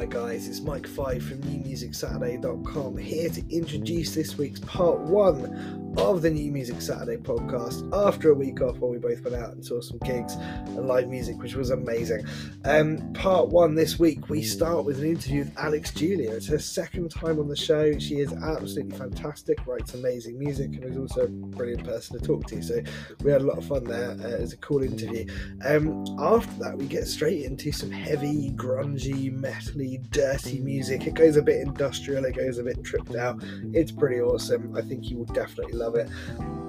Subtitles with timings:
[0.00, 6.22] Alright, guys, it's Mike Five from NewMusicSaturday.com here to introduce this week's part one of
[6.22, 9.64] the New Music Saturday podcast after a week off where we both went out and
[9.64, 12.24] saw some gigs and live music, which was amazing.
[12.64, 16.32] Um, part one this week, we start with an interview with Alex Julia.
[16.32, 17.98] It's her second time on the show.
[17.98, 22.46] She is absolutely fantastic, writes amazing music, and is also a brilliant person to talk
[22.48, 22.62] to.
[22.62, 22.80] So
[23.22, 24.10] we had a lot of fun there.
[24.10, 25.26] Uh, it was a cool interview.
[25.64, 31.06] Um, after that, we get straight into some heavy, grungy, metally, dirty music.
[31.06, 33.42] It goes a bit industrial, it goes a bit tripped out.
[33.72, 34.76] It's pretty awesome.
[34.76, 36.08] I think you will definitely love it.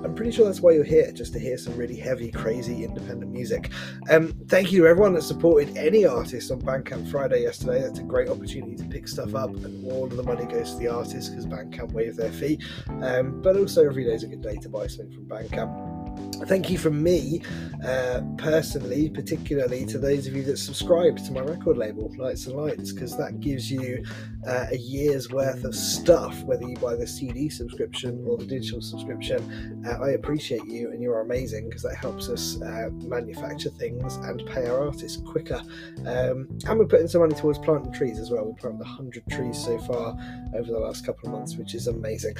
[0.03, 3.31] I'm pretty sure that's why you're here, just to hear some really heavy, crazy, independent
[3.31, 3.69] music.
[4.09, 7.81] Um, thank you to everyone that supported any artist on Bandcamp Friday yesterday.
[7.81, 10.77] That's a great opportunity to pick stuff up, and all of the money goes to
[10.77, 12.59] the artist because Bandcamp waive their fee.
[13.01, 16.69] Um, but also, every day is a good day to buy something from Bandcamp thank
[16.69, 17.41] you from me
[17.85, 22.55] uh, personally, particularly to those of you that subscribe to my record label, Lights and
[22.55, 24.03] Lights, because that gives you
[24.47, 28.81] uh, a year's worth of stuff, whether you buy the CD subscription or the digital
[28.81, 29.83] subscription.
[29.85, 34.45] Uh, I appreciate you, and you're amazing because that helps us uh, manufacture things and
[34.47, 35.61] pay our artists quicker.
[36.05, 38.45] Um, and we're putting some money towards planting trees as well.
[38.45, 40.17] We've planted 100 trees so far
[40.55, 42.35] over the last couple of months, which is amazing.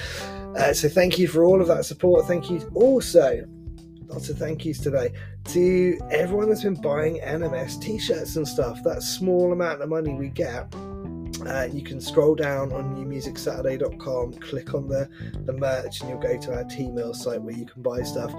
[0.57, 2.25] Uh, so thank you for all of that support.
[2.25, 3.45] Thank you also
[4.11, 5.13] lots of thank yous today
[5.45, 8.83] to everyone that's been buying NMS t-shirts and stuff.
[8.83, 10.73] That small amount of money we get.
[11.47, 15.09] Uh, you can scroll down on newmusicsaturday.com, click on the,
[15.45, 18.31] the merch, and you'll go to our Teemill site where you can buy stuff.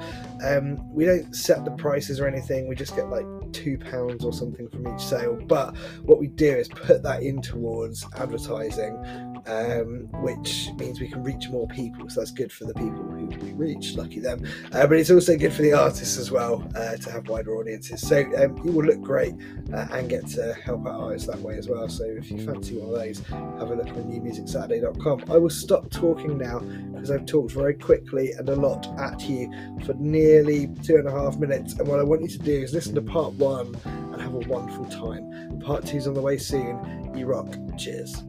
[0.44, 4.32] Um, we don't set the prices or anything, we just get like two pounds or
[4.32, 5.36] something from each sale.
[5.46, 11.22] But what we do is put that in towards advertising um, which means we can
[11.22, 12.08] reach more people.
[12.08, 14.46] So that's good for the people who we reach, lucky them.
[14.72, 18.06] Uh, but it's also good for the artists as well uh, to have wider audiences.
[18.06, 19.34] So um, you will look great
[19.72, 21.88] uh, and get to help out artists that way as well.
[21.88, 25.24] So if you fancy one of those, have a look on newmusicsaturday.com.
[25.30, 26.60] I will stop talking now
[26.92, 29.52] because I've talked very quickly and a lot at you
[29.84, 31.74] for nearly two and a half minutes.
[31.74, 34.38] And what I want you to do is listen to part one and have a
[34.38, 35.60] wonderful time.
[35.60, 37.12] Part two's on the way soon.
[37.16, 37.48] You rock.
[37.78, 38.22] Cheers.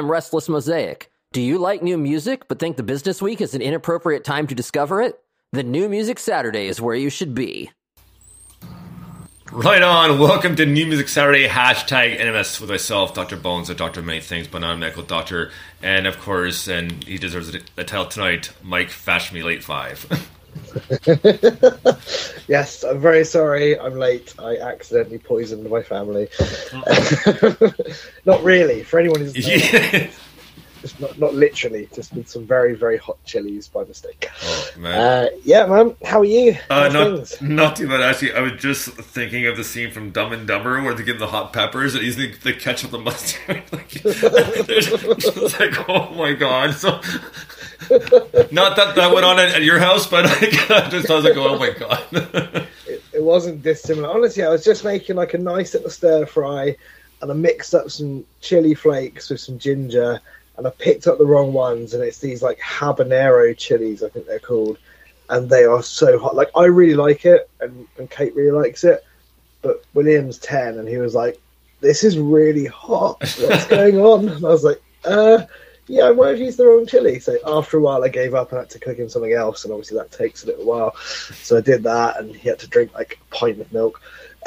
[0.00, 1.12] I'm Restless Mosaic.
[1.34, 4.54] Do you like new music but think the business week is an inappropriate time to
[4.54, 5.20] discover it?
[5.52, 7.70] Then New Music Saturday is where you should be.
[9.52, 10.18] Right on.
[10.18, 11.46] Welcome to New Music Saturday.
[11.46, 13.36] Hashtag NMS with myself, Dr.
[13.36, 15.50] Bones, a doctor of many things, but not a medical doctor.
[15.82, 20.06] And of course, and he deserves a title tonight, Mike Fash Me Late Five.
[22.48, 23.78] yes, I'm very sorry.
[23.78, 24.34] I'm late.
[24.38, 26.28] I accidentally poisoned my family.
[28.24, 28.82] not really.
[28.82, 30.10] For anyone who's yeah.
[30.98, 34.30] not not literally, just with some very very hot chilies by mistake.
[34.42, 34.98] Oh man.
[34.98, 35.96] Uh, yeah, man.
[36.04, 36.56] How are you?
[36.68, 38.32] Uh, not not too bad actually.
[38.32, 41.26] I was just thinking of the scene from Dumb and Dumber where they give the
[41.26, 43.62] hot peppers and he's the, the ketchup, the mustard.
[43.72, 46.74] like, it's like, oh my god.
[46.74, 47.00] So
[48.52, 50.38] not that that went on at, at your house, but I
[50.90, 52.04] just I was like, oh my god.
[52.86, 54.08] it, it wasn't dissimilar.
[54.08, 56.76] Honestly, I was just making like a nice little stir fry,
[57.20, 60.20] and I mixed up some chili flakes with some ginger,
[60.56, 64.26] and I picked up the wrong ones, and it's these like habanero chilies, I think
[64.26, 64.78] they're called,
[65.28, 66.36] and they are so hot.
[66.36, 69.04] Like I really like it, and, and Kate really likes it,
[69.62, 71.40] but William's ten, and he was like,
[71.80, 73.18] "This is really hot.
[73.20, 75.46] What's going on?" And I was like, "Uh."
[75.90, 77.18] Yeah, I might have used the wrong chili.
[77.18, 79.64] So after a while, I gave up and had to cook him something else.
[79.64, 80.94] And obviously, that takes a little while.
[81.42, 84.00] So I did that, and he had to drink like a pint of milk.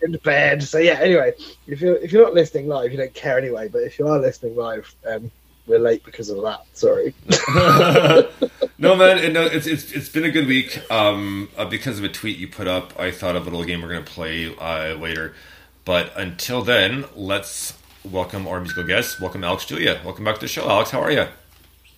[0.00, 0.62] going to bed.
[0.62, 0.98] So yeah.
[1.00, 1.32] Anyway,
[1.66, 3.68] if you're if you're not listening live, you don't care anyway.
[3.68, 5.30] But if you are listening live, um,
[5.66, 6.60] we're late because of that.
[6.74, 7.14] Sorry.
[8.78, 10.80] no man, it, no, it's it's it's been a good week.
[10.90, 13.80] Um, uh, because of a tweet you put up, I thought of a little game
[13.80, 15.34] we're gonna play uh, later.
[15.86, 17.72] But until then, let's
[18.04, 19.20] welcome our musical guest.
[19.20, 20.00] Welcome Alex Julia.
[20.04, 20.90] Welcome back to the show, Alex.
[20.90, 21.26] How are you?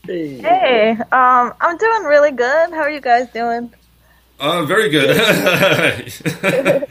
[0.04, 0.38] Hey.
[0.38, 2.70] Hey, um, I'm doing really good.
[2.70, 3.72] How are you guys doing?
[4.40, 5.16] Uh, very good.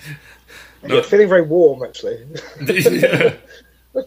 [0.83, 0.97] no.
[0.97, 2.25] It's feeling very warm actually.
[2.61, 3.35] yeah.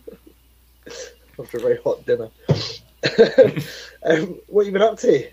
[1.39, 2.31] After a very hot dinner.
[4.05, 5.29] um, what have you been up to?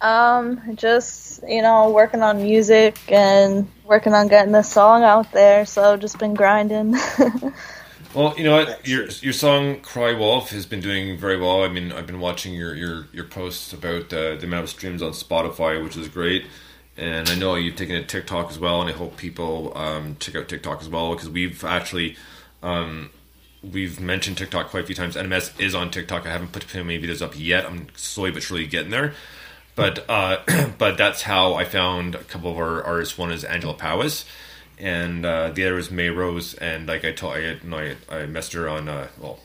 [0.00, 5.66] Um, just you know, working on music and working on getting the song out there.
[5.66, 6.96] So just been grinding.
[8.14, 11.64] Well, you know what, your your song "Cry Wolf" has been doing very well.
[11.64, 15.02] I mean, I've been watching your your, your posts about uh, the amount of streams
[15.02, 16.46] on Spotify, which is great.
[16.96, 20.36] And I know you've taken a TikTok as well, and I hope people um, check
[20.36, 22.16] out TikTok as well because we've actually
[22.62, 23.10] um,
[23.64, 25.16] we've mentioned TikTok quite a few times.
[25.16, 26.24] NMS is on TikTok.
[26.24, 27.66] I haven't put too many videos up yet.
[27.66, 29.14] I'm slowly but surely getting there.
[29.74, 30.36] But uh,
[30.78, 33.18] but that's how I found a couple of our artists.
[33.18, 34.24] One is Angela Powis
[34.78, 36.54] and uh, the other was May Rose.
[36.54, 39.40] And like I told, I you I, I messaged her on uh, well,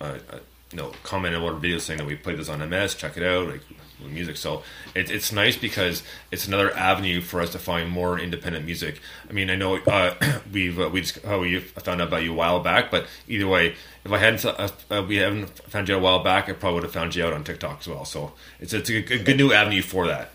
[0.00, 0.38] uh, uh,
[0.70, 2.94] you know, commented on our video saying that we played this on MS.
[2.94, 3.62] Check it out, like
[4.00, 4.36] music.
[4.36, 4.62] So
[4.94, 9.00] it, it's nice because it's another avenue for us to find more independent music.
[9.28, 10.14] I mean, I know uh,
[10.52, 13.74] we've uh, we just we found out about you a while back, but either way,
[14.04, 16.82] if I hadn't uh, uh, we haven't found you a while back, I probably would
[16.84, 18.04] have found you out on TikTok as well.
[18.04, 20.30] So it's it's a a good new avenue for that.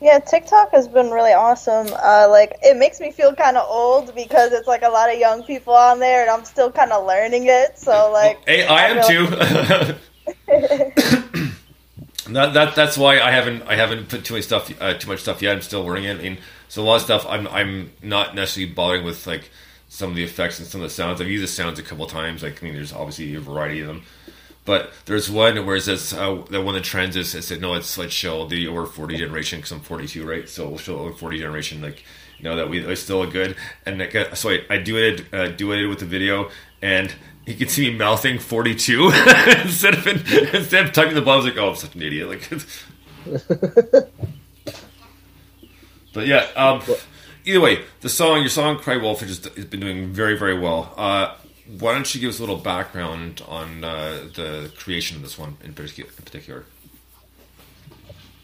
[0.00, 1.88] Yeah, TikTok has been really awesome.
[1.92, 5.18] Uh, like, it makes me feel kind of old because it's like a lot of
[5.18, 7.78] young people on there, and I'm still kind of learning it.
[7.78, 9.26] So, like, hey, I, I am too.
[12.32, 15.20] that, that that's why I haven't I haven't put too much stuff uh, too much
[15.20, 15.54] stuff yet.
[15.54, 16.18] I'm still learning it.
[16.18, 16.38] I mean,
[16.68, 19.50] so a lot of stuff I'm I'm not necessarily bothering with like
[19.88, 21.20] some of the effects and some of the sounds.
[21.20, 22.42] I've used the sounds a couple times.
[22.42, 24.04] Like, I mean, there's obviously a variety of them.
[24.70, 27.60] But there's one where it says uh, that one of the trends is I said
[27.60, 30.48] no, it's let's show the over forty generation because I'm 42, right?
[30.48, 32.04] So we'll show over 40 generation like
[32.38, 33.56] you know that we are still good.
[33.84, 36.50] And I, so I, I do it uh, do it with the video
[36.80, 37.12] and
[37.46, 39.06] you can see me mouthing 42
[39.64, 42.28] instead of instead of typing the was like, oh, I'm such an idiot.
[42.28, 42.48] Like,
[46.14, 46.46] but yeah.
[46.54, 46.80] Um,
[47.44, 50.56] either way, the song, your song "Cry Wolf" has, just, has been doing very, very
[50.56, 50.94] well.
[50.96, 51.34] Uh,
[51.78, 55.56] why don't you give us a little background on uh, the creation of this one
[55.62, 56.64] in particular?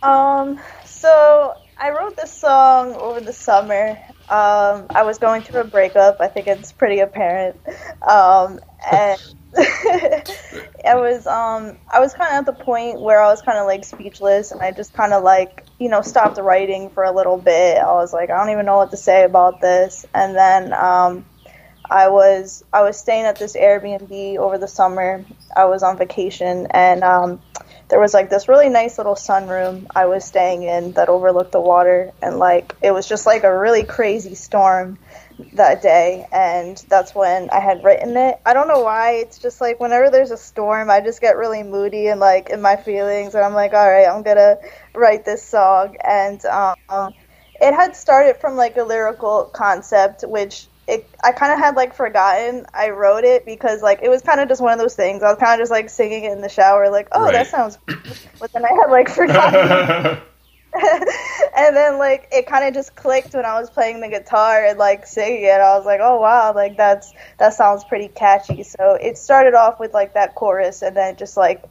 [0.03, 3.99] Um, so I wrote this song over the summer.
[4.29, 6.21] Um, I was going through a breakup.
[6.21, 7.57] I think it's pretty apparent.
[8.07, 9.21] Um, and
[9.57, 13.67] I was um I was kind of at the point where I was kind of
[13.67, 17.39] like speechless, and I just kind of like you know stopped writing for a little
[17.39, 17.79] bit.
[17.79, 21.25] I was like, I don't even know what to say about this, and then um
[21.91, 25.25] I was I was staying at this Airbnb over the summer.
[25.57, 27.41] I was on vacation and um,
[27.89, 31.61] there was like this really nice little sunroom I was staying in that overlooked the
[31.61, 34.99] water and like it was just like a really crazy storm
[35.53, 38.41] that day and that's when I had written it.
[38.45, 41.63] I don't know why it's just like whenever there's a storm I just get really
[41.63, 44.59] moody and like in my feelings and I'm like all right, I'm to
[44.95, 47.15] write this song and um
[47.61, 51.95] it had started from like a lyrical concept which it I kind of had like
[51.95, 55.23] forgotten I wrote it because like it was kind of just one of those things.
[55.23, 57.33] I was kind of just like singing it in the shower, like oh right.
[57.33, 57.79] that sounds,
[58.39, 60.23] but then I had like forgotten.
[61.57, 64.79] and then like it kind of just clicked when I was playing the guitar and
[64.79, 65.61] like singing it.
[65.61, 68.63] I was like, oh wow, like that's that sounds pretty catchy.
[68.63, 71.65] So it started off with like that chorus and then just like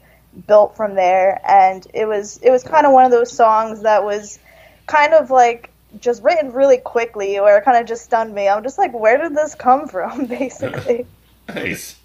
[0.47, 1.39] built from there.
[1.45, 4.39] And it was it was kind of one of those songs that was
[4.87, 8.47] kind of like just written really quickly or it kind of just stunned me.
[8.47, 11.05] I'm just like, where did this come from, basically?
[11.47, 11.97] nice.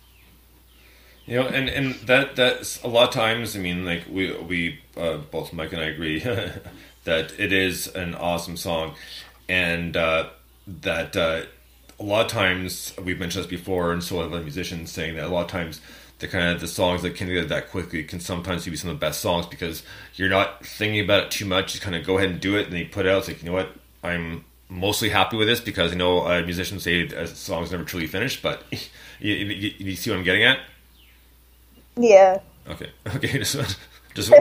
[1.27, 3.55] You know, and, and that that's a lot of times.
[3.55, 6.19] I mean, like we we uh, both Mike and I agree
[7.05, 8.95] that it is an awesome song,
[9.49, 10.31] and uh,
[10.67, 11.43] that uh,
[12.01, 15.27] a lot of times we've mentioned this before, and so have other musicians saying that
[15.27, 15.81] a lot of times
[16.21, 18.97] the kind of the songs that can get that quickly can sometimes be some of
[18.97, 19.83] the best songs because
[20.15, 21.75] you're not thinking about it too much.
[21.75, 23.19] You kind of go ahead and do it, and then you put it out.
[23.19, 23.71] It's like you know what,
[24.03, 28.07] I'm mostly happy with this because I know uh, musicians say a song's never truly
[28.07, 28.63] finished, but
[29.21, 30.61] you, you, you, see what I'm getting at?
[31.97, 32.41] Yeah.
[32.69, 32.91] Okay.
[33.17, 33.39] Okay.
[33.39, 33.79] Just
[34.15, 34.33] just,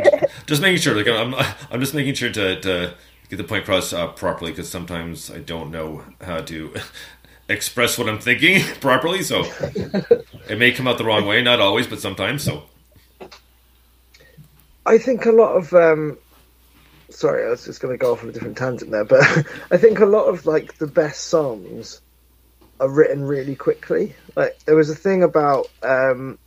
[0.45, 0.95] just making sure.
[0.95, 1.33] Like I'm,
[1.71, 2.93] I'm just making sure to, to
[3.29, 6.73] get the point across uh, properly because sometimes I don't know how to
[7.49, 9.21] express what I'm thinking properly.
[9.21, 9.43] So
[10.49, 11.41] it may come out the wrong way.
[11.41, 12.43] Not always, but sometimes.
[12.43, 12.63] So.
[14.85, 16.17] I think a lot of um,
[17.09, 19.21] sorry, I was just going to go off on a different tangent there, but
[19.71, 22.01] I think a lot of like the best songs
[22.79, 24.15] are written really quickly.
[24.35, 26.37] Like there was a thing about um,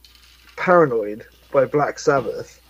[0.57, 2.61] "Paranoid" by Black Sabbath.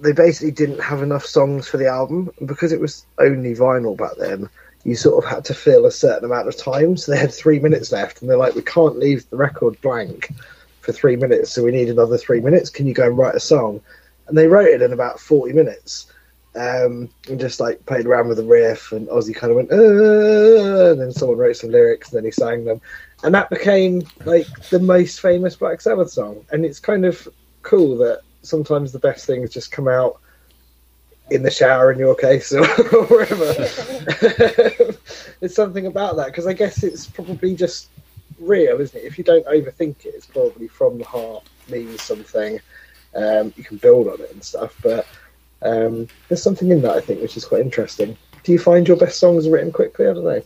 [0.00, 4.16] They basically didn't have enough songs for the album because it was only vinyl back
[4.18, 4.48] then.
[4.84, 7.60] You sort of had to fill a certain amount of time, so they had three
[7.60, 10.32] minutes left, and they're like, "We can't leave the record blank
[10.80, 12.70] for three minutes, so we need another three minutes.
[12.70, 13.80] Can you go and write a song?"
[14.26, 16.06] And they wrote it in about forty minutes
[16.54, 20.90] um, and just like played around with the riff, and Ozzy kind of went, uh,
[20.90, 22.80] and then someone wrote some lyrics, and then he sang them,
[23.24, 26.44] and that became like the most famous Black Sabbath song.
[26.50, 27.26] And it's kind of
[27.62, 30.20] cool that sometimes the best things just come out
[31.30, 33.54] in the shower, in your case, or wherever.
[35.40, 37.88] it's something about that because I guess it's probably just
[38.38, 39.04] real, isn't it?
[39.04, 42.60] If you don't overthink it, it's probably from the heart, means something.
[43.14, 45.06] Um, you can build on it and stuff, but
[45.64, 48.16] um, there's something in that I think which is quite interesting.
[48.42, 50.06] Do you find your best songs written quickly?
[50.06, 50.42] I don't know.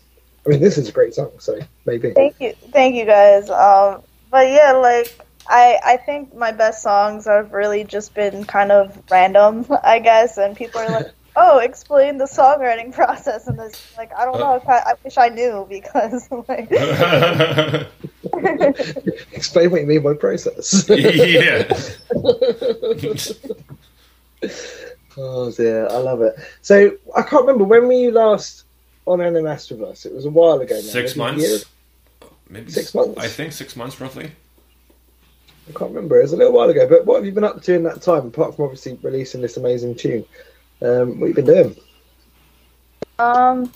[0.46, 2.12] I mean, this is a great song, so maybe.
[2.12, 3.50] Thank you, thank you guys.
[3.50, 8.72] Um, but yeah, like I, I think my best songs have really just been kind
[8.72, 13.94] of random, I guess, and people are like, "Oh, explain the songwriting process," and this,
[13.96, 14.54] like, I don't know.
[14.56, 16.70] If I, I wish I knew because, like,
[19.32, 20.88] Explain what you mean by process.
[20.88, 21.68] yeah.
[25.16, 26.36] Oh dear, I love it.
[26.62, 28.64] So I can't remember when were you last
[29.06, 30.06] on NMS with us?
[30.06, 30.74] It was a while ago.
[30.74, 30.80] Now.
[30.80, 31.50] Six Maybe a year?
[31.50, 31.64] months.
[32.48, 33.18] Maybe Six months?
[33.18, 34.32] I think six months roughly.
[35.68, 36.18] I can't remember.
[36.18, 36.88] It was a little while ago.
[36.88, 39.56] But what have you been up to in that time, apart from obviously releasing this
[39.56, 40.24] amazing tune?
[40.80, 41.76] Um, what have you been doing?
[43.18, 43.72] um,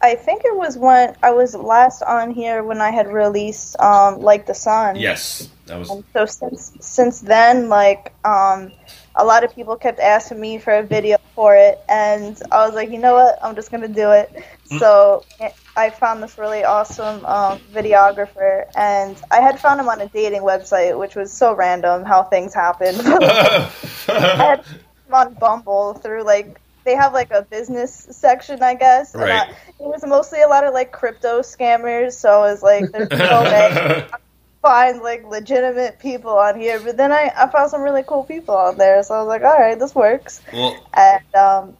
[0.00, 4.20] I think it was when I was last on here when I had released um,
[4.20, 4.96] like the sun.
[4.96, 5.90] Yes, that was.
[5.90, 8.72] And so since since then, like um,
[9.18, 12.74] a lot of people kept asking me for a video for it, and I was
[12.74, 14.30] like, you know what, I'm just gonna do it.
[14.78, 15.24] So
[15.76, 20.42] I found this really awesome um, videographer, and I had found him on a dating
[20.42, 22.94] website, which was so random how things happen.
[23.06, 23.70] I
[24.36, 29.14] had him on Bumble through like they have like a business section, I guess.
[29.14, 29.48] and Right.
[29.48, 33.10] I- it was mostly a lot of like crypto scammers, so it was like there's
[33.10, 34.06] no way
[34.62, 36.80] find like legitimate people on here.
[36.80, 39.42] But then I, I found some really cool people on there, so I was like,
[39.42, 40.40] all right, this works.
[40.52, 41.76] well, And um,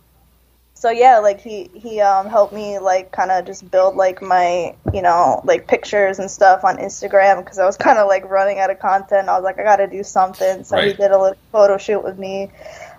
[0.74, 4.76] so yeah, like he he um helped me like kind of just build like my
[4.94, 8.60] you know like pictures and stuff on Instagram because I was kind of like running
[8.60, 9.28] out of content.
[9.28, 10.64] I was like, I got to do something.
[10.64, 12.50] So he did a little photo shoot with me.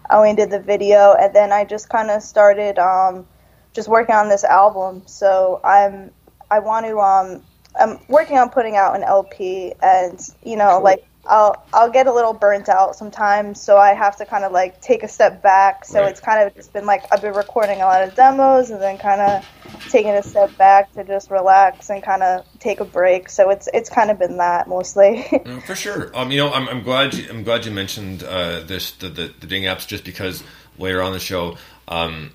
[0.09, 3.25] I only did the video, and then I just kind of started um
[3.73, 5.03] just working on this album.
[5.05, 6.11] So I'm
[6.51, 7.43] I want to um
[7.79, 10.83] I'm working on putting out an LP, and you know Cool.
[10.83, 14.51] like I'll I'll get a little burnt out sometimes, so I have to kind of
[14.51, 15.85] like take a step back.
[15.85, 16.09] So Right.
[16.09, 18.97] it's kind of just been like I've been recording a lot of demos and then
[18.97, 19.45] kind of
[19.89, 23.29] taking a step back to just relax and kind of take a break.
[23.29, 25.25] So it's it's kind of been that mostly.
[25.45, 26.11] No, for sure.
[26.17, 29.33] Um, you know, I'm, I'm glad you, I'm glad you mentioned uh, this the, the
[29.39, 30.43] the ding apps just because
[30.77, 31.57] later on the show,
[31.87, 32.31] um,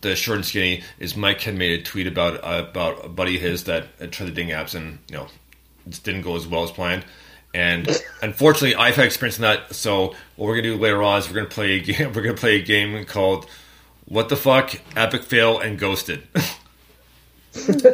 [0.00, 3.36] the short and skinny is Mike had made a tweet about uh, about a buddy
[3.36, 5.28] of his that uh, tried the ding apps and you know
[5.86, 7.04] it didn't go as well as planned.
[7.54, 7.88] And
[8.22, 9.74] unfortunately, I've had experience in that.
[9.74, 12.12] So what we're gonna do later on is we're gonna play a game.
[12.14, 13.46] We're gonna play a game called
[14.04, 16.22] "What the Fuck," Epic Fail, and Ghosted.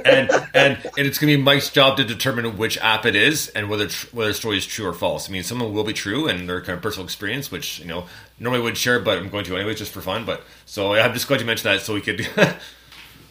[0.05, 3.69] and and and it's gonna be Mike's job to determine which app it is and
[3.69, 5.29] whether tr- whether the story is true or false.
[5.29, 7.79] I mean, some of them will be true and they're kind of personal experience, which
[7.81, 8.07] you know
[8.39, 10.25] normally would share, but I'm going to anyway just for fun.
[10.25, 12.27] But so I'm just glad you mentioned that so we could.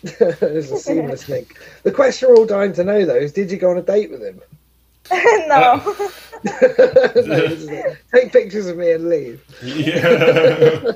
[0.20, 1.58] There's a seamless link.
[1.84, 4.12] The question we're all dying to know though is, did you go on a date
[4.12, 4.42] with him?
[5.12, 5.82] no.
[5.82, 6.10] Uh,
[6.44, 7.98] no, this is it.
[8.14, 9.42] Take pictures of me and leave.
[9.64, 10.92] yeah.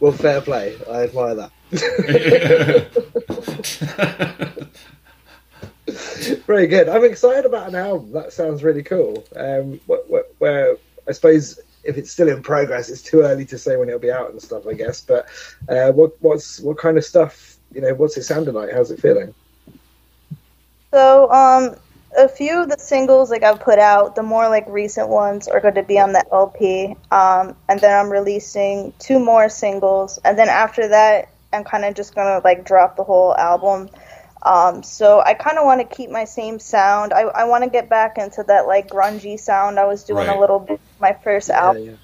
[0.00, 0.76] Well, fair play.
[0.90, 1.52] I admire that.
[6.46, 6.88] Very good.
[6.88, 8.12] I'm excited about an album.
[8.12, 9.24] That sounds really cool.
[9.36, 13.58] Um, wh- wh- where I suppose if it's still in progress, it's too early to
[13.58, 14.66] say when it'll be out and stuff.
[14.66, 15.00] I guess.
[15.00, 15.26] But
[15.68, 17.56] uh, what what's what kind of stuff?
[17.72, 18.72] You know, what's it sounding like?
[18.72, 19.32] How's it feeling?
[20.92, 21.76] So, um,
[22.18, 25.60] a few of the singles like I've put out, the more like recent ones are
[25.60, 26.96] going to be on the LP.
[27.12, 31.94] Um, and then I'm releasing two more singles, and then after that, I'm kind of
[31.94, 33.90] just gonna like drop the whole album.
[34.42, 37.12] Um, so I kind of want to keep my same sound.
[37.12, 40.28] I, I want to get back into that like grungy sound I was doing Right.
[40.28, 41.96] a little bit my first album Yeah, yeah.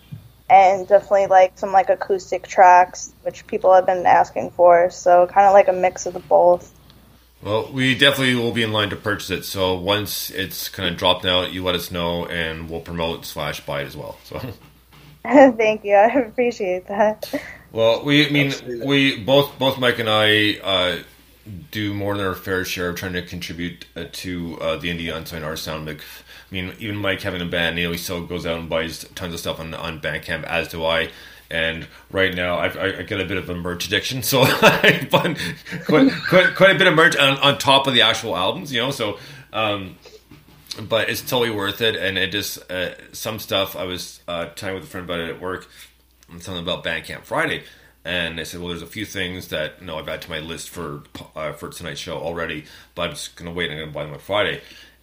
[0.51, 5.47] and definitely like some like acoustic tracks which people have been asking for so kind
[5.47, 6.73] of like a mix of the both
[7.43, 9.45] well, we definitely will be in line to purchase it.
[9.45, 13.61] So once it's kind of dropped out, you let us know and we'll promote slash
[13.65, 14.19] buy it as well.
[14.25, 14.41] So
[15.25, 15.95] Thank you.
[15.95, 17.33] I appreciate that.
[17.77, 18.87] Well, we I mean Absolutely.
[18.87, 21.03] we both both Mike and I uh,
[21.71, 25.15] do more than our fair share of trying to contribute uh, to uh, the indie
[25.15, 25.85] unsigned artist sound.
[25.85, 28.71] Like, I mean, even Mike having a band, you know, he still goes out and
[28.71, 31.11] buys tons of stuff on on Bandcamp, as do I.
[31.51, 35.07] And right now, I've, I, I get a bit of a merch addiction, so I
[35.11, 35.37] quite,
[36.31, 38.91] quite quite a bit of merch on, on top of the actual albums, you know.
[38.91, 39.19] So,
[39.53, 39.99] um,
[40.81, 41.95] but it's totally worth it.
[41.95, 45.29] And it just uh, some stuff I was uh, talking with a friend about it
[45.29, 45.69] at work,
[46.31, 47.63] and something about Bandcamp Friday,
[48.05, 50.39] and they said, well, there's a few things that you know I've added to my
[50.39, 51.03] list for
[51.35, 52.65] uh, for tonight's show already,
[52.95, 54.61] but I'm just gonna wait and I'm gonna buy them on Friday.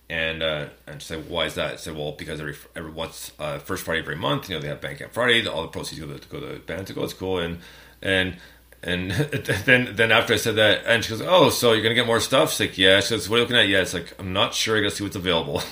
[0.09, 1.73] And uh, and she said, why is that?
[1.73, 4.61] I said, well, because every every once uh, first Friday of every month, you know,
[4.61, 5.45] they have Bandcamp Friday.
[5.47, 7.03] All the proceeds go to go to the band to go.
[7.03, 7.39] It's cool.
[7.39, 7.59] And
[8.01, 8.37] and
[8.81, 9.11] and
[9.65, 12.19] then then after I said that, and she goes, oh, so you're gonna get more
[12.19, 12.51] stuff?
[12.51, 12.99] She's like, yeah.
[12.99, 13.67] She goes, what are you looking at?
[13.67, 13.81] Yeah.
[13.81, 14.77] It's like I'm not sure.
[14.77, 15.61] I gotta see what's available.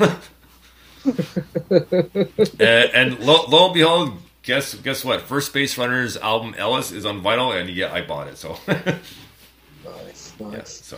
[2.60, 5.22] Uh, and lo, lo and behold, guess guess what?
[5.22, 8.38] First Space Runners album Ellis is on vinyl, and yeah, I bought it.
[8.38, 10.54] So Nice, nice.
[10.54, 10.98] yeah, so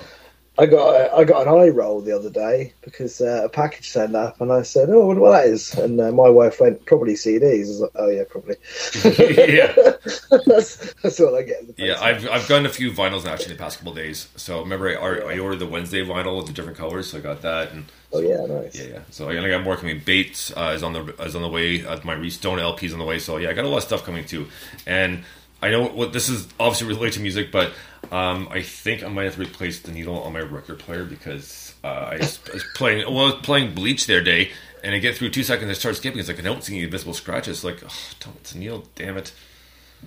[0.56, 4.16] I got I got an eye roll the other day because uh, a package turned
[4.16, 7.66] up and I said, "Oh, what that is." And uh, my wife went, "Probably CDs."
[7.66, 8.56] I was like, "Oh yeah, probably."
[9.04, 9.74] yeah,
[10.46, 11.62] that's, that's what I get.
[11.62, 12.00] In the yeah.
[12.00, 14.28] I've I've gotten a few vinyls actually the past couple of days.
[14.36, 17.42] So remember, I, I ordered the Wednesday vinyl with the different colors, so I got
[17.42, 18.76] that, and oh yeah, nice.
[18.76, 19.00] yeah, yeah.
[19.10, 20.02] So I got more coming.
[20.06, 21.84] Bates uh, is on the is on the way.
[21.84, 23.18] Uh, my Restone LP is on the way.
[23.18, 24.48] So yeah, I got a lot of stuff coming too,
[24.86, 25.24] and.
[25.62, 27.72] I know what this is obviously related to music, but
[28.12, 31.88] um, I think I might have replaced the needle on my record player because uh,
[31.88, 34.52] I, was, I was playing well, I was playing Bleach the other day,
[34.84, 36.20] and I get through two seconds, I start skipping.
[36.20, 37.64] It's like I don't see any invisible scratches.
[37.64, 39.32] Like, oh, don't, it's a needle, damn it.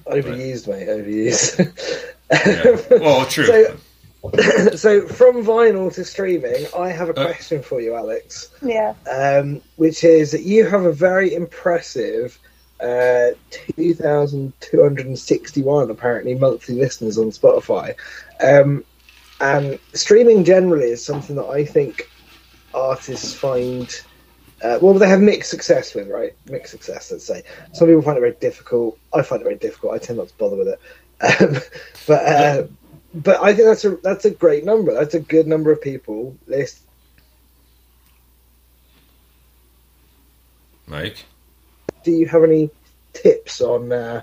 [0.06, 0.88] Overused, mate.
[0.88, 1.58] Overused.
[2.90, 2.98] Yeah.
[3.00, 3.46] Well, true.
[3.46, 3.76] So-
[4.74, 8.50] so from vinyl to streaming, I have a Uh, question for you, Alex.
[8.60, 8.94] Yeah.
[9.08, 12.36] um, which is that you have a very impressive
[12.86, 17.94] uh, 2,261 apparently monthly listeners on Spotify.
[18.42, 18.84] Um,
[19.40, 22.10] and streaming generally is something that I think
[22.74, 23.88] artists find.
[24.62, 26.32] Uh, well, they have mixed success with, right?
[26.46, 27.42] Mixed success, let's say.
[27.72, 28.98] Some people find it very difficult.
[29.12, 29.92] I find it very difficult.
[29.92, 30.80] I tend not to bother with it.
[31.20, 31.58] Um,
[32.06, 32.66] but uh,
[33.14, 34.94] but I think that's a that's a great number.
[34.94, 36.86] That's a good number of people list
[40.86, 41.26] Mike?
[42.06, 42.70] Do you have any
[43.14, 44.22] tips on uh,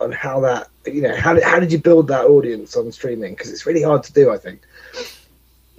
[0.00, 3.34] on how that you know how did, how did you build that audience on streaming
[3.34, 4.62] because it's really hard to do i think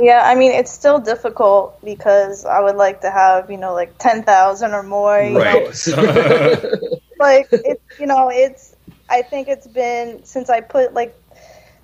[0.01, 3.97] Yeah, I mean it's still difficult because I would like to have you know like
[3.99, 5.21] ten thousand or more.
[5.21, 5.87] You Right.
[5.95, 6.69] Know?
[7.19, 8.75] Like it's you know it's
[9.09, 11.15] I think it's been since I put like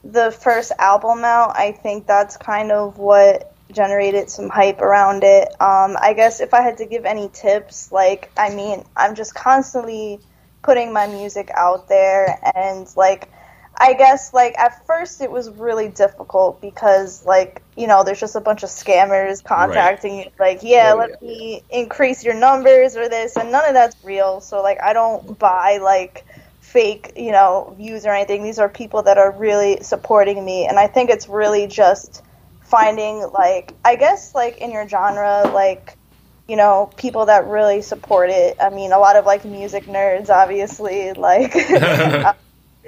[0.04, 1.56] the first album out.
[1.58, 5.50] I think that's kind of what generated some hype around it.
[5.62, 9.36] Um, I guess if I had to give any tips, like I mean I'm just
[9.36, 10.20] constantly
[10.64, 13.30] putting my music out there and like
[13.78, 18.36] I guess like at first it was really difficult because like you know there's just
[18.36, 21.28] a bunch of scammers contacting you like yeah Oh, let yeah.
[21.28, 25.38] me increase your numbers or this and none of that's real so like I don't
[25.40, 26.26] buy like
[26.60, 30.80] fake you know views or anything these are people that are really supporting me and
[30.80, 32.22] I think it's really just
[32.66, 35.98] finding like I guess like in your genre like
[36.48, 38.58] you know people that really support it.
[38.60, 41.56] I mean a lot of like music nerds obviously like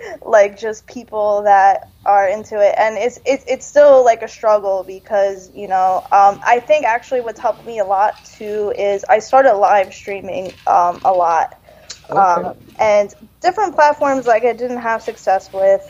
[0.22, 2.76] like just people that are into it.
[2.78, 7.22] And it's it's it's still like a struggle because you know um, I think actually
[7.22, 11.60] what's helped me a lot too is I started live streaming um, a lot.
[12.10, 15.82] Um, and different platforms like I didn't have success with.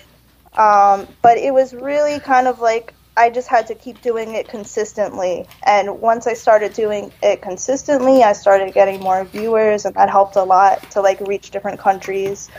[0.57, 4.47] Um, but it was really kind of like I just had to keep doing it
[4.47, 10.09] consistently and once I started doing it consistently I started getting more viewers and that
[10.09, 12.49] helped a lot to like reach different countries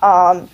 [0.00, 0.48] um,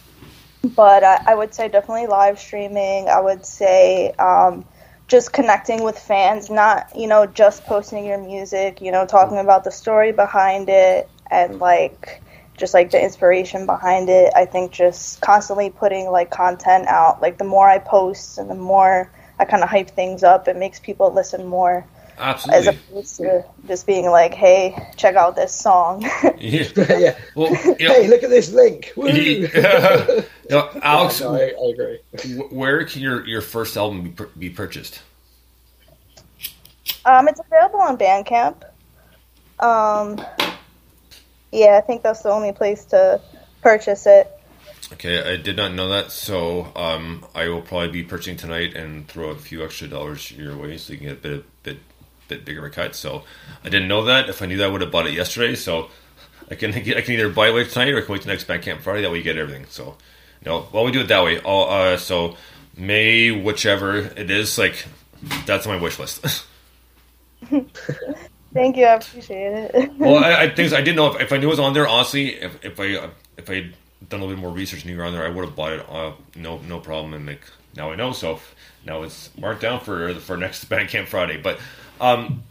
[0.76, 3.08] but I, I would say definitely live streaming.
[3.08, 4.64] I would say um,
[5.08, 8.80] just connecting with fans, not you know just posting your music.
[8.80, 12.22] You know, talking about the story behind it and like
[12.56, 14.32] just like the inspiration behind it.
[14.36, 17.20] I think just constantly putting like content out.
[17.20, 20.56] Like the more I post and the more I kind of hype things up, it
[20.56, 21.86] makes people listen more
[22.18, 26.64] as opposed to just being like, "Hey, check out this song." Yeah.
[26.98, 29.08] yeah Well, you hey look at this link Woo!
[29.08, 29.48] you
[30.50, 31.98] know, Alex, No, I, I agree
[32.50, 35.00] where can your, your first album be, be purchased?
[37.04, 38.62] Um, it's available on Bandcamp.
[39.60, 40.24] Um,
[41.52, 43.20] yeah, I think that's the only place to
[43.62, 44.28] purchase it.
[44.92, 49.08] Okay, I did not know that, so um, I will probably be purchasing tonight and
[49.08, 51.78] throw a few extra dollars your way so you can get a bit bit
[52.28, 52.94] bit bigger of a cut.
[52.94, 53.24] So
[53.64, 54.28] I didn't know that.
[54.28, 55.54] If I knew that, I would have bought it yesterday.
[55.54, 55.88] So
[56.50, 58.80] I can I can either buy it tonight or I can wait till next Bandcamp
[58.80, 59.02] Friday.
[59.02, 59.66] That way you get everything.
[59.70, 59.96] So,
[60.44, 61.40] no, well we do it that way.
[61.44, 62.36] I'll, uh, so
[62.76, 64.84] May whichever it is, like
[65.46, 66.46] that's my wish list.
[68.54, 69.92] Thank you, I appreciate it.
[69.98, 71.88] well, I, I think I didn't know if, if I knew it was on there.
[71.88, 73.70] Honestly, if, if I if I
[74.08, 75.72] done a little bit more research and you were on there, I would have bought
[75.72, 75.86] it.
[75.88, 77.14] Uh, no, no problem.
[77.14, 77.42] And like
[77.76, 78.40] now I know, so
[78.84, 81.38] now it's marked down for for next Bandcamp Friday.
[81.38, 81.58] But
[82.00, 82.42] um,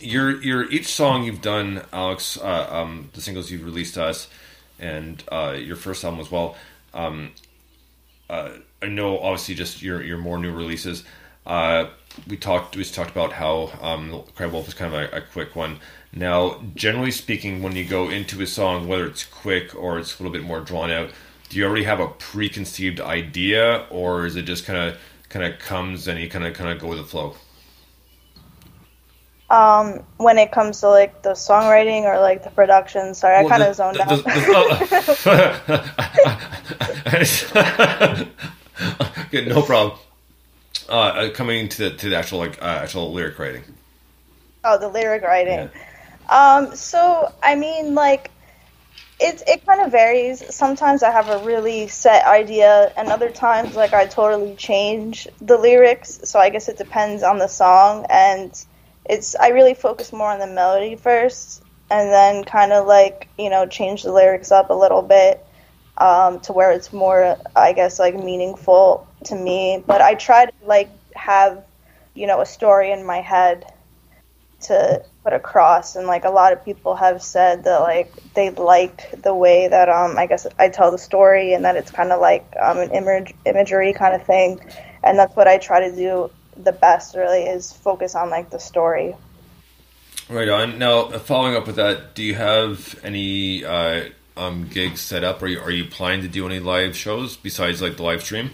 [0.00, 4.28] your your each song you've done, Alex, uh, um, the singles you've released to us,
[4.78, 6.56] and uh, your first album as well.
[6.94, 7.32] Um,
[8.28, 8.50] uh,
[8.82, 11.04] I know, obviously, just your your more new releases.
[11.46, 11.88] Uh,
[12.28, 15.20] we talked we just talked about how um, Cry Wolf is kind of a, a,
[15.20, 15.78] quick one.
[16.12, 20.22] Now, generally speaking, when you go into a song, whether it's quick or it's a
[20.22, 21.10] little bit more drawn out,
[21.48, 25.58] do you already have a preconceived idea, or is it just kind of kind of
[25.60, 27.36] comes and you kind of kind of go with the flow?
[29.50, 33.58] Um, when it comes to like the songwriting or like the production, sorry, well, I
[33.58, 34.26] kind of zoned out.
[39.26, 39.98] okay, no problem.
[40.88, 43.62] Uh, uh, coming to the to the actual like uh, actual lyric writing.
[44.64, 45.70] Oh, the lyric writing.
[45.74, 45.89] Yeah.
[46.30, 48.32] Um, so I mean, like,
[49.20, 50.42] it it kind of varies.
[50.54, 55.58] Sometimes I have a really set idea, and other times, like, I totally change the
[55.58, 56.20] lyrics.
[56.24, 58.52] So I guess it depends on the song, and
[59.06, 63.50] it's I really focus more on the melody first, and then kind of like you
[63.50, 65.46] know change the lyrics up a little bit
[65.98, 69.82] um, to where it's more, I guess, like meaningful to me.
[69.86, 71.64] But I try to like have,
[72.14, 73.64] you know, a story in my head
[74.62, 79.22] to put across, and like a lot of people have said that like they like
[79.22, 82.20] the way that um I guess I tell the story, and that it's kind of
[82.20, 84.60] like um an image imagery kind of thing,
[85.02, 87.16] and that's what I try to do the best.
[87.16, 89.14] Really is focus on like the story.
[90.28, 90.78] Right on.
[90.78, 95.42] Now, following up with that, do you have any uh, um, gigs set up?
[95.42, 98.50] Are you are you planning to do any live shows besides like the live stream?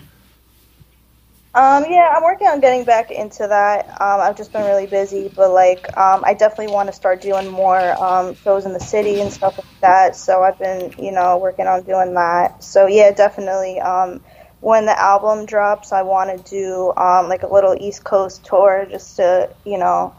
[1.57, 3.89] Um, yeah, I'm working on getting back into that.
[3.89, 7.51] Um, I've just been really busy, but like, um, I definitely want to start doing
[7.51, 10.17] more um, shows in the city and stuff like that.
[10.17, 12.63] So I've been, you know, working on doing that.
[12.63, 13.81] So yeah, definitely.
[13.81, 14.21] Um,
[14.61, 18.87] when the album drops, I want to do um, like a little East Coast tour
[18.91, 20.15] just to, you know,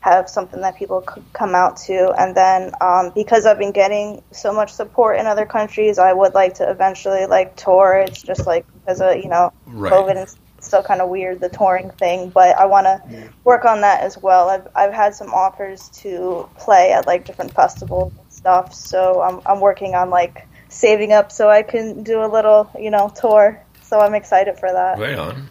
[0.00, 2.12] have something that people could come out to.
[2.18, 6.34] And then um, because I've been getting so much support in other countries, I would
[6.34, 8.04] like to eventually like tour.
[8.04, 9.92] It's just like because of you know right.
[9.92, 10.28] COVID and
[10.60, 13.28] still kind of weird the touring thing, but I want to yeah.
[13.44, 14.48] work on that as well.
[14.48, 19.40] I've I've had some offers to play at like different festivals and stuff, so I'm
[19.46, 23.62] I'm working on like saving up so I can do a little you know tour.
[23.82, 24.98] So I'm excited for that.
[24.98, 25.48] Right on.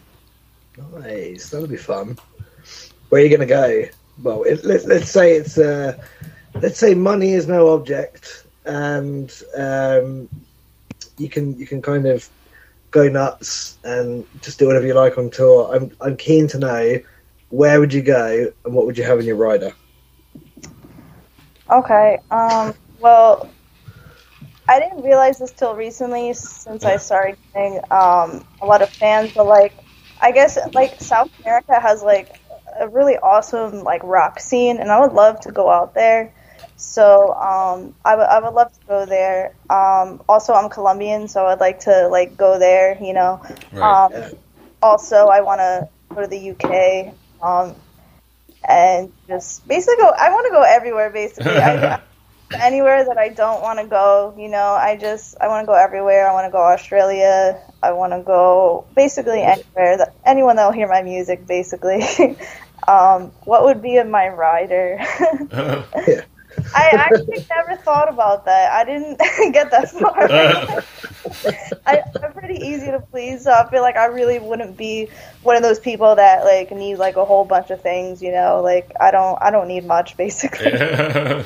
[0.99, 2.17] Nice, that'll be fun.
[3.09, 3.85] Where are you gonna go?
[4.23, 5.97] well, it, let, let's say it's uh,
[6.55, 10.29] let's say money is no object, and um,
[11.17, 12.29] you can you can kind of
[12.91, 15.73] go nuts and just do whatever you like on tour.
[15.73, 16.99] I'm I'm keen to know
[17.49, 19.73] where would you go and what would you have in your rider.
[21.71, 22.19] Okay.
[22.31, 22.73] Um.
[22.99, 23.49] Well,
[24.67, 29.31] I didn't realize this till recently, since I started getting um, a lot of fans.
[29.33, 29.77] But like,
[30.19, 32.41] I guess like South America has like
[32.79, 36.33] a really awesome like rock scene, and I would love to go out there.
[36.79, 39.53] So um, I would I would love to go there.
[39.69, 42.97] Um, also, I'm Colombian, so I'd like to like go there.
[43.03, 43.41] You know.
[43.73, 44.05] Right.
[44.05, 44.37] Um,
[44.81, 47.13] also, I want to go to the UK
[47.43, 47.75] um,
[48.63, 50.07] and just basically go.
[50.07, 51.09] I want to go everywhere.
[51.09, 51.99] Basically, I,
[52.53, 54.33] anywhere that I don't want to go.
[54.37, 56.29] You know, I just I want to go everywhere.
[56.29, 57.59] I want to go Australia.
[57.83, 61.45] I want to go basically anywhere that anyone that'll hear my music.
[61.45, 62.03] Basically,
[62.87, 64.97] um, what would be in my rider?
[66.07, 66.21] yeah.
[66.73, 68.71] I actually never thought about that.
[68.71, 69.17] I didn't
[69.53, 70.15] get that far.
[71.85, 75.07] I, am pretty easy to please, so I feel like I really wouldn't be
[75.43, 78.21] one of those people that like need like a whole bunch of things.
[78.21, 80.71] You know, like I don't I don't need much basically.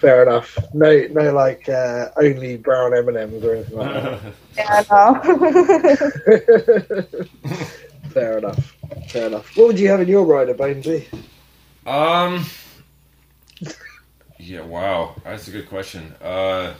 [0.00, 0.58] Fair enough.
[0.74, 4.20] No, no, like uh, only brown M and M's or anything like that.
[4.56, 5.20] Yeah, I know.
[8.10, 8.76] Fair enough.
[9.08, 9.56] Fair enough.
[9.56, 11.06] What would you have in your rider, Bainesy?
[11.88, 12.44] Um.
[14.40, 14.60] Yeah.
[14.60, 15.16] Wow.
[15.24, 16.14] That's a good question.
[16.22, 16.74] Uh.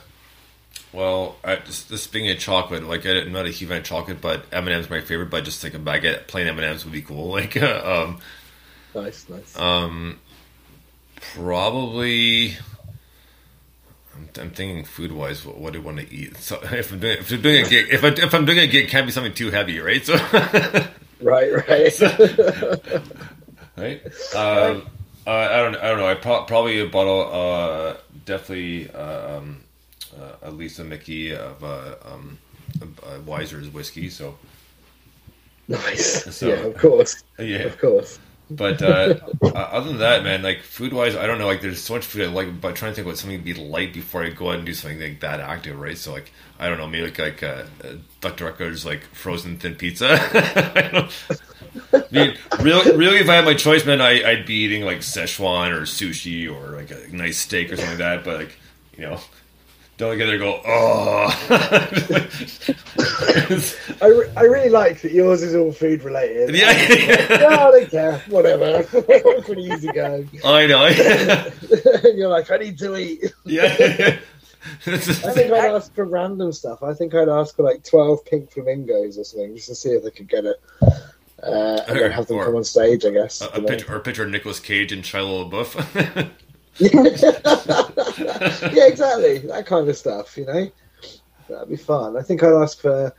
[0.93, 4.21] Well, I, just, just being a chocolate, like I'm not a huge fan of chocolate,
[4.21, 5.29] but M and M's my favorite.
[5.29, 7.31] But just like a baguette, plain M and M's would be cool.
[7.39, 8.19] Like, um,
[8.95, 9.59] nice, nice.
[9.59, 10.19] Um,
[11.19, 12.57] Probably.
[14.15, 16.37] I'm, I'm thinking food wise, what, what, do I want to eat?
[16.37, 18.67] So if I'm doing if I'm doing a gig, if I if I'm doing a
[18.67, 20.05] gig, can't be something too heavy, right?
[20.05, 20.15] So.
[21.21, 21.93] right, right.
[21.93, 23.01] So,
[23.77, 24.01] right.
[24.35, 24.87] Um,
[25.27, 25.75] Uh, I don't.
[25.75, 26.07] I don't know.
[26.07, 27.29] I pro- probably a bottle.
[27.31, 28.89] Uh, definitely.
[28.91, 29.63] Um,
[30.19, 32.37] uh, a Lisa Mickey of uh, um,
[32.81, 34.09] uh, Wiser's whiskey.
[34.09, 34.37] So
[35.67, 36.35] Nice.
[36.35, 37.23] So- yeah, of course.
[37.37, 37.59] yeah.
[37.59, 38.19] Of course.
[38.51, 41.45] But uh, uh, other than that, man, like food wise, I don't know.
[41.45, 43.53] Like there's so much food I like, but trying to think what something to be
[43.53, 45.95] light before I go out and do something like that active, right?
[45.95, 48.51] So like I don't know, maybe like like uh, uh, Dr.
[48.51, 51.07] Oetker like frozen thin pizza.
[51.93, 54.99] I mean, really, really, if I had my choice, man, I, I'd be eating like
[54.99, 58.23] Szechuan or sushi or like a nice steak or something like that.
[58.23, 58.57] But like,
[58.97, 59.19] you know,
[59.97, 61.27] don't get there and go, oh.
[64.01, 66.55] I, re- I really like that yours is all food related.
[66.55, 66.71] yeah,
[67.37, 68.19] No, I don't care.
[68.29, 68.83] Whatever.
[69.43, 70.29] Pretty easy going.
[70.45, 70.87] I know.
[72.15, 73.33] You're like, I need to eat.
[73.45, 74.17] yeah.
[74.85, 76.83] I think I'd ask for random stuff.
[76.83, 80.03] I think I'd ask for like 12 pink flamingos or something just to see if
[80.03, 80.61] they could get it.
[81.43, 83.41] Uh, and then have them Or- come on stage, I guess.
[83.41, 86.29] a, a picture or a picture of Nicolas Cage and Shia LaBeouf.
[86.79, 86.89] yeah,
[88.87, 89.39] exactly.
[89.39, 90.71] That kind of stuff, you know?
[91.47, 92.17] That'd be fun.
[92.17, 93.13] I think I'd ask for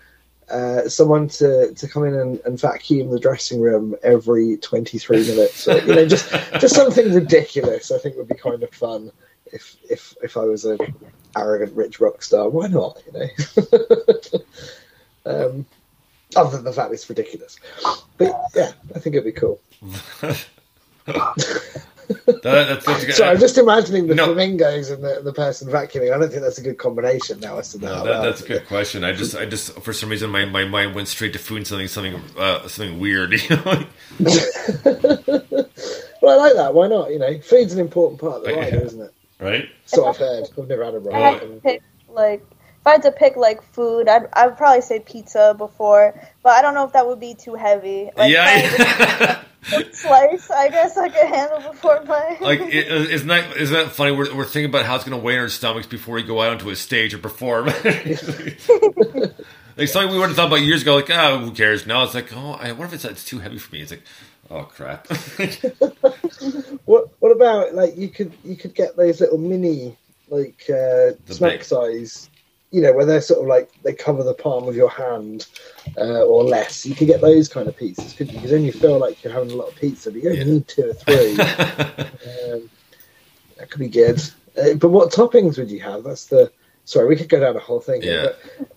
[0.51, 5.69] uh, someone to, to come in and, and vacuum the dressing room every 23 minutes.
[5.69, 6.31] Or, you know, just
[6.61, 9.11] just something ridiculous I think would be kind of fun
[9.47, 10.79] if if, if I was an
[11.37, 12.49] arrogant rich rock star.
[12.49, 13.31] Why not, you
[15.27, 15.27] know?
[15.49, 15.67] um,
[16.37, 17.57] other than the fact it's ridiculous.
[18.19, 19.61] But yeah, I think it'd be cool.
[22.27, 23.15] That- that's, that's good.
[23.15, 24.27] So I'm just imagining the No.
[24.35, 26.13] flamingos and the, the person vacuuming.
[26.13, 28.05] I don't think that's a good combination now as to No, that.
[28.05, 29.05] that, that's a good question.
[29.05, 31.67] I just, I just, for some reason, my, my mind went straight to food and
[31.69, 33.33] something, something, uh, something weird.
[33.49, 33.63] You know,
[36.21, 36.75] well, I like that.
[36.75, 37.11] Why not?
[37.13, 38.65] You know, food's an important part of the Yeah.
[38.81, 39.15] isn't it?
[39.39, 39.69] right?
[39.87, 40.49] So I've heard.
[40.59, 41.33] I've never had a I ride.
[41.35, 42.45] had to pick like
[42.81, 46.63] if I had to pick like food, I'd I'd probably say pizza before, but I
[46.63, 48.11] don't know if that would be too heavy.
[48.17, 49.43] Like, yeah.
[49.93, 54.13] slice, I guess I could handle before my like, it, isn't that, isn't that funny?
[54.13, 56.41] We're, we're thinking about how it's going to weigh in our stomachs before we go
[56.41, 57.67] out onto a stage or perform.
[59.77, 60.97] like something we would have thought about years ago.
[60.97, 61.87] Like, ah, who cares?
[61.87, 63.83] Now it's like, oh, I wonder if it's, it's too heavy for me.
[63.83, 64.05] It's like,
[64.51, 65.07] oh crap.
[66.87, 69.97] What What about like you could you could get those little mini
[70.29, 72.31] like uh, The snack big- size,
[72.71, 75.47] you know, where they're sort of like they cover the palm of your hand
[75.99, 76.87] uh, or less.
[76.87, 78.39] You could get those kind of pizzas, couldn't you?
[78.39, 80.53] Because then you feel like you're having a lot of pizza, but you only Yeah.
[80.53, 81.33] need two or three.
[81.41, 82.71] um,
[83.57, 84.21] that could be good.
[84.57, 86.05] Uh, but what toppings would you have?
[86.05, 86.53] That's the
[86.85, 87.09] sorry.
[87.09, 88.03] We could go down the whole thing.
[88.03, 88.23] Yeah.
[88.23, 88.69] But,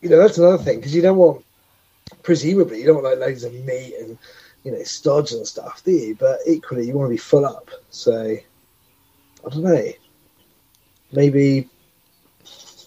[0.00, 1.44] you know, that's another thing because you don't want
[2.22, 4.18] presumably you don't want like loads of meat and
[4.64, 6.14] you know stodge and stuff, do you?
[6.14, 7.70] But equally, you want to be full up.
[7.90, 8.36] So
[9.46, 9.92] I don't know.
[11.12, 11.68] Maybe.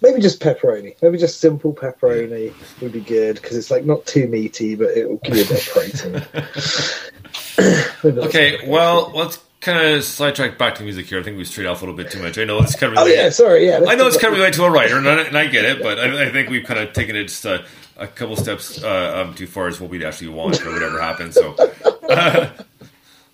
[0.05, 0.95] Maybe just pepperoni.
[1.01, 5.09] Maybe just simple pepperoni would be good because it's like not too meaty, but it
[5.09, 6.23] will give you a bit of protein.
[8.05, 11.19] Okay, well, let's kind of sidetrack back to music here.
[11.19, 12.37] I think we strayed off a little bit too much.
[12.37, 13.65] I know it's kind of Oh yeah, sorry.
[13.65, 15.65] Yeah, I know it's kind of related to a writer, and I, and I get
[15.65, 17.65] it, but I, I think we've kind of taken it just a,
[17.97, 21.33] a couple steps uh, um, too far as what we'd actually want or whatever happens.
[21.33, 21.55] So,
[22.09, 22.51] uh,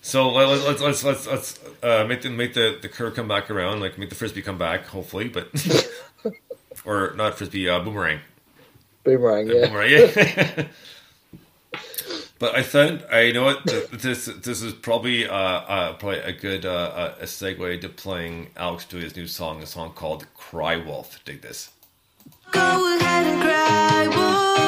[0.00, 3.50] so let- let's let's let's let's uh, make the make the, the curve come back
[3.50, 5.48] around, like make the frisbee come back, hopefully, but
[6.84, 8.20] or not frisbee, uh, boomerang,
[9.04, 9.48] boomerang.
[9.48, 9.66] Yeah.
[9.66, 9.90] boomerang.
[9.90, 10.66] Yeah.
[12.42, 16.32] But I thought I know what th- this this is probably uh, uh, probably a
[16.32, 20.26] good uh, uh, a segue to playing Alex do his new song, a song called
[20.34, 21.70] "Cry Wolf." Dig this.
[22.50, 24.61] Go ahead and cry, wolf.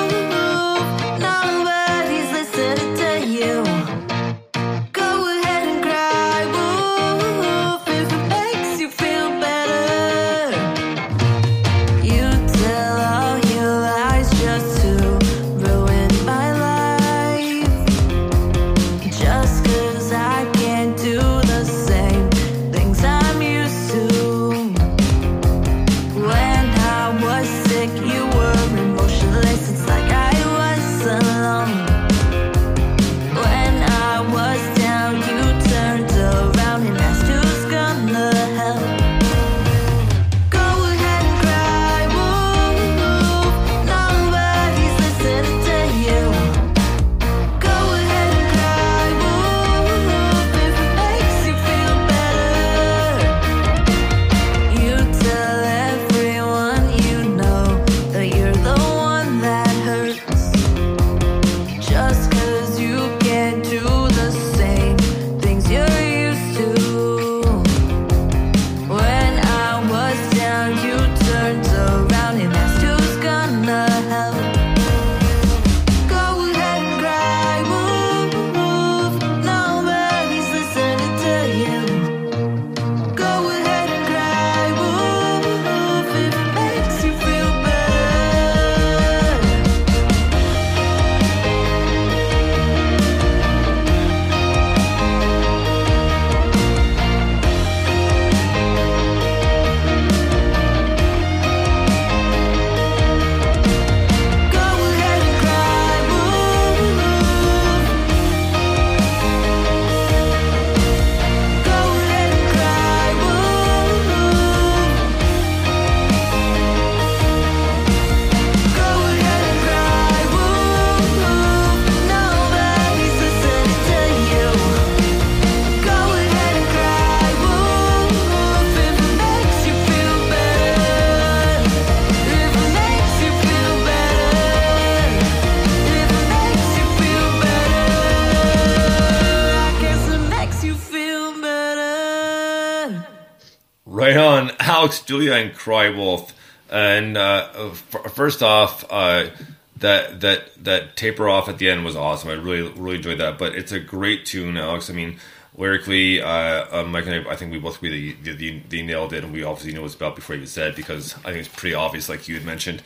[145.15, 146.33] Julia, and Cry Wolf.
[146.71, 149.31] And uh, f- first off, uh,
[149.77, 152.31] that that that taper off at the end was awesome.
[152.31, 153.39] I really really enjoyed that.
[153.39, 154.91] But it's a great tune, Alex.
[154.91, 155.19] I mean,
[155.57, 159.23] lyrically, uh, Mike and I, I think we both really the, the, the nailed it,
[159.23, 161.75] and we obviously knew what it's about before you said because I think it's pretty
[161.75, 162.83] obvious, like you had mentioned.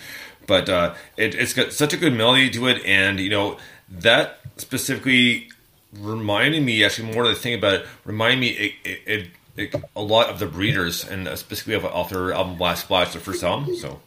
[0.47, 3.57] But uh, it, it's got such a good melody to it, and you know
[3.89, 5.49] that specifically
[5.99, 8.49] reminded me actually more of the thing about it reminded me
[8.85, 9.27] it, it,
[9.59, 13.21] it a lot of the Breeders and uh, specifically of, their album Last Splash, their
[13.21, 13.75] first album.
[13.77, 14.01] So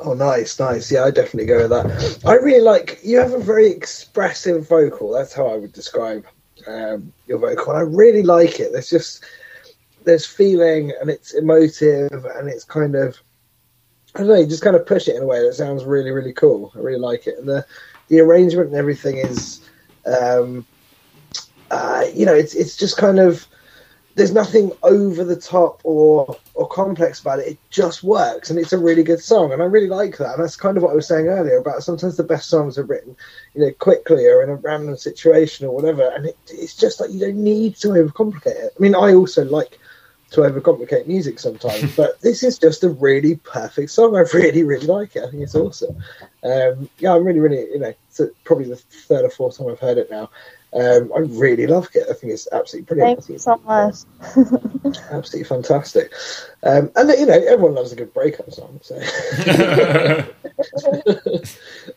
[0.00, 0.90] Oh, nice, nice.
[0.90, 2.20] Yeah, I definitely go with that.
[2.24, 5.10] I really like you have a very expressive vocal.
[5.10, 6.24] That's how I would describe
[6.66, 7.72] um, your vocal.
[7.74, 8.72] I really like it.
[8.72, 9.24] There's just
[10.04, 13.18] there's feeling and it's emotive and it's kind of
[14.14, 14.36] I don't know.
[14.36, 16.72] You just kind of push it in a way that sounds really, really cool.
[16.76, 17.66] I really like it, and the
[18.08, 19.60] the arrangement and everything is,
[20.06, 20.64] um,
[21.74, 23.46] uh, you know, it's it's just kind of
[24.14, 27.48] there's nothing over the top or or complex about it.
[27.48, 30.34] It just works, and it's a really good song, and I really like that.
[30.34, 32.84] And that's kind of what I was saying earlier about sometimes the best songs are
[32.84, 33.16] written,
[33.54, 37.10] you know, quickly or in a random situation or whatever, and it, it's just like
[37.10, 38.72] you don't need to overcomplicate it.
[38.76, 39.80] I mean, I also like
[40.30, 44.14] to overcomplicate music sometimes, but this is just a really perfect song.
[44.16, 45.24] I really, really like it.
[45.24, 45.96] I think it's awesome.
[46.44, 49.80] Um, yeah, I'm really, really, you know, it's probably the third or fourth time I've
[49.80, 50.30] heard it now.
[50.74, 52.06] Um, I really love it.
[52.10, 53.20] I think it's absolutely brilliant.
[53.20, 53.94] Thank you so much.
[55.10, 56.12] Absolutely fantastic.
[56.64, 58.80] Um, and you know, everyone loves a good breakup song.
[58.82, 58.98] So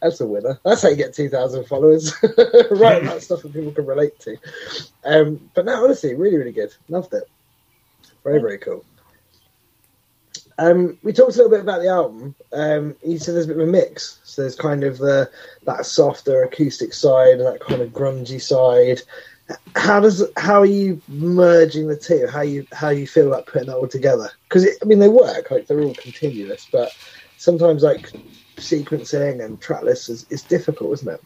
[0.02, 0.60] that's a winner.
[0.64, 2.14] That's how you get two thousand followers.
[2.24, 4.38] right, that stuff that people can relate to.
[5.04, 6.72] Um, but no, honestly, really, really good.
[6.88, 7.28] Loved it.
[8.24, 8.86] Very, very cool.
[10.60, 12.36] Um, we talked a little bit about the album.
[12.52, 14.20] Um, you said there's a bit of a mix.
[14.24, 15.30] So there's kind of the
[15.64, 19.02] that softer acoustic side and that kind of grungy side.
[19.76, 22.28] How does how are you merging the two?
[22.28, 24.32] How you how you feel about putting that all together?
[24.50, 26.92] Because I mean they work like they're all continuous, but
[27.38, 28.12] sometimes like
[28.58, 31.24] sequencing and track lists is, is difficult, isn't it?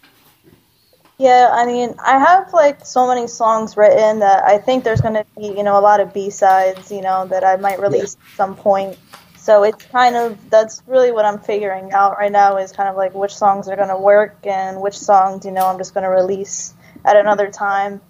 [1.17, 5.13] Yeah, I mean, I have like so many songs written that I think there's going
[5.13, 8.15] to be, you know, a lot of B sides, you know, that I might release
[8.15, 8.97] at some point.
[9.41, 12.95] So it's kind of that's really what I'm figuring out right now is kind of
[12.95, 16.03] like which songs are going to work and which songs, you know, I'm just going
[16.03, 18.01] to release at another time.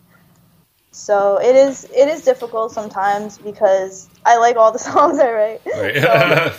[0.91, 5.61] So it is it is difficult sometimes because I like all the songs I write.
[5.73, 6.53] right.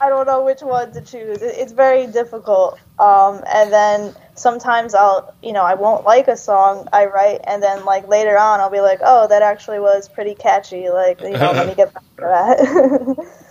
[0.00, 1.42] I don't know which one to choose.
[1.42, 2.78] It's very difficult.
[3.00, 7.62] Um, and then sometimes I'll, you know, I won't like a song I write, and
[7.62, 10.88] then like later on I'll be like, oh, that actually was pretty catchy.
[10.88, 13.26] Like, you know, let me get back to that.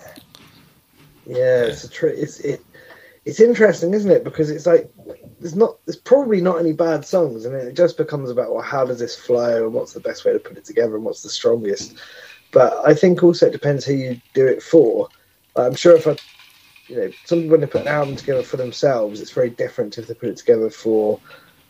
[1.25, 2.63] Yeah, it's a tr- it's it
[3.25, 4.23] it's interesting, isn't it?
[4.23, 4.91] Because it's like
[5.39, 8.85] there's not there's probably not any bad songs, and it just becomes about well, how
[8.85, 11.29] does this flow, and what's the best way to put it together, and what's the
[11.29, 11.99] strongest.
[12.51, 15.09] But I think also it depends who you do it for.
[15.55, 16.17] I'm sure if I,
[16.87, 19.97] you know, some people when they put an album together for themselves, it's very different
[19.97, 21.19] if they put it together for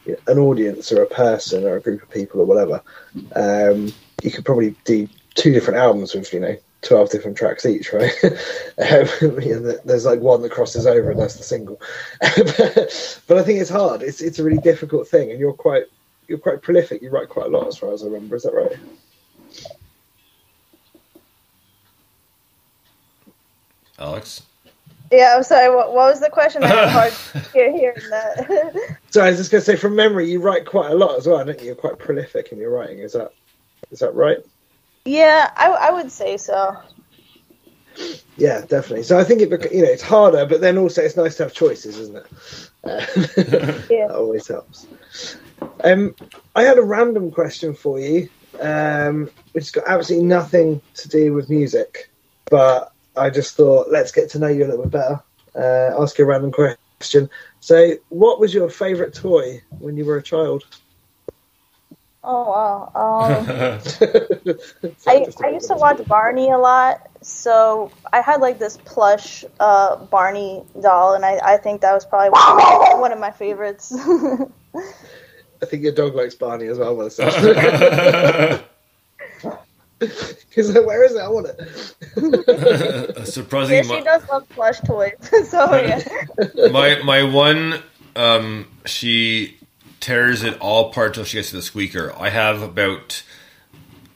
[0.06, 2.82] you know, an audience or a person or a group of people or whatever.
[3.36, 7.92] Um, you could probably do two different albums with you know 12 different tracks each,
[7.94, 8.14] right?
[8.24, 9.08] um,
[9.42, 11.80] you know, there's like one that crosses over and that's the single.
[12.22, 14.02] but I think it's hard.
[14.02, 15.86] It's it's a really difficult thing, and you're quite
[16.28, 17.02] you're quite prolific.
[17.02, 18.36] You write quite a lot, as far as I remember.
[18.36, 18.78] Is that right?
[24.00, 24.42] Alex.
[25.12, 25.74] yeah, I'm sorry.
[25.74, 26.64] What, what was the question?
[26.64, 27.14] I had hard
[27.54, 28.98] hear, hearing that.
[29.12, 31.28] So I was just going to say, from memory, you write quite a lot as
[31.28, 31.68] well, don't you?
[31.68, 33.00] You're quite prolific in your writing.
[33.00, 33.32] Is that
[33.92, 34.40] is that right?
[35.06, 36.78] Yeah, I, I would say so.
[38.38, 39.04] Yeah, definitely.
[39.04, 41.54] So I think it you know it's harder, but then also it's nice to have
[41.54, 42.26] choices, isn't it?
[42.86, 43.06] Uh,
[43.90, 44.08] Yeah.
[44.08, 44.88] that always helps.
[45.86, 46.14] Um,
[46.56, 48.28] I had a random question for you,
[48.60, 52.10] um, which has got absolutely nothing to do with music,
[52.50, 55.24] but I just thought let's get to know you a little bit better.
[55.56, 57.30] Uh, ask you a random question.
[57.62, 60.66] So, what was your favourite toy when you were a child?
[62.24, 62.92] Oh wow.
[62.96, 63.80] Um,
[64.98, 68.40] So I, just a I bit used to watch Barney a lot, so I had
[68.40, 72.58] like this plush uh, Barney doll, and I, I think that was probably one of
[72.58, 73.94] my, one of my favorites.
[75.62, 76.96] I think your dog likes Barney as well.
[76.96, 77.34] by the sound.
[80.54, 81.20] He's like, where is it?
[81.20, 83.28] I want it.
[83.28, 85.14] Surprisingly, yeah, she my, does love plush toys,
[85.50, 86.68] so yeah.
[86.72, 87.82] my my one,
[88.16, 89.58] um, she
[90.04, 92.14] tears it all apart till she gets to the squeaker.
[92.20, 93.24] I have about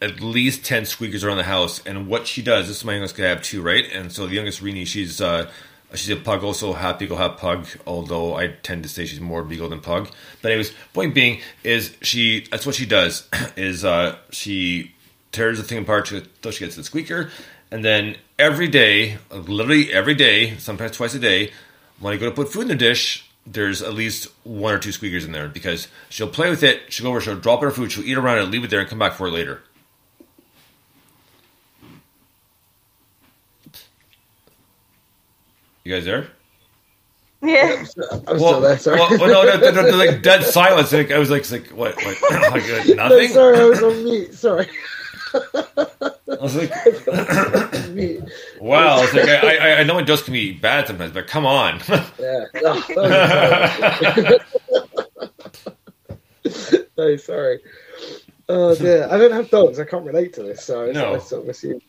[0.01, 2.67] at least ten squeakers around the house, and what she does.
[2.67, 3.17] This is my youngest.
[3.17, 3.85] I have two, right?
[3.93, 5.49] And so the youngest Rini, she's uh,
[5.93, 7.67] she's a pug, also half beagle, half pug.
[7.87, 10.09] Although I tend to say she's more beagle than pug.
[10.41, 12.45] But anyways, point being is she.
[12.51, 13.27] That's what she does.
[13.55, 14.93] Is uh, she
[15.31, 16.11] tears the thing apart
[16.41, 17.31] till she gets to the squeaker,
[17.71, 21.51] and then every day, literally every day, sometimes twice a day,
[21.99, 24.91] when I go to put food in the dish, there's at least one or two
[24.91, 26.81] squeakers in there because she'll play with it.
[26.91, 28.89] She'll go over, she'll drop her food, she'll eat around it, leave it there, and
[28.89, 29.61] come back for it later.
[35.83, 36.27] You guys there?
[37.41, 37.75] Yeah.
[37.79, 38.77] I'm still Well, there.
[38.77, 38.99] Sorry.
[38.99, 40.91] well, well, no, no, no, no, no, like dead silence.
[40.91, 41.95] Like I was like, like what?
[42.03, 43.29] Like, like, no, nothing.
[43.29, 44.33] sorry, I was on mute.
[44.33, 44.67] Sorry.
[46.39, 46.69] I was like,
[48.61, 48.97] wow.
[48.97, 51.45] I was like, I, I, I know it does can be bad sometimes, but come
[51.45, 51.79] on.
[52.19, 52.45] Yeah.
[52.63, 54.39] Oh, sorry.
[56.97, 57.59] no, sorry.
[58.49, 59.07] Oh dear.
[59.11, 59.79] I don't have dogs.
[59.79, 61.15] I can't relate to this, so No.
[61.15, 61.81] I sort of assume.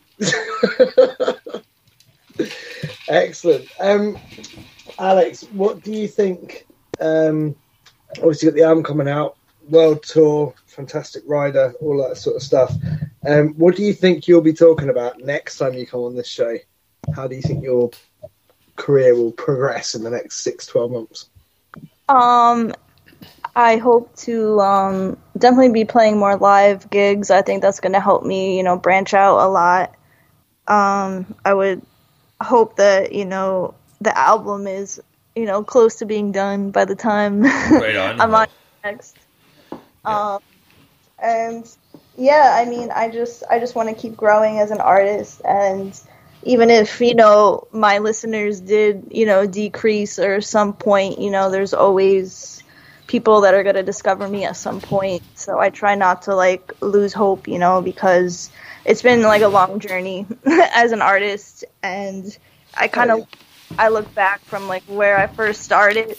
[3.08, 3.68] Excellent.
[3.80, 4.18] Um,
[4.98, 6.66] Alex, what do you think?
[7.00, 7.54] Um,
[8.18, 9.36] obviously, got the album coming out,
[9.68, 12.74] world tour, fantastic rider, all that sort of stuff.
[13.26, 16.28] Um, what do you think you'll be talking about next time you come on this
[16.28, 16.56] show?
[17.14, 17.90] How do you think your
[18.76, 21.28] career will progress in the next six, 12 months?
[22.08, 22.72] Um,
[23.54, 27.30] I hope to um, definitely be playing more live gigs.
[27.30, 29.94] I think that's going to help me, you know, branch out a lot.
[30.68, 31.82] Um, I would
[32.40, 35.00] hope that you know the album is,
[35.34, 38.20] you know, close to being done by the time Right on.
[38.20, 38.46] I'm on
[38.84, 39.16] next.
[40.04, 40.40] Um,
[41.18, 41.76] and
[42.16, 45.98] yeah, I mean, I just I just want to keep growing as an artist, and
[46.42, 51.50] even if you know my listeners did you know decrease or some point, you know,
[51.50, 52.62] there's always
[53.06, 55.22] people that are going to discover me at some point.
[55.34, 58.50] So I try not to like lose hope, you know, because
[58.84, 62.36] it's been like a long journey as an artist, and
[62.74, 63.26] I kind of
[63.78, 66.16] I look back from like where I first started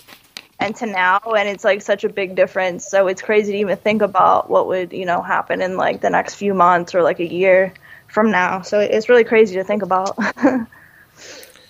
[0.60, 3.78] and to now and it's like such a big difference so it's crazy to even
[3.78, 7.20] think about what would you know happen in like the next few months or like
[7.20, 7.74] a year
[8.08, 10.18] from now so it's really crazy to think about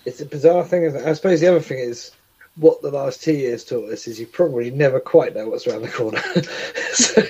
[0.05, 0.95] It's a bizarre thing?
[0.97, 2.11] I suppose the other thing is
[2.55, 5.83] what the last two years taught us is you probably never quite know what's around
[5.83, 6.19] the corner.
[6.93, 7.21] so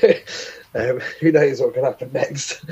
[0.76, 2.64] um, who knows what can happen next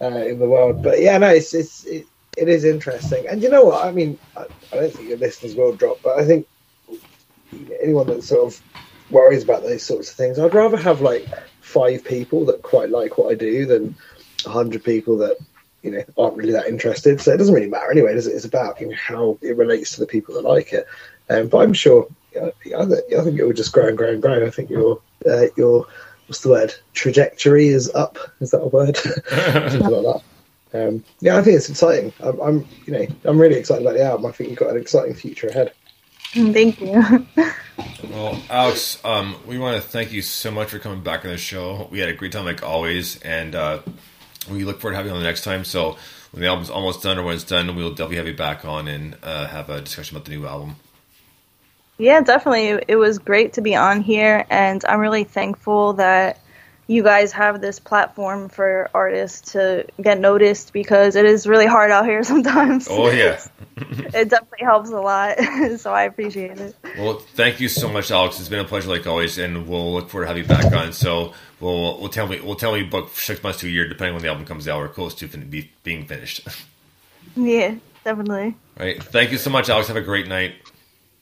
[0.00, 0.82] uh, in the world?
[0.82, 2.06] But yeah, no, it's it's it,
[2.38, 3.26] it is interesting.
[3.28, 3.84] And you know what?
[3.84, 6.46] I mean, I, I don't think your listeners will drop, but I think
[7.82, 8.62] anyone that sort of
[9.10, 11.26] worries about those sorts of things, I'd rather have like
[11.60, 13.94] five people that quite like what I do than
[14.46, 15.36] a hundred people that
[15.82, 17.20] you know aren't really that interested.
[17.20, 18.14] So it doesn't really matter anyway.
[18.14, 18.34] Does it?
[18.34, 20.86] It's about you know, how it relates to the people that like it.
[21.28, 22.08] Um, but I'm sure.
[22.36, 24.46] I, think it will just grow and grow and grow.
[24.46, 25.86] I think your uh, your
[26.26, 28.18] what's the word trajectory is up.
[28.40, 28.96] Is that a word?
[29.28, 30.22] Something like that.
[30.72, 32.12] Um, yeah, I think it's exciting.
[32.20, 34.26] I'm, I'm you know I'm really excited about the album.
[34.26, 35.72] I think you've got an exciting future ahead.
[36.32, 37.26] Thank you
[38.10, 41.38] Well, Alex, um, we want to thank you so much for coming back on the
[41.38, 41.88] show.
[41.90, 43.80] We had a great time, like always, and uh,
[44.50, 45.64] we look forward to having you on the next time.
[45.64, 45.96] So
[46.32, 48.88] when the album's almost done or when it's done, we'll definitely have you back on
[48.88, 50.76] and uh, have a discussion about the new album.
[51.98, 56.39] yeah definitely it was great to be on here and i'm really thankful that
[56.90, 61.90] you guys have this platform for artists to get noticed because it is really hard
[61.92, 63.40] out here sometimes Oh yeah.
[63.76, 65.36] it definitely helps a lot
[65.78, 68.38] so i appreciate it Well, thank you so much, Alex.
[68.40, 70.92] It's been a pleasure, like always, and we'll look forward to having you back on.
[70.92, 74.14] So we'll we'll tell me we'll tell you book six months to a year, depending
[74.14, 76.46] when the album comes out or close to fin- be, being finished.
[77.36, 77.74] yeah
[78.04, 79.02] definitely All right.
[79.02, 79.88] Thank you so much, Alex.
[79.88, 80.54] Have a great night.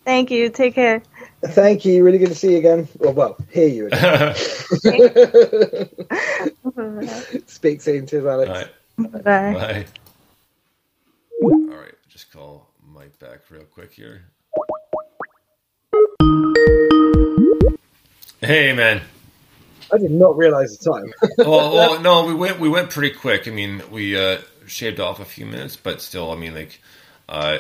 [0.05, 1.03] thank you take care
[1.43, 2.03] Thank you.
[2.05, 2.89] Really good to see you again.
[2.99, 4.35] Well, well, hear you again.
[7.47, 8.51] Speak soon, cheers, Alex.
[8.51, 8.69] All right.
[8.99, 9.87] bye Bye.
[11.43, 14.23] All right, just call Mike back real quick here.
[18.41, 19.03] Hey, man.
[19.93, 21.13] I did not realise the time.
[21.39, 23.49] Well, well, no, we went we went pretty quick.
[23.49, 26.81] I mean, we uh, shaved off a few minutes, but still, I mean, like,
[27.29, 27.59] uh,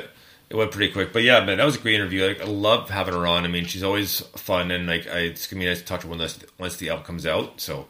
[0.50, 1.12] it went pretty quick.
[1.12, 2.26] But yeah, man, that was a great interview.
[2.26, 3.44] Like, I love having her on.
[3.44, 6.08] I mean, she's always fun, and like, I, it's gonna be nice to talk to
[6.08, 7.60] her this, once the album comes out.
[7.60, 7.86] So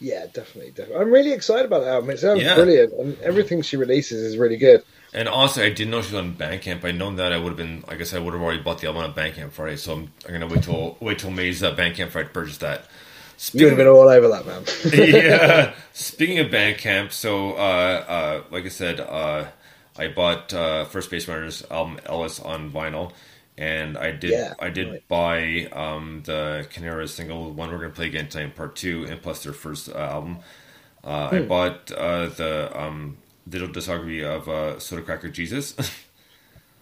[0.00, 1.02] yeah, definitely, definitely.
[1.02, 2.10] I'm really excited about the album.
[2.10, 2.54] It sounds Yeah.
[2.54, 4.82] brilliant, and everything she releases is really good.
[5.14, 6.84] And honestly, I didn't know she was on Bandcamp.
[6.84, 8.80] I'd known that, I would have been, like I guess I would have already bought
[8.80, 9.76] the album on Bandcamp Friday.
[9.76, 12.86] So I'm, I'm gonna wait till wait till May's uh, Bandcamp Friday to purchase that.
[13.52, 14.64] You would have been all over that, man.
[14.92, 15.74] yeah.
[15.92, 19.46] Speaking of Bandcamp, so uh, uh, like I said, uh,
[19.98, 23.12] I bought uh, First Base Runners album Ellis on vinyl,
[23.56, 25.04] and I did Yeah, I did right.
[25.08, 29.44] buy um, the Canera single one we're gonna play again tonight, part two, and plus
[29.44, 30.38] their first uh, album.
[31.04, 31.36] Uh, Hmm.
[31.36, 33.18] I bought uh, the um,
[33.48, 35.76] digital discography of uh, Soda Cracker Jesus.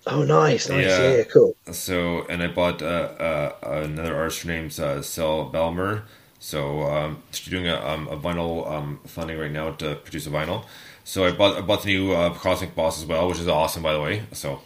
[0.07, 0.99] oh, nice, nice.
[0.99, 0.99] Yeah.
[0.99, 1.57] Yeah, cool.
[1.73, 6.05] So, and I bought uh, uh, another artist named uh, Sel Balmer.
[6.41, 10.31] So um, she's doing a, um, a vinyl um, funding right now to produce a
[10.31, 10.67] vinyl.
[11.05, 13.83] So I bought I bought the new uh, Cosmic Boss as well, which is awesome
[13.83, 14.23] by the way.
[14.33, 14.61] So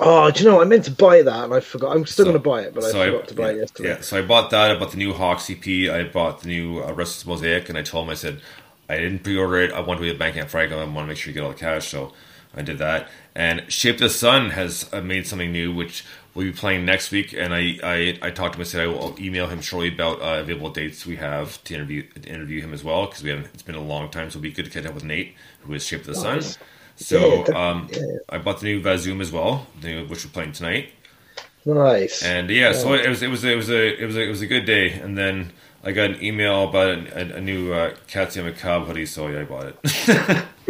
[0.00, 0.60] Oh, do you know?
[0.60, 1.96] I meant to buy that and I forgot.
[1.96, 3.58] I'm still So- going to buy it, but I so forgot to buy yeah, it
[3.58, 3.88] yesterday.
[3.90, 4.70] Yeah, so I bought that.
[4.70, 5.66] I bought the new Hawks EP.
[5.90, 8.40] I bought the new uh, Restless Mosaic, and I told him I said
[8.88, 9.72] I didn't pre-order it.
[9.72, 10.72] I want to be a Bandcamp Frank.
[10.72, 12.12] I want to make sure you get all the cash, so
[12.54, 13.08] I did that.
[13.34, 16.04] And Shape the Sun has uh, made something new, which
[16.34, 17.32] we'll be playing next week.
[17.32, 18.62] And I I, I talked to him.
[18.62, 22.02] I said I will email him shortly about uh, available dates we have to interview
[22.10, 23.48] to interview him as well because we haven't.
[23.54, 25.74] It's been a long time, so it'll be good to catch up with Nate, who
[25.74, 26.44] is Shape of the Sun.
[26.44, 26.58] Nice.
[26.96, 28.18] So Yeah, um, yeah.
[28.28, 30.90] I bought the new Vazoom as well, the new, which we're playing tonight.
[31.64, 32.22] Nice.
[32.22, 34.42] And yeah, so it was it was it was a it was a, it was
[34.42, 34.92] a good day.
[34.92, 35.52] And then
[35.84, 39.40] I got an email about a, a, a new uh, Katya McCobb hoodie, so yeah,
[39.40, 39.78] I bought it.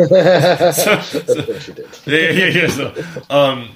[1.66, 1.98] You did.
[2.06, 2.68] yeah, yeah, yeah.
[2.68, 2.94] So,
[3.30, 3.70] um,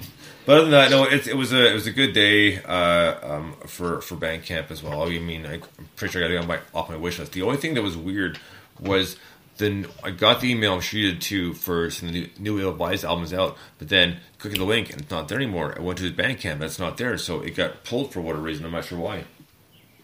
[0.47, 3.19] but other than that, no, it, it was a it was a good day uh,
[3.21, 5.03] um, for for Bandcamp as well.
[5.03, 7.33] I mean, I, I'm pretty sure I got it on my off my wish list.
[7.33, 8.39] The only thing that was weird
[8.79, 9.17] was
[9.57, 10.81] then I got the email.
[10.81, 14.65] You did too for some new, new Ill Advised albums out, but then clicking the
[14.65, 15.75] link and it's not there anymore.
[15.77, 18.65] I went to his Bandcamp, that's not there, so it got pulled for whatever reason.
[18.65, 19.25] I'm not sure why.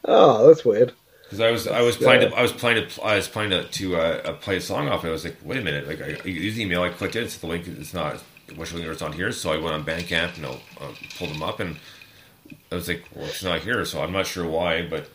[0.04, 0.94] Oh, that's weird.
[1.24, 3.70] Because I was I was planning to I was planning to I was planning to,
[3.70, 5.02] to uh, play a song off.
[5.02, 7.38] And I was like, wait a minute, like I, the email, I clicked it, it's
[7.38, 8.22] the link, it's not.
[8.58, 9.32] Wish link it's not here.
[9.32, 11.78] So I went on Bandcamp, and I uh, pulled them up, and
[12.72, 13.84] I was like, well, it's not here.
[13.86, 15.10] So I'm not sure why, but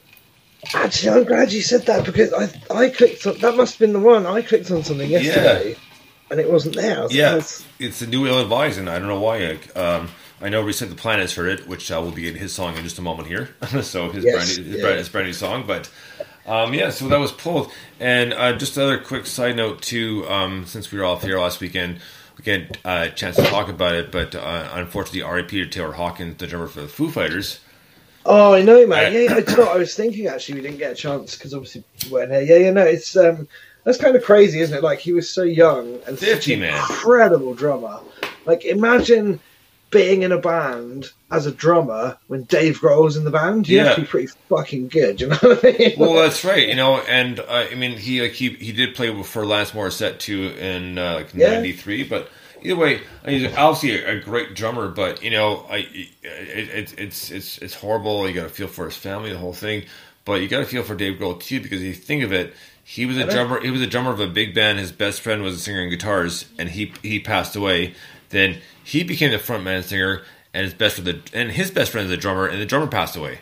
[0.75, 3.93] Actually, I'm glad you said that because I I clicked on that must have been
[3.93, 5.77] the one I clicked on something yesterday,
[6.31, 6.99] and it wasn't there.
[6.99, 9.59] I was like, yeah, that's- it's a new ill advised, and I don't know why.
[9.77, 10.09] Um,
[10.41, 12.83] I know Reset the Planet's heard it, which uh, will be in his song in
[12.85, 13.51] just a moment here.
[13.83, 14.83] so his Yes, brand new, his, yeah.
[14.83, 15.91] brand, his brand new song, but.
[16.47, 17.71] Um, yeah, so that was pulled.
[18.01, 21.61] And uh, just another quick side note, too, um, since we were off here last
[21.61, 21.99] weekend,
[22.39, 26.37] we get a chance to talk about it, but uh, unfortunately, RIP to Taylor Hawkins,
[26.39, 27.61] the drummer for the Foo Fighters.
[28.25, 29.07] Oh, I know, man.
[29.07, 30.57] Uh, Yeah, yeah, you know I was thinking actually.
[30.57, 32.43] We didn't get a chance because obviously we weren't here.
[32.43, 33.49] Yeah, yeah, no, it's um,
[33.85, 34.83] that's kind of crazy, isn't it?
[34.83, 36.77] Like he was so young and such 50, an man.
[36.77, 38.01] incredible drummer.
[38.45, 39.41] Like imagine
[39.91, 43.69] being in a band as a drummer when Dave Grohl's in the band.
[43.69, 43.95] You have Yeah.
[43.95, 45.21] to be pretty fucking good.
[45.21, 45.95] You know what I mean?
[45.99, 49.09] Well, that's right, you know, and uh, I mean, he like he he did play
[49.23, 51.55] for Alanis Morissette too in uh, like Yeah.
[51.55, 52.29] '93, but
[52.63, 54.89] either way, I mean, he's obviously a, a great drummer.
[54.89, 58.29] But you know, I it, it, it's it's it's horrible.
[58.29, 59.85] You got to feel for his family, the whole thing,
[60.25, 62.55] but you got to feel for Dave Grohl too because if you think of it.
[62.91, 63.61] He was a drummer.
[63.61, 64.79] He was a drummer of a big band.
[64.79, 67.95] His best friend was a singer in guitars, and he he passed away.
[68.31, 70.23] Then he became the frontman singer,
[70.53, 73.17] and his best friend, and his best friend is a drummer, and the drummer passed
[73.17, 73.41] away.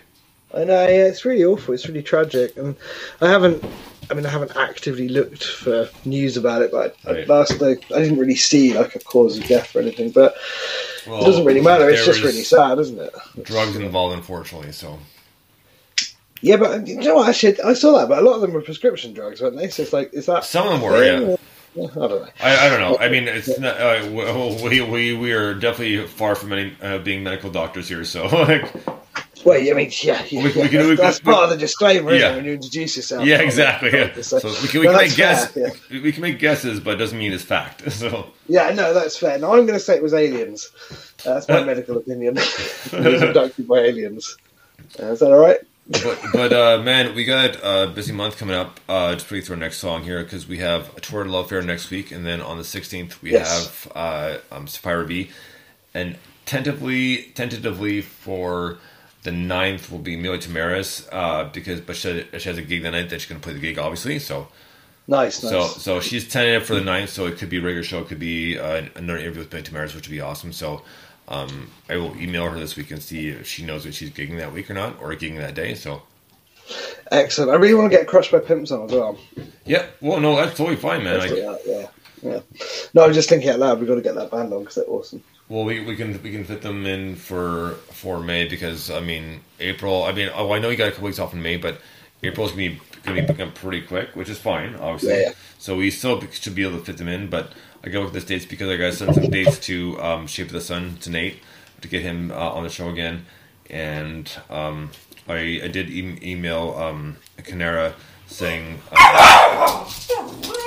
[0.55, 1.75] I know, uh, yeah, it's really awful.
[1.75, 2.77] It's really tragic, and
[3.21, 3.65] I haven't.
[4.09, 7.29] I mean, I haven't actively looked for news about it, but I, Right.
[7.29, 10.11] last I, I didn't really see like a cause of death or anything.
[10.11, 10.37] But
[11.09, 11.91] Well, it doesn't really matter.
[11.91, 13.13] It's just really sad, isn't it?
[13.43, 14.71] Drugs involved, unfortunately.
[14.71, 14.99] So
[16.41, 17.29] Yeah, but you know what?
[17.29, 19.69] Actually, I saw that, but a lot of them were prescription drugs, weren't they?
[19.69, 21.21] So it's like, is that some of them were, yeah.
[21.21, 21.37] Yeah,
[21.91, 22.27] I don't know.
[22.41, 22.99] I, don't know.
[22.99, 24.09] I mean, it's not, uh,
[24.65, 28.05] we, we we are definitely far from any, uh, being medical doctors here.
[28.05, 28.73] So, like,
[29.45, 32.35] Well, I mean, yeah, yeah, We- we can- that's, we- part of the disclaimer, Yeah.
[32.37, 33.25] when you introduce yourself?
[33.27, 33.91] yeah, exactly.
[33.93, 34.13] Yeah.
[34.23, 35.47] So, So we can, we no, can make guess.
[35.53, 36.01] fair, yeah.
[36.03, 37.93] We can make guesses, but it doesn't mean it's fact.
[37.93, 39.39] So, Yeah, no, that's fair.
[39.39, 40.71] Now I'm going to say it was aliens.
[41.25, 42.37] Uh, that's my medical opinion.
[42.37, 44.37] he was abducted by aliens.
[45.01, 45.59] Uh, is that all right?
[45.89, 48.81] But but uh, man, we got a busy month coming up.
[48.89, 51.49] Uh, just pretty through our next song here because we have a tour to Love
[51.49, 53.85] Fair next week, and then on the 16th we Yes.
[53.85, 55.31] have uh, um, Sapphire V,
[55.95, 58.79] and tentatively tentatively for
[59.23, 62.93] the 9th will be Amelia Tamaris uh, because but she, she has a gig that
[62.93, 64.49] night that she's going to play the gig obviously so.
[65.09, 65.51] Nice, nice.
[65.53, 68.09] So, so she's tentative for the 9th, so it could be a regular show, it
[68.09, 70.53] could be uh, another interview with Ben Tamaris, which would be awesome.
[70.53, 70.83] So,
[71.29, 74.39] um, I will email her this week and see if she knows that she's gigging
[74.39, 75.75] that week or not, or gigging that day.
[75.75, 76.03] So,
[77.11, 77.51] Excellent.
[77.51, 79.19] I really want to get crushed by pimps on as well.
[79.65, 81.19] yeah, well, no, that's totally fine, man.
[81.19, 81.87] Like, that, yeah,
[82.23, 82.41] yeah.
[82.95, 83.79] No, I'm just thinking out loud.
[83.79, 85.23] We've got to get that band on because they're awesome.
[85.49, 89.41] well, we, we can we can fit them in for for May because I mean
[89.61, 90.05] April.
[90.05, 91.81] I mean, oh, I know you got a couple weeks off in May, but
[92.23, 95.11] April's gonna be gonna be picking up pretty quick, which is fine, obviously.
[95.11, 95.33] Yeah, yeah.
[95.59, 97.53] So we still should be able to fit them in, but
[97.87, 100.49] I gotta look at the dates because I gotta send some dates to um, Shape
[100.49, 101.41] of the Sun to Nate
[101.83, 103.27] to get him uh, on the show again,
[103.71, 104.91] and um,
[105.29, 107.95] I I did e- email um, Canara
[108.27, 109.85] saying uh,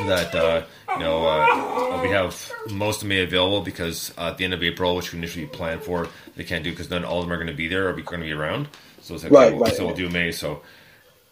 [0.07, 0.63] that uh,
[0.93, 4.63] you know uh, we have most of May available because uh, at the end of
[4.63, 6.07] April, which we initially planned for,
[6.37, 8.01] they can't do because not all of them are going to be there or be
[8.01, 8.69] going to be around.
[9.01, 10.31] So it's like Right, okay, well, right, so we'll do May.
[10.31, 10.61] So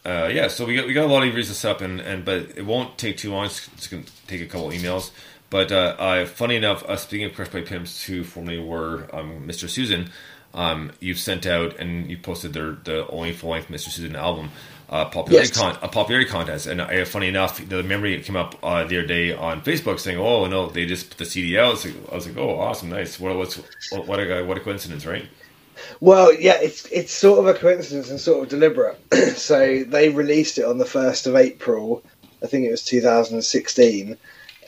[0.06, 2.58] uh, yeah, so we got we got a lot of reasons up, and, and but
[2.58, 3.46] it won't take too long.
[3.46, 5.12] It's going to take a couple emails.
[5.50, 9.48] But uh, uh, funny enough, uh, speaking of Crushed by Pimps, who formerly were um,
[9.48, 9.70] Mr.
[9.70, 10.10] Susan,
[10.54, 13.90] um, you've sent out and you posted their the only full length Mr.
[13.90, 14.50] Susan album.
[14.90, 15.58] Uh, popularity Yes.
[15.58, 19.08] con- a popularity contest, and uh, funny enough, the memory came up uh, the other
[19.08, 22.26] day on Facebook saying, "Oh no, they just put the CD out." So I was
[22.26, 23.20] like, "Oh, awesome, nice!
[23.20, 23.56] What what's
[23.92, 25.26] what, what a what a coincidence, right?"
[26.00, 28.98] Well, yeah, it's it's sort of a coincidence and sort of deliberate.
[29.36, 32.02] so they released it on the first of April,
[32.42, 34.18] I think it was 2016,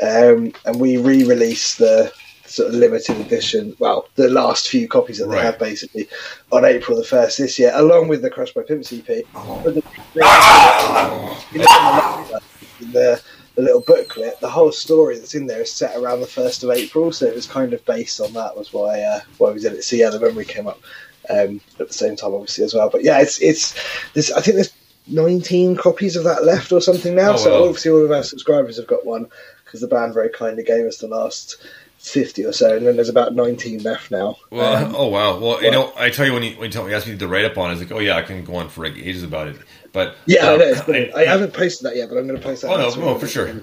[0.02, 2.12] um, and we re-released the
[2.46, 3.76] sort of limited edition.
[3.80, 5.40] Well, the last few copies that Right.
[5.40, 6.08] they have basically
[6.52, 9.24] on April the first this year, along with the Crush by Pimp EP.
[9.34, 9.84] But the,
[12.92, 13.22] the
[13.56, 16.70] the little booklet, the whole story that's in there is set around the first of
[16.70, 18.56] April, so it was kind of based on that.
[18.56, 19.84] Was why uh, why we did it.
[19.84, 20.80] So yeah, the memory came up
[21.30, 22.90] um, at the same time, obviously as well.
[22.90, 23.76] But yeah, it's it's
[24.14, 24.74] there's I think there's
[25.08, 27.34] 19 copies of that left or something now.
[27.34, 27.68] Oh, so wow.
[27.68, 29.28] obviously all of our subscribers have got one
[29.70, 31.58] because the band very kindly gave us the last
[32.00, 34.38] 50 or so, and then there's about 19 left now.
[34.50, 35.38] Well, Um, oh wow.
[35.38, 37.46] Well, you know, I tell you when you when you, you asked me to write
[37.46, 39.22] up on, it, I was like, oh yeah, I can go on for like ages
[39.22, 39.58] about it.
[39.92, 41.12] But yeah, uh, I.
[41.16, 42.72] I, haven't posted that yet, but I'm going to post that.
[42.72, 43.20] Oh no, week.
[43.20, 43.54] for sure.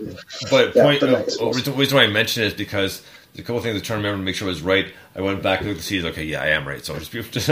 [0.51, 3.03] But Yeah, point, the uh, reason reason why I mention it is because
[3.33, 4.93] there's a couple things I'm trying to remember to make sure I was right.
[5.15, 6.85] I went back and looked to see, okay, yeah, I am right.
[6.85, 7.49] So I'll just, just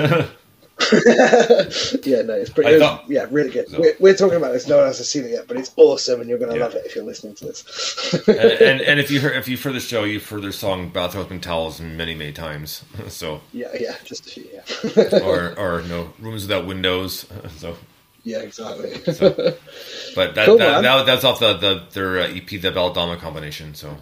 [0.93, 2.69] yeah, no, it's pretty.
[2.71, 3.69] I it was- thought- yeah, really good.
[3.69, 4.67] So- We're, we're talking about this.
[4.69, 6.65] No one else has seen it yet, but it's awesome, and you're going to Yeah.
[6.65, 8.13] love it if you're listening to this.
[8.29, 10.89] and, and and if you heard if you've heard the show, you've heard their song
[10.91, 12.85] "Bathrobe and Towels" many many times.
[13.09, 14.47] So yeah, yeah, just a few.
[14.53, 17.27] Yeah, or or no rooms without windows.
[17.59, 17.77] So
[18.25, 18.95] yeah, exactly.
[19.05, 23.75] but that Cool, that, that that's off the, the their uh, EP the Valdama combination.
[23.75, 23.97] So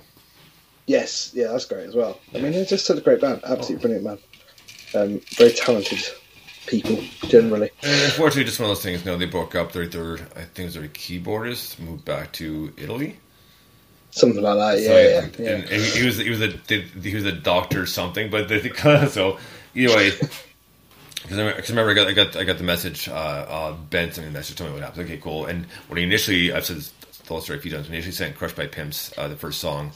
[0.86, 2.18] yes, yeah, that's great as well.
[2.34, 3.40] I mean, they're just such a great band.
[3.44, 4.18] Absolutely brilliant band.
[4.94, 5.98] Um, very talented
[6.66, 6.96] people
[7.28, 7.70] generally.
[7.82, 9.04] and unfortunately, just one of those things.
[9.04, 9.72] No, they broke up.
[9.72, 13.18] Their their I think it was their keyboardist moved back to Italy.
[14.10, 14.80] Something like that.
[14.82, 15.74] Yeah, So, yeah, and, yeah.
[15.74, 16.48] and he he was he was a
[17.00, 18.60] he was a doctor or something, but they,
[19.08, 19.38] so
[19.74, 20.10] either way,
[21.22, 23.08] because I remember I got I got I got the message.
[23.08, 25.06] Uh, uh, Ben sent me a message, told me what happened.
[25.06, 25.46] Okay, cool.
[25.46, 26.92] And when he initially, I've said this
[27.26, 27.84] the story a few times.
[27.84, 29.92] When he initially sent "Crushed by Pimps," uh, the first song.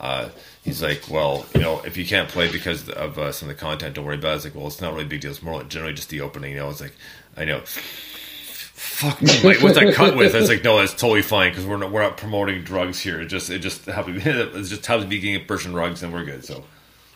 [0.00, 0.28] Uh,
[0.64, 3.60] he's like, well, you know, if you can't play because of uh, some of the
[3.60, 4.36] content, don't worry about it.
[4.36, 5.30] It's like, well, it's not really a big deal.
[5.30, 6.52] It's more like generally just the opening.
[6.52, 6.94] You know, it's like,
[7.36, 7.62] I know.
[7.64, 10.34] Fuck me, like, what's that cut with?
[10.34, 13.20] It's like, no, that's totally fine because we're not we're not promoting drugs here.
[13.20, 16.12] It just it just happens it's just happens to be getting a person drugs and
[16.12, 16.44] we're good.
[16.44, 16.62] So,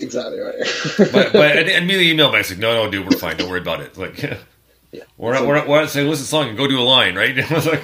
[0.01, 0.57] Exactly right.
[1.13, 3.37] but but and, and immediately email back like, no, no, dude, we're fine.
[3.37, 3.97] Don't worry about it.
[3.97, 4.21] Like,
[4.93, 5.05] Yeah.
[5.17, 6.83] we're not we're not, we're not saying listen to the song and go do a
[6.83, 7.39] line, right?
[7.39, 7.83] I was like,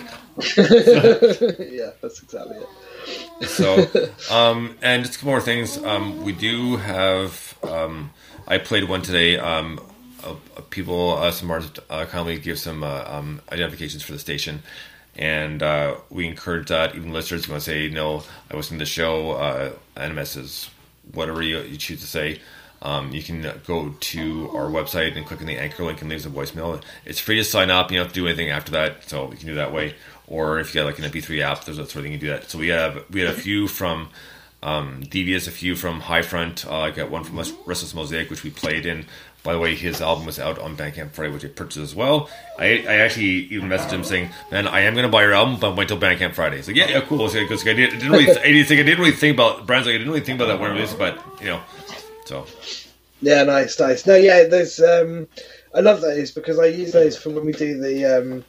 [1.58, 2.68] yeah, that's exactly it.
[3.46, 3.86] So
[4.30, 8.10] um and just a couple more things um we do have um
[8.46, 9.80] i played one today um
[10.24, 10.34] uh,
[10.70, 14.62] people uh, some artists uh, kindly give some uh, um identifications for the station
[15.16, 18.90] and uh we encourage that even listeners want to say no i listened to the
[18.90, 20.70] show uh nms is
[21.12, 22.40] whatever you, you choose to say
[22.80, 26.24] um, you can go to our website and click on the anchor link and leave
[26.24, 26.80] a voicemail.
[27.04, 27.90] It's free to sign up.
[27.90, 29.94] You don't have to do anything after that, so you can do that way.
[30.28, 32.28] Or if you got like an MP3 app, there's that sort of thing you do
[32.28, 32.50] that.
[32.50, 34.10] So we have we had a few from
[34.62, 36.66] um, Devious, a few from High Front.
[36.66, 39.06] Uh, I got one from Restless Mosaic, which we played in.
[39.44, 42.28] By the way, his album was out on Bandcamp Friday, which I purchased as well.
[42.58, 45.58] I, I actually even messaged him saying, "Man, I am going to buy your album,
[45.60, 48.28] but wait till Bandcamp Friday." Like, "Yeah, yeah, cool." So, because I, did, didn't really,
[48.28, 50.48] I didn't think I didn't really think about brands like I didn't really think about
[50.48, 51.62] that when I released, but you know,
[52.26, 52.46] so
[53.22, 54.06] Yeah, nice, nice.
[54.06, 54.80] No, yeah, there's.
[54.80, 55.28] Um,
[55.74, 58.44] I love those because I use those for when we do the um,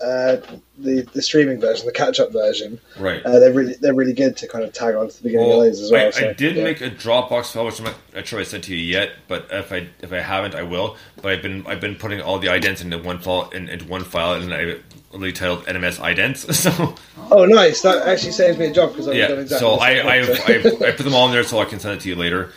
[0.00, 0.36] uh,
[0.78, 2.78] the the streaming version, the catch up version.
[2.98, 3.24] right.
[3.24, 5.62] Uh, they're really they're really good to kind of tag on to the beginning Well,
[5.62, 6.08] of those as well.
[6.08, 6.64] I, so, I did yeah.
[6.64, 9.12] make a Dropbox file, which I'm not, sure I sent to you yet.
[9.28, 10.96] But if I if I haven't, I will.
[11.22, 14.04] But I've been I've been putting all the idents into one file in, into one
[14.04, 14.76] file, and I
[15.12, 16.46] literally titled NMS idents.
[16.54, 16.94] So
[17.30, 17.80] Oh, nice.
[17.82, 19.66] That actually saves me a job because I've yeah, done exactly.
[19.66, 22.00] so I I, I I put them all in there so I can send it
[22.02, 22.52] to you later.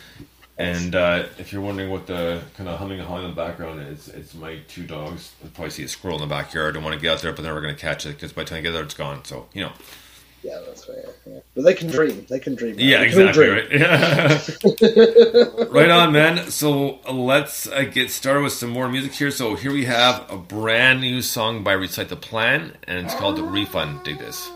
[0.60, 3.80] And uh, if you're wondering what the kind of humming and hawing in the background
[3.80, 5.32] is, it's my two dogs.
[5.42, 6.76] You probably see a squirrel in the backyard.
[6.76, 8.42] I want to get out there, but they're never going to catch it because by
[8.44, 9.24] the time I get there, it's gone.
[9.24, 9.72] So you know,
[10.42, 11.04] yeah, that's fair.
[11.26, 11.40] Yeah.
[11.54, 12.26] But they can dream.
[12.28, 12.76] They can dream.
[12.76, 12.84] man.
[12.86, 13.44] Yeah, They exactly.
[13.44, 13.82] dream.
[13.82, 15.70] Right.
[15.70, 16.50] right on, man.
[16.50, 19.30] So uh, let's uh, get started with some more music here.
[19.30, 23.38] So here we have a brand new song by Recite the Plan, and it's called
[23.38, 24.50] "Refund." Dig this.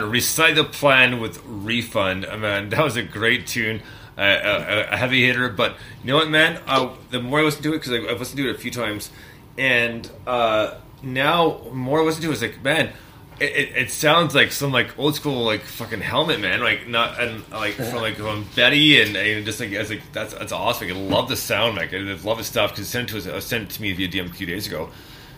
[0.00, 2.24] Recite the plan with refund.
[2.24, 3.82] Uh, man, that was a great tune.
[4.16, 6.60] Uh, a, a heavy hitter, but you know what, man?
[6.66, 9.10] Uh, the more I listen to it, because I've listened to it a few times,
[9.56, 12.92] and uh, now more I listen to it, it's like, man,
[13.40, 16.60] it, it, it sounds like some like old school like fucking helmet, man.
[16.60, 20.02] Like not and like from like from Betty and, and just like I was like
[20.12, 20.88] that's that's awesome.
[20.88, 23.82] I love the sound, like I love his stuff because sent to us, sent to
[23.82, 24.90] me via DM a few days ago.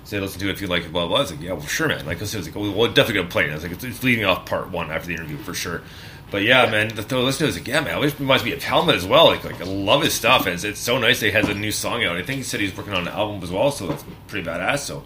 [0.04, 1.18] Said listen to it if you like it, blah blah.
[1.18, 2.04] I was like, yeah, well, sure, man.
[2.04, 3.50] Like I was like, well, definitely gonna play it.
[3.50, 5.82] I was like, it's, leading off part one after the interview for sure.
[6.30, 8.44] But yeah, man, the throw listen to it, I was like, yeah, man, it reminds
[8.44, 9.26] me of Helmet as well.
[9.26, 10.46] Like, like I love his stuff.
[10.46, 12.16] And it's, it's so nice that he has a new song out.
[12.16, 14.80] I think he said he's working on an album as well, so that's pretty badass.
[14.80, 15.04] So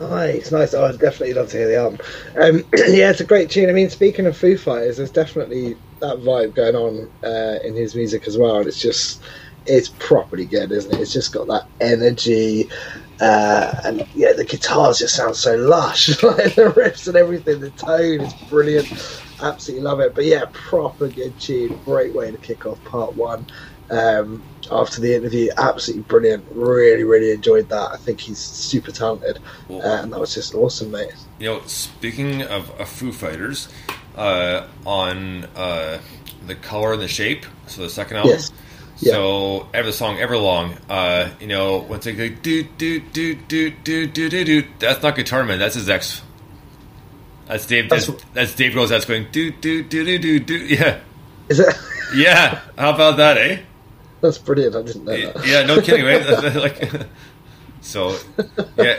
[0.00, 0.72] Nice, nice.
[0.72, 2.00] Oh, I'd definitely love to hear the album.
[2.40, 3.68] Um, yeah, it's a great tune.
[3.68, 7.94] I mean, speaking of Foo Fighters, there's definitely that vibe going on uh, in his
[7.94, 8.56] music as well.
[8.56, 9.22] And it's just,
[9.70, 11.00] it's properly good, isn't it?
[11.00, 12.68] It's just got that energy.
[13.20, 16.08] Uh, and yeah, the guitars just sound so lush.
[16.22, 18.88] like the riffs and everything, the tone is brilliant.
[19.42, 20.14] Absolutely love it.
[20.14, 21.78] But yeah, proper good tune.
[21.84, 23.46] Great way to kick off part one.
[23.90, 26.44] Um, after the interview, absolutely brilliant.
[26.52, 27.90] Really, really enjoyed that.
[27.92, 31.12] I think he's super talented, uh, and that was just awesome, mate.
[31.40, 33.68] You know, speaking of, of Foo Fighters,
[34.16, 35.98] uh, on uh,
[36.46, 38.32] the color and the shape, so the second album.
[38.32, 38.52] Yes.
[39.00, 39.12] Yeah.
[39.14, 44.06] So every song, Everlong, uh, you know, once they go do do do do do
[44.06, 46.22] do do do, that's not Guitar Man, that's his ex.
[47.46, 47.88] That's Dave.
[47.88, 48.88] That's, That's- that's Dave Grohl.
[48.88, 50.54] That's going do do do do do do.
[50.56, 51.00] Yeah,
[51.48, 51.74] Is it?
[52.14, 52.60] yeah.
[52.78, 53.60] How about that, eh?
[54.20, 54.76] That's brilliant.
[54.76, 55.46] I didn't know that.
[55.46, 56.54] Yeah, no kidding, right?
[56.56, 57.06] like,
[57.80, 58.14] so,
[58.76, 58.98] yeah,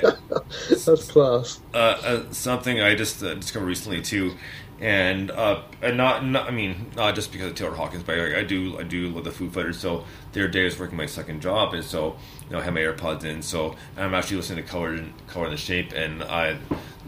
[0.68, 1.60] That's class.
[1.76, 4.34] uh, uh, something I just uh, discovered recently too,
[4.82, 8.40] and uh, and not, not I mean not just because of Taylor Hawkins, but I,
[8.40, 9.80] I do I do love the Foo Fighters.
[9.80, 12.64] So the other day I was working my second job, and so you know I
[12.64, 15.94] had my AirPods in, so I'm actually listening to Color and Color and the Shape,
[15.94, 16.58] and I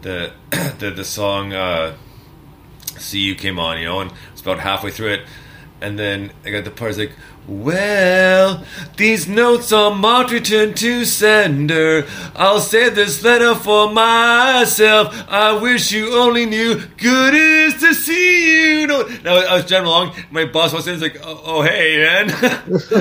[0.01, 0.33] the
[0.77, 1.95] the the song uh,
[2.99, 5.21] "See You" came on, you know, and it's about halfway through it,
[5.81, 7.11] and then I got the part like.
[7.45, 8.63] Well,
[8.95, 12.07] these notes are marked return to sender.
[12.35, 15.13] I'll save this letter for myself.
[15.27, 18.87] I wish you only knew good is to see you.
[18.87, 20.15] No, now I was driving along.
[20.31, 20.93] My boss was in.
[20.93, 22.29] It's like, oh, oh hey man.
[22.29, 22.91] It's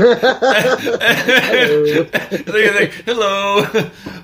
[2.49, 3.65] like, it's like, hello,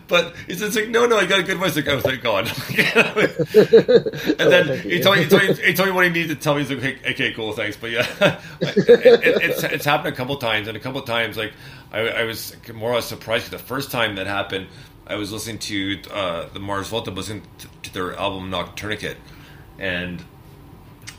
[0.08, 1.76] but it's just like, no, no, I got a good voice.
[1.76, 2.50] Like, oh, thank God.
[4.40, 6.42] and then he told, me, he, told me, he told me what he needed to
[6.42, 6.64] tell me.
[6.64, 7.76] He's like, okay, okay, cool, thanks.
[7.76, 8.06] But yeah,
[8.60, 11.52] it, it, it's it's happened a couple times, and a couple times, like
[11.92, 13.50] I, I was more or less surprised.
[13.50, 14.66] the first time that happened,
[15.06, 19.16] I was listening to uh, the Mars Volta, listening to, to their album Noctourniquet,
[19.78, 20.24] and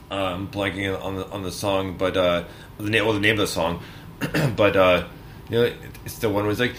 [0.09, 2.45] um, blanking on the on the song, but uh,
[2.77, 3.83] the name well the name of the song,
[4.55, 5.07] but uh,
[5.49, 5.73] you know
[6.05, 6.75] it's the one where it's like.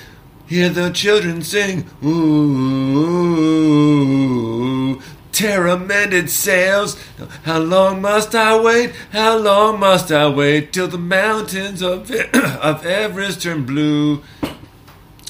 [0.51, 1.89] Hear the children sing,
[3.71, 6.97] ooh, terror mended sails.
[7.45, 8.93] How long must I wait?
[9.13, 14.25] How long must I wait till the mountains of of Everest turn blue?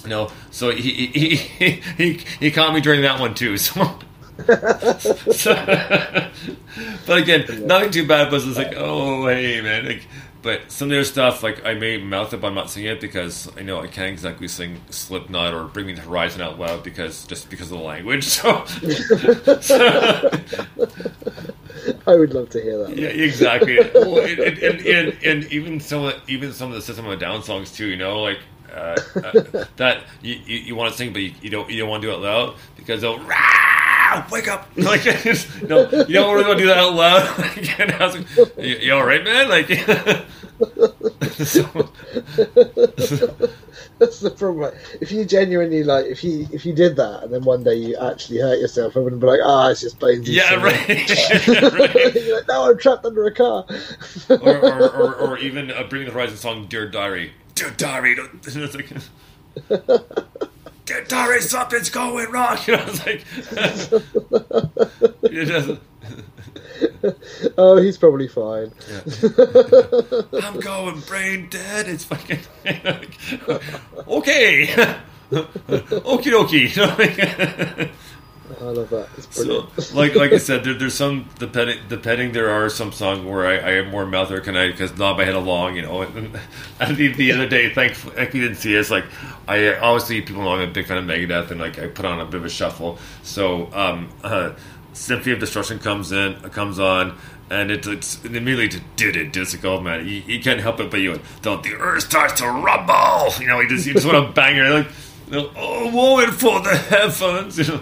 [0.07, 3.59] No, so he he he he, he caught me during that one too.
[3.67, 3.99] So.
[5.33, 5.55] So-
[7.07, 8.31] but again, nothing too bad.
[8.31, 9.85] But it's like, oh hey man.
[9.85, 10.07] Like,
[10.43, 13.51] but some of their stuff, like I may mouth up, I'm not singing it because
[13.59, 17.27] I know I can't exactly sing Slipknot or Bring Me the Horizon out loud because
[17.27, 18.29] just because of the language.
[18.41, 18.65] So,
[22.07, 22.97] I would love to hear that.
[22.97, 23.79] yeah, exactly.
[23.95, 27.19] Well, and, and, and, and, even some of the, even some of the System of
[27.19, 27.87] Down songs too.
[27.87, 28.39] You know, like.
[28.73, 31.89] Uh, uh, that you, you, you want to sing, but you, you don't you don't
[31.89, 33.70] want to do it loud because they'll "Rah!
[34.31, 35.05] Wake up like
[35.63, 37.39] no you don't really want to do that out loud.
[37.39, 38.27] Like, and I was like,
[38.59, 39.49] you, you all right, man?
[39.49, 39.67] Like,
[41.33, 41.63] so,
[43.99, 44.73] That's the problem.
[45.01, 47.97] If you genuinely like, if you if you did that and then one day you
[47.97, 50.23] actually hurt yourself, I wouldn't be like, ah, it's just plain.
[50.25, 50.89] yeah, right.
[50.89, 51.47] right.
[52.15, 53.65] You're like, no, I'm trapped under a car.
[54.29, 57.33] or, or, or, or even uh, Bring the Horizon song, Dear Diary.
[57.55, 58.15] Dear Diary.
[58.15, 58.91] don't- It's like,
[61.09, 62.59] Diary, something's going wrong.
[62.67, 63.25] You know, it's like,
[65.23, 65.81] it doesn't-
[67.59, 68.73] oh, he's probably fine.
[70.43, 71.89] I'm going brain dead.
[71.89, 72.41] It's fucking,
[74.09, 74.67] okay.
[75.31, 77.91] Okie dokie.
[78.51, 79.09] You I love that.
[79.17, 82.33] It's So, like like I said, there, there's some depending depending.
[82.33, 85.35] There are some songs where I, I am more mouth organized because nod my head
[85.35, 86.03] along, you know.
[86.03, 86.39] And,
[86.81, 88.87] and the, the other day, thankfully, like we didn't see us.
[88.87, 89.05] it's like
[89.47, 92.21] I obviously people know I'm a big fan of Megadeth, and like I put on
[92.21, 92.99] a bit of a shuffle.
[93.23, 94.55] So um, uh,
[94.93, 97.17] Symphony of Destruction comes in, comes on.
[97.53, 99.37] And it, it's and immediately did it.
[99.37, 102.35] It's like, oh man, you, you can't help it, but you the, the earth starts
[102.35, 103.33] to rumble.
[103.41, 104.87] You know, you just you just want to bang it like,
[105.33, 107.59] you oh, woe for the heavens.
[107.59, 107.81] You know,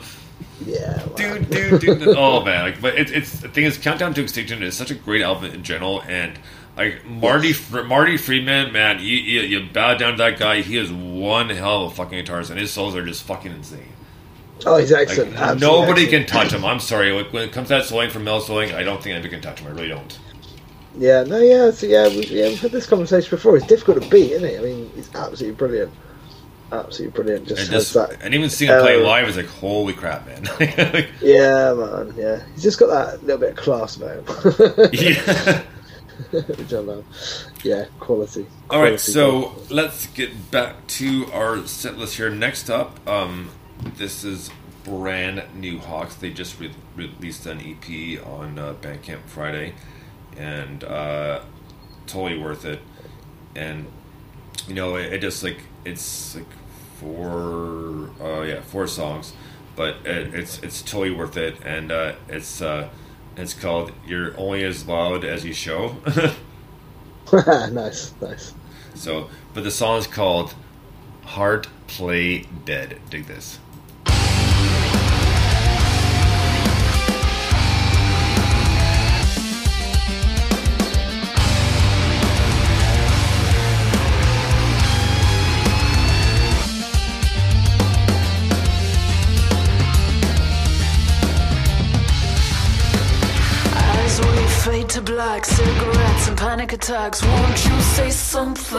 [0.64, 2.08] Yeah, dude, dude, dude.
[2.08, 4.94] oh man, like, but it's it's the thing is, Countdown to Extinction is such a
[4.94, 6.38] great album in general, and
[6.76, 10.62] like Marty Fr- Marty Friedman, man, you, you you bow down to that guy.
[10.62, 13.94] He is one hell of a fucking guitarist, and his solos are just fucking insane.
[14.66, 15.36] Oh, he's excellent.
[15.36, 16.28] Absolutely nobody excellent.
[16.28, 16.64] can touch him.
[16.64, 19.14] I'm sorry, like, when it comes to that soloing from Mel soloing, I don't think
[19.14, 19.68] anybody can touch him.
[19.68, 20.18] I really don't.
[20.94, 23.56] Yeah, no, yeah, so yeah, we, yeah, we've had this conversation before.
[23.56, 24.58] It's difficult to beat, isn't it?
[24.60, 25.92] I mean, he's absolutely brilliant.
[26.70, 27.48] Absolutely brilliant.
[27.48, 28.18] Just And just that.
[28.22, 30.44] and even seeing him play uh, live is like, holy crap, man.
[30.60, 32.12] Like, Yeah, man.
[32.16, 34.90] Yeah, he's just got that little bit of class about him.
[34.92, 35.62] yeah.
[36.30, 37.04] Which I love.
[37.64, 38.46] Yeah, quality.
[38.68, 39.70] All right, so gold.
[39.70, 42.28] let's get back to our set list here.
[42.28, 43.50] Next up, um,
[43.96, 44.50] this is
[44.84, 46.16] brand new Hawks.
[46.16, 49.74] They just re- released an EP on uh, Bandcamp Friday,
[50.36, 51.40] and uh,
[52.06, 52.80] totally worth it.
[53.54, 53.86] And
[54.66, 56.46] you know, it, it just like it's like
[57.00, 59.32] four, uh, yeah, four songs,
[59.76, 61.56] but it, it's it's totally worth it.
[61.64, 62.88] And uh, it's uh,
[63.36, 65.96] it's called "You're Only as Loud as You Show."
[67.32, 68.54] nice, nice.
[68.94, 70.54] So, but the song is called
[71.24, 73.00] Heart Play Dead.
[73.10, 73.58] Dig this.
[95.18, 98.78] Black, cigarettes and panic attacks, won't you say something?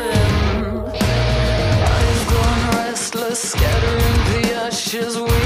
[1.98, 5.40] I've grown restless, scattering the ashes we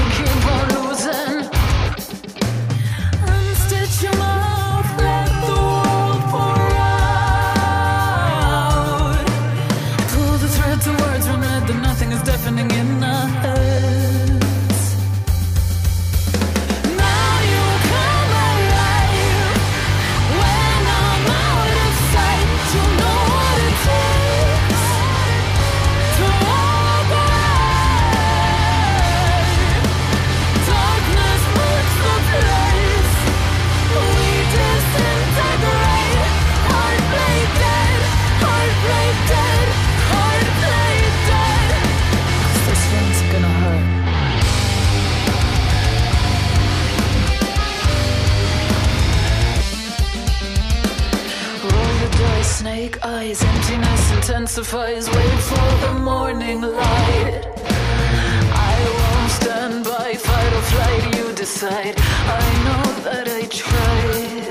[54.44, 55.08] intensifies.
[55.08, 57.44] Wait for the morning light.
[58.52, 61.16] I won't stand by, fight or flight.
[61.16, 61.94] You decide.
[61.96, 64.43] I know that I tried.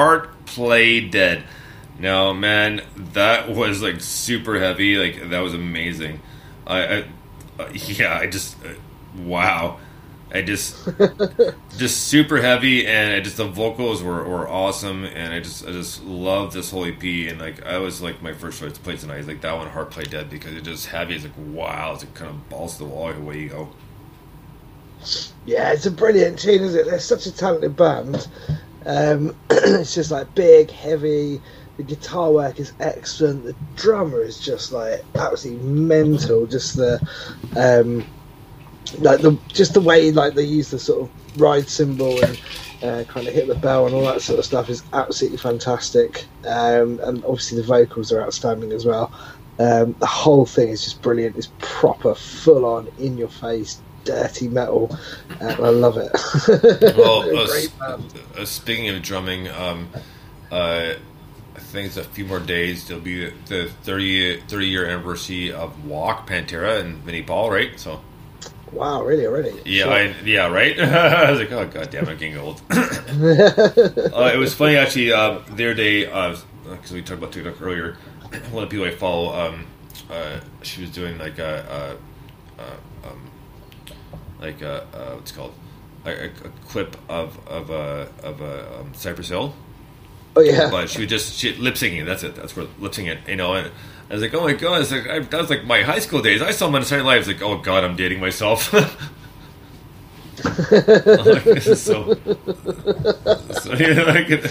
[0.00, 1.44] Heart Play Dead.
[1.98, 2.80] No, man,
[3.12, 4.96] that was like super heavy.
[4.96, 6.22] Like that was amazing.
[6.66, 7.04] I, I
[7.58, 8.70] uh, yeah, I just uh,
[9.18, 9.78] wow.
[10.32, 10.88] I just
[11.76, 15.72] just super heavy, and I just the vocals were, were awesome, and I just I
[15.72, 18.96] just love this whole EP, and like I was like my first choice to play
[18.96, 21.16] tonight is like that one, Heart Play Dead, because it's just heavy.
[21.16, 23.10] It's like wow, it's like kind of balls to the wall.
[23.10, 23.68] Away you go.
[25.44, 26.86] Yeah, it's a brilliant tune, isn't it?
[26.86, 28.26] They're such a talented band.
[28.86, 31.40] Um, it's just like big, heavy.
[31.76, 33.44] The guitar work is excellent.
[33.44, 36.46] The drummer is just like absolutely mental.
[36.46, 37.00] Just the,
[37.56, 38.04] um,
[38.98, 42.40] like the just the way like they use the sort of ride cymbal and
[42.82, 46.26] uh, kind of hit the bell and all that sort of stuff is absolutely fantastic.
[46.46, 49.12] Um, and obviously the vocals are outstanding as well.
[49.58, 51.36] Um, the whole thing is just brilliant.
[51.36, 53.80] It's proper, full on, in your face,
[54.10, 54.96] dirty metal.
[55.40, 56.10] And I love it.
[56.96, 58.04] Well, They're a uh, great band.
[58.36, 59.90] Uh, speaking of drumming, um,
[60.50, 60.94] uh,
[61.56, 62.86] I think it's a few more days.
[62.86, 67.78] There'll be the 30, 30 year anniversary of Walk Pantera and Vinnie Paul, right?
[67.78, 68.04] So
[68.72, 69.62] Wow, really already?
[69.64, 69.92] yeah, Sure.
[69.92, 70.78] I, yeah, right.
[70.80, 72.62] I was like, oh god damn, I'm getting old.
[72.70, 75.12] uh, it was funny actually.
[75.12, 77.94] Uh, the other day, because we talked about TikTok earlier,
[78.50, 79.66] one of the people I follow, um,
[80.10, 81.98] uh, she was doing like a,
[82.58, 83.29] a, a um,
[84.40, 85.54] like a, uh, what's it called
[86.04, 86.28] a, a, a
[86.68, 89.54] clip of of a of a um, Cypress Hill.
[90.36, 90.70] oh yeah.
[90.70, 92.06] but she was just she, lip syncing.
[92.06, 92.34] That's it.
[92.34, 93.28] That's what lip syncing.
[93.28, 93.70] You know, and
[94.08, 96.22] I was like, oh my god, it's like I, that was like my high school
[96.22, 96.42] days.
[96.42, 97.20] I saw my entire life.
[97.20, 98.74] It's like, oh god, I'm dating myself.
[100.42, 102.14] Like, this is so,
[103.60, 104.42] so like,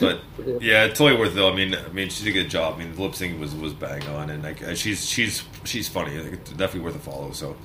[0.00, 0.20] but
[0.60, 1.36] yeah, totally worth it.
[1.36, 1.50] Though.
[1.50, 2.74] I mean, I mean, she did a good job.
[2.74, 5.88] I mean, the lip syncing was was bang on, and like uh, she's she's she's
[5.88, 6.18] funny.
[6.18, 7.32] Like, it's definitely worth a follow.
[7.32, 7.56] So.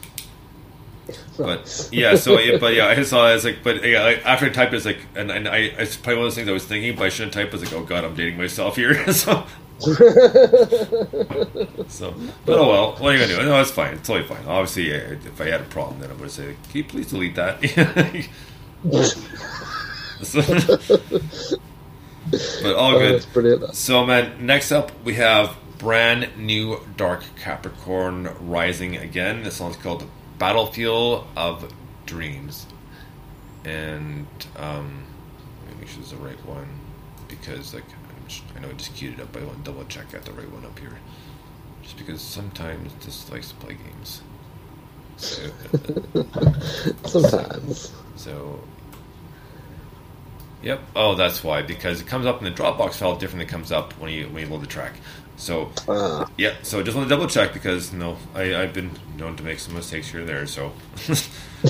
[1.38, 3.36] But yeah, so yeah, but yeah, I saw it.
[3.36, 6.17] It's like, but yeah, like, after I typed, it's like, and, and I, it's probably
[6.19, 7.49] one of those things I was thinking, but I shouldn't type.
[7.49, 9.11] I was like, oh god, I'm dating myself here.
[9.11, 9.45] so,
[9.80, 9.93] so,
[12.45, 13.45] but oh well, what are you gonna do?
[13.45, 13.95] No, it's fine.
[13.95, 14.45] It's totally fine.
[14.45, 17.59] Obviously, if I had a problem, then I would say, can you please delete that?
[20.24, 20.41] So-
[22.59, 23.15] but all Oh, good.
[23.15, 23.65] that's brilliant.
[23.76, 29.43] So, man, next up we have brand new Dark Capricorn Rising again.
[29.43, 31.72] This song's called Battlefield of
[32.05, 32.67] Dreams.
[33.63, 35.07] And, um,
[35.65, 36.82] let me make sure it's the right one
[37.28, 39.72] because, like, I'm just, I know I just queued it up, but I want to
[39.72, 40.99] double check I got the right one up here.
[41.82, 44.24] Just because sometimes this likes to play games.
[45.17, 45.53] So,
[47.05, 47.93] Sometimes.
[48.15, 48.70] so,
[50.62, 50.82] yep.
[50.95, 53.72] Oh, that's why because it comes up in the Dropbox file different than it comes
[53.72, 54.93] up when you when you load the track.
[55.38, 56.30] So, Ah.
[56.38, 56.53] yeah.
[56.62, 59.43] So I just want to double check because you know I I've been known to
[59.43, 60.45] make some mistakes here and there.
[60.45, 60.72] So,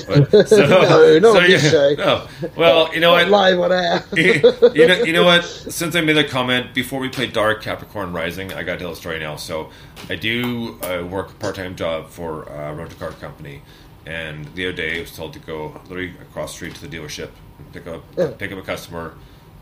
[0.06, 1.94] but, so No, not this show.
[1.94, 2.26] No.
[2.54, 3.28] Well, you know what?
[3.28, 4.04] live on air.
[4.14, 5.44] you know, you know what?
[5.44, 8.92] Since I made that comment before we played Dark Capricorn Rising, I got to tell
[8.92, 9.36] a story now.
[9.36, 9.70] So,
[10.10, 13.62] I do uh, work a part-time job for a rental car company,
[14.04, 16.94] and the other day I was told to go literally across the street to the
[16.94, 17.30] dealership,
[17.72, 18.30] pick up Yeah.
[18.38, 19.14] pick up a customer,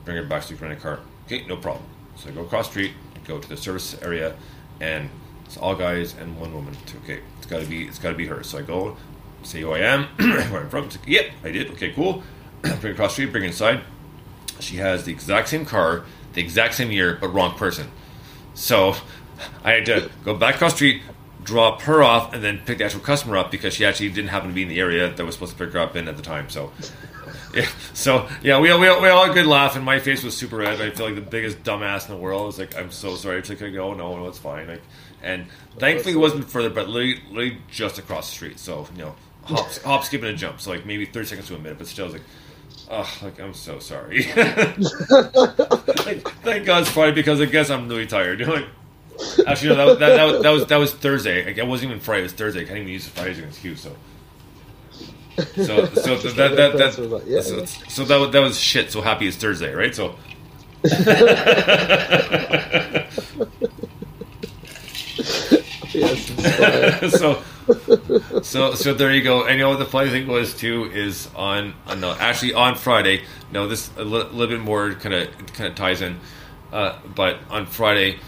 [0.05, 1.01] bring her back to you can rent a car.
[1.27, 1.85] Okay, no problem.
[2.17, 2.93] So I go across the street,
[3.27, 4.35] go to the service area,
[4.81, 5.09] and
[5.47, 6.77] it's all guys and one woman.
[7.05, 8.43] Okay, it's got to be it's got to be her.
[8.43, 8.97] So I go,
[9.43, 10.05] say who I am,
[10.51, 10.85] where I'm from.
[10.89, 11.71] Like, yep, I did.
[11.73, 12.23] Okay, cool.
[12.63, 13.81] bring across the street, bring inside.
[14.59, 17.89] She has the exact same car, the exact same year, but wrong person.
[18.55, 18.95] So
[19.65, 21.03] I had to go back across the street,
[21.43, 24.49] drop her off, and then pick the actual customer up because she actually didn't happen
[24.51, 26.23] to be in the area that was supposed to pick her up in at the
[26.23, 26.51] time.
[26.51, 26.73] So.
[27.55, 29.99] Yeah, so yeah, we all, we, all, we all had a good laugh, and my
[29.99, 30.81] face was super red.
[30.81, 32.43] I feel like the biggest dumbass in the world.
[32.43, 34.83] I was like, "I'm so sorry." It's like, go, oh, "No, no, it's fine." Like,
[35.23, 35.47] and
[35.79, 38.59] thankfully, it wasn't further, but literally, literally just across the street.
[38.59, 40.61] So you know, hop, hop, skip, and a jump.
[40.61, 42.23] So like maybe thirty seconds to a minute, but still, I was like,
[42.91, 44.27] "Oh, like I'm so sorry."
[46.07, 48.41] Like, Thank God it's Friday because I guess I'm really tired.
[48.41, 48.67] You know, like,
[49.47, 51.45] actually, no, that, that, that, was, that was that was Thursday.
[51.45, 52.21] Like, it wasn't even Friday.
[52.21, 52.63] It was Thursday.
[52.63, 53.81] I can't even use Friday as an excuse.
[53.81, 53.95] So.
[55.55, 57.65] So, so that that that, yeah, so, yeah.
[57.65, 58.91] so that was, that was shit.
[58.91, 59.95] So happy it's Thursday, right?
[59.95, 60.17] So,
[65.93, 67.43] Yes, so,
[68.43, 69.47] so, so there you go.
[69.47, 72.77] And you know what the funny thing was too is on, uh, no, actually on
[72.77, 73.25] Friday.
[73.53, 76.21] No, this a li- little bit more kind of kind of ties in.
[76.73, 78.19] Uh, but on Friday,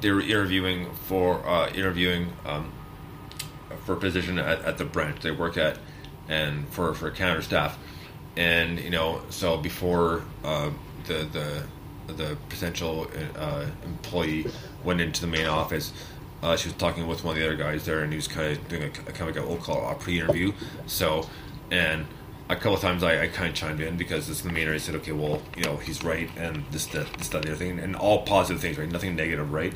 [0.00, 2.72] they were interviewing for uh, interviewing um,
[3.84, 5.78] for a position at, at the branch they work at,
[6.28, 7.78] and for for counter staff,
[8.36, 10.70] and you know, so before uh,
[11.06, 11.62] the the
[12.12, 14.46] the potential uh, employee
[14.84, 15.92] went into the main office.
[16.42, 18.50] Uh, she was talking with one of the other guys there, and he was kind
[18.56, 20.52] of doing a, kind of like a, we'll call a pre-interview.
[20.86, 21.28] So,
[21.70, 22.04] and
[22.48, 24.74] a couple times I, I kind of chimed in because this is the main area.
[24.74, 27.56] I said, okay, well, you know, he's right, and this, that, this, that, the other
[27.56, 28.90] thing, and all positive things, right?
[28.90, 29.72] Nothing negative, right?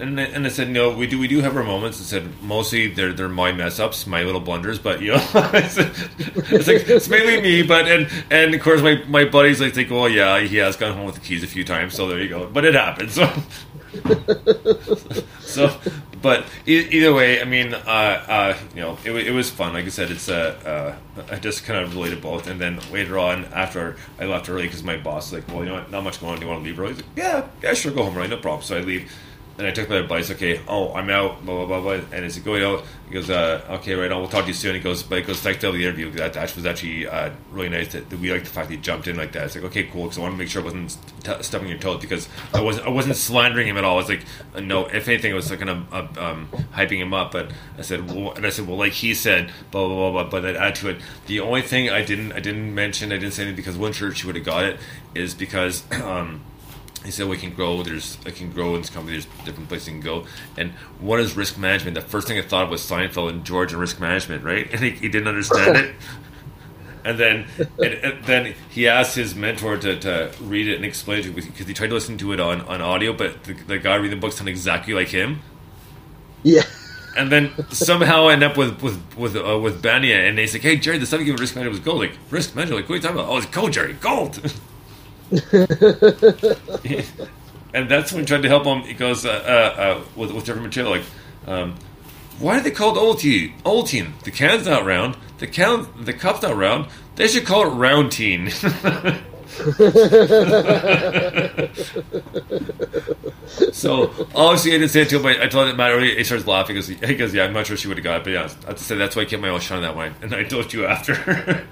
[0.00, 2.00] And I- and I said, no, we do we do have our moments.
[2.00, 5.76] I said mostly they're they're my mess ups, my little blunders, but you know, it's,
[6.66, 7.62] like it's mainly me.
[7.62, 10.94] But and and of course my my buddies like think, well, yeah, he has gone
[10.96, 12.46] home with the keys a few times, so there you go.
[12.48, 13.14] But it happens.
[13.14, 13.30] So
[15.40, 15.76] so
[16.22, 17.78] but either way i mean uh,
[18.28, 20.96] uh, you know it, it was fun like i said it's uh,
[21.30, 24.84] i just kind of related both and then later on after i left early because
[24.84, 26.62] my boss was like well you know what not much going on do you want
[26.62, 29.10] to leave early like, yeah yeah sure go home early no problem so i leave
[29.60, 30.30] and I took my advice.
[30.30, 31.44] Okay, oh, I'm out.
[31.44, 31.98] Blah blah blah.
[31.98, 32.16] blah.
[32.16, 34.20] And as he going out, he goes, uh, "Okay, right on.
[34.20, 36.10] We'll talk to you soon." He goes, "But he goes, thanks for the interview.
[36.12, 37.92] That that was actually uh, really nice.
[37.92, 39.44] That, that we like the fact that he jumped in like that.
[39.44, 40.04] It's like, okay, cool.
[40.04, 42.86] Because I want to make sure I wasn't t- stepping your toes because I wasn't
[42.86, 43.94] I wasn't slandering him at all.
[43.94, 44.24] I was like,
[44.54, 44.86] uh, no.
[44.86, 47.32] If anything, I was like kind of uh, um, hyping him up.
[47.32, 50.22] But I said, well, and I said, well, like he said, blah blah blah.
[50.22, 51.02] blah but I'd add to it.
[51.26, 54.14] The only thing I didn't I didn't mention I didn't say anything because one sure
[54.14, 54.80] she would have got it
[55.14, 55.84] is because.
[56.00, 56.40] Um,
[57.04, 57.82] he said we can grow.
[57.82, 59.12] There's I can grow in this company.
[59.12, 60.26] There's different places you can go.
[60.56, 61.94] And what is risk management.
[61.94, 64.68] The first thing I thought of was Seinfeld and George and risk management, right?
[64.80, 65.94] And he, he didn't understand it.
[67.02, 71.20] And then, and, and then he asked his mentor to, to read it and explain
[71.20, 73.54] it to him because he tried to listen to it on, on audio, but the,
[73.54, 75.40] the guy reading the book sounded exactly like him.
[76.42, 76.62] Yeah.
[77.16, 80.62] And then somehow I end up with with with uh, with Bania, and they like,
[80.62, 82.94] "Hey Jerry, the stuff you give risk management was gold." Like risk management, like what
[82.94, 83.30] are you talking about?
[83.30, 84.38] Oh, it's gold, Jerry, gold.
[87.72, 88.82] and that's when I tried to help him.
[88.82, 91.04] He goes uh, uh, uh, with with different material, like,
[91.46, 91.76] um,
[92.40, 93.52] why are they called Ovaltine?
[93.62, 94.20] Ovaltine.
[94.24, 95.16] The can's not round.
[95.38, 96.90] The can the cup's not round.
[97.14, 99.22] They should call it round Roundtine.
[103.72, 105.22] so obviously I didn't say it to him.
[105.22, 106.16] But I told him Matt already.
[106.16, 108.18] He starts laughing because he, he goes, "Yeah, I'm not sure she would have got
[108.18, 109.82] it." But yeah, I have to say that's why I kept my mouth shut on
[109.82, 110.14] that one.
[110.22, 111.14] And I told you after.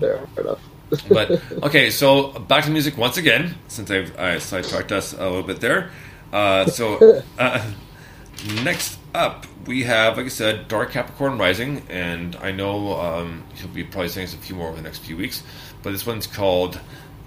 [0.00, 0.60] Fair enough.
[1.08, 5.42] but okay, so back to music once again, since I've I sidetracked us a little
[5.42, 5.90] bit there.
[6.32, 7.70] Uh, so uh,
[8.62, 13.68] next up, we have, like I said, Dark Capricorn Rising, and I know um, he'll
[13.68, 15.42] be probably saying us a few more over the next few weeks.
[15.82, 16.80] But this one's called,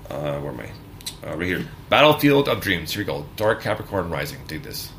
[0.10, 1.28] uh, where am I?
[1.28, 2.92] Uh, right here, Battlefield of Dreams.
[2.94, 4.40] Here we go, Dark Capricorn Rising.
[4.48, 4.92] Dig this.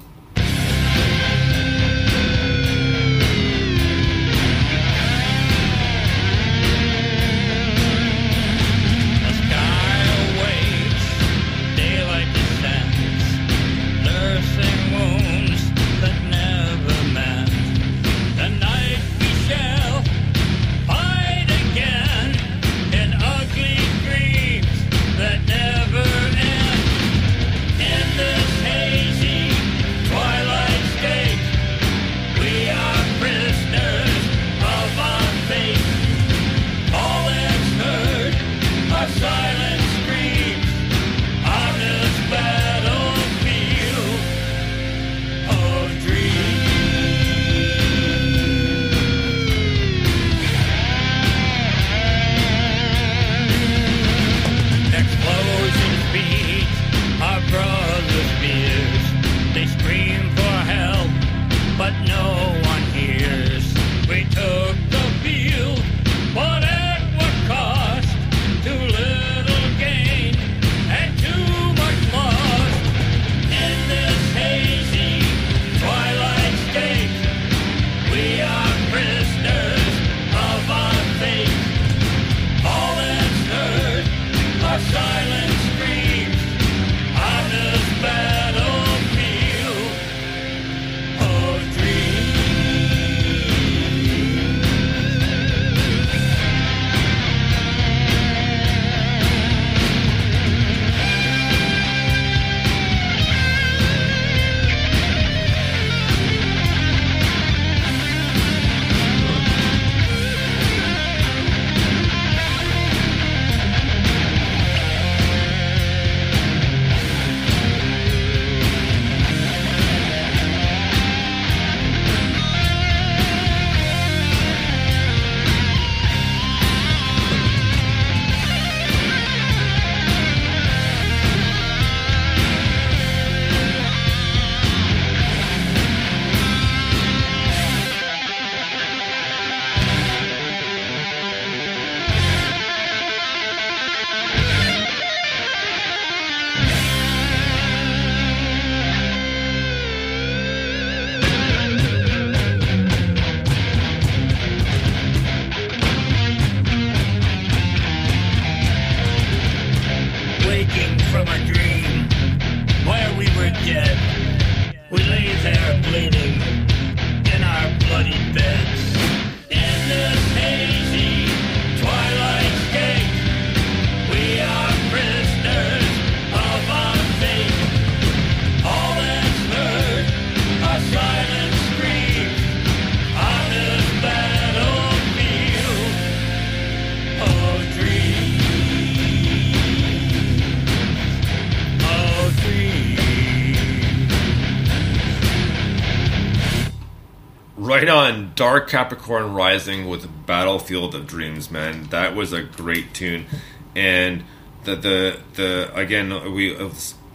[198.39, 201.89] Dark Capricorn Rising with Battlefield of Dreams, man.
[201.89, 203.27] That was a great tune,
[203.75, 204.23] and
[204.63, 206.55] the the the again we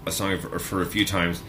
[0.05, 1.41] a song for, for a few times.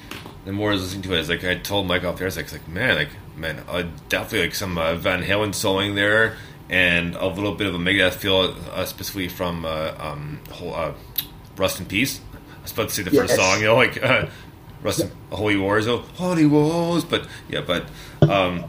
[0.44, 2.36] The more I was listening to it, it's like I told Mike off there, it's
[2.36, 6.36] like, like man, like man, uh, definitely like some uh, Van Halen soloing there,
[6.68, 10.92] and a little bit of a Megadeth feel, uh, specifically from uh, um, whole, uh,
[11.56, 12.20] Rust in Peace.
[12.32, 14.26] I was about to say the first song, you know, like uh,
[14.84, 17.86] Rust in Holy Wars, oh, Holy Wars, but yeah, but
[18.22, 18.66] um,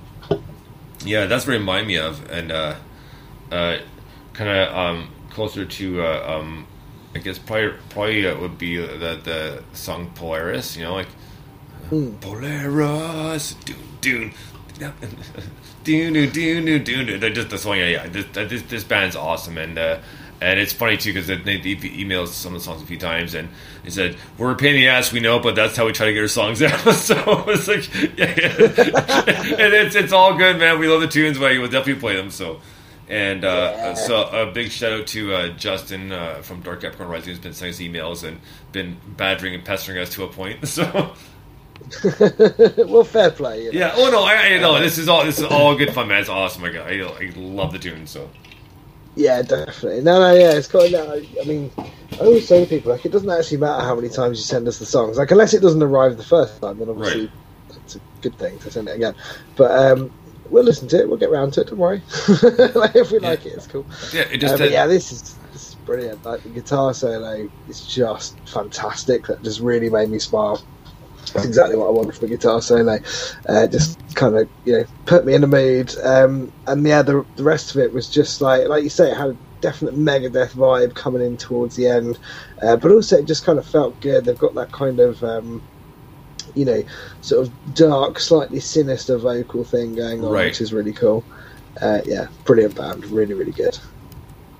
[1.06, 2.76] yeah, that's what it reminded me of, and uh,
[3.52, 3.78] uh,
[4.34, 6.68] kind of um, closer to, uh, um,
[7.14, 11.08] I guess probably probably uh, would be the the song Polaris, you know, like
[11.90, 14.34] Polaris, dune dune.
[15.86, 17.20] Dune, dune, dune, dune, dune.
[17.20, 18.08] They're Just the song, yeah, yeah.
[18.08, 20.00] This, this, this band's awesome, and uh,
[20.42, 23.34] and it's funny too because they, they emailed some of the songs a few times,
[23.34, 23.50] and
[23.84, 26.08] they said we're a pain in the ass, we know, but that's how we try
[26.08, 26.80] to get our songs out.
[26.94, 28.46] so it's like, yeah, yeah.
[29.64, 30.80] and it's it's all good, man.
[30.80, 32.32] We love the tunes, but we'll definitely play them.
[32.32, 32.60] So,
[33.08, 37.30] and uh, so a big shout out to uh, Justin uh, from Dark Capricorn Rising
[37.30, 38.42] who's been sending us emails and
[38.72, 40.60] been badgering and pestering us to a point.
[40.76, 41.14] So.
[42.88, 43.66] well, fair play.
[43.66, 43.80] You know?
[43.80, 43.94] Yeah.
[43.96, 46.22] Oh no, I, I know this is all this is all good fun, man.
[46.22, 46.64] It's awesome.
[46.64, 48.08] I, I, I love the tune.
[48.08, 48.30] So
[49.16, 50.02] Yeah, definitely.
[50.02, 50.92] No, no, yeah, it's quite.
[50.92, 51.72] No, I mean,
[52.14, 54.68] I always say to people like it doesn't actually matter how many times you send
[54.68, 57.32] us the songs, like unless it doesn't arrive the first time, then obviously
[57.84, 59.16] it's a good thing to send it again.
[59.56, 60.12] But um,
[60.50, 61.08] we'll listen to it.
[61.08, 61.68] We'll get round to it.
[61.68, 62.02] Don't worry.
[62.76, 63.86] like, if we like it, it's cool.
[64.14, 66.24] yeah, it just Uh, but uh, yeah, this is this is brilliant.
[66.26, 69.28] Like the guitar solo is just fantastic.
[69.28, 70.64] That just really made me smile.
[71.34, 73.00] That's exactly what I wanted from a guitar solo.
[73.48, 75.94] Uh, just kind of you know put me in the mood.
[76.04, 79.18] Um, and yeah, the the rest of it was just like like you say, it
[79.18, 82.18] had a definite Megadeth vibe coming in towards the end,
[82.62, 84.26] uh, but also it just kind of felt good.
[84.26, 85.24] They've got that kind of.
[85.24, 85.62] Um,
[86.54, 86.82] you know,
[87.20, 90.46] sort of dark, slightly sinister vocal thing going on, Right.
[90.46, 91.22] which is really cool.
[91.82, 93.78] Uh, yeah, brilliant band, really, really good.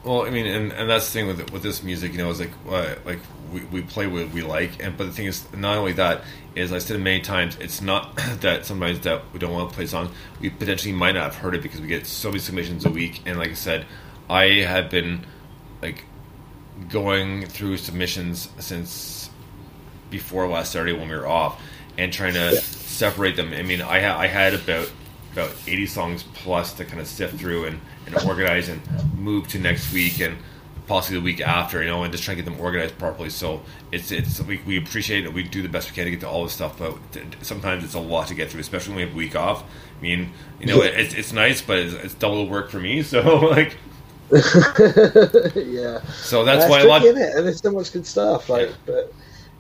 [0.06, 2.40] Well, I mean, and, and that's the thing with with this music, you know, is
[2.40, 3.18] like uh, like
[3.52, 6.22] we, we play what we like, and but the thing is, not only that
[6.54, 9.88] is I said many times, it's not that sometimes that we don't want to play
[9.88, 12.92] songs we potentially might not have heard it because we get so many submissions a
[12.92, 13.88] week, and like I said,
[14.30, 15.26] I have been
[15.82, 16.06] like
[16.88, 19.32] going through submissions since
[20.12, 21.60] before last Saturday when we were off,
[21.98, 23.54] and trying to separate them.
[23.54, 24.92] I mean, I ha- I had about
[25.36, 28.82] about eighty songs plus to kind of sift through and, and organize and
[29.18, 30.38] move to next week and
[30.88, 33.30] possibly the week after, you know, and just try to get them organized properly.
[33.30, 35.34] So it's it's we, we appreciate it.
[35.34, 36.96] We do the best we can to get to all this stuff, but
[37.42, 39.64] sometimes it's a lot to get through, especially when we have a week off.
[39.98, 43.02] I mean, you know, it's it's nice, but it's, it's double the work for me.
[43.04, 43.78] So like,
[44.32, 46.02] yeah.
[46.12, 47.04] so that's That's why a lot.
[47.04, 47.36] isn't it?
[47.36, 48.50] And there's so much good stuff.
[48.50, 48.76] Like, Yeah.
[48.86, 49.14] but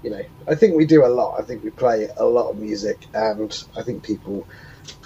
[0.03, 1.39] you know, I think we do a lot.
[1.39, 4.47] I think we play a lot of music, and I think people.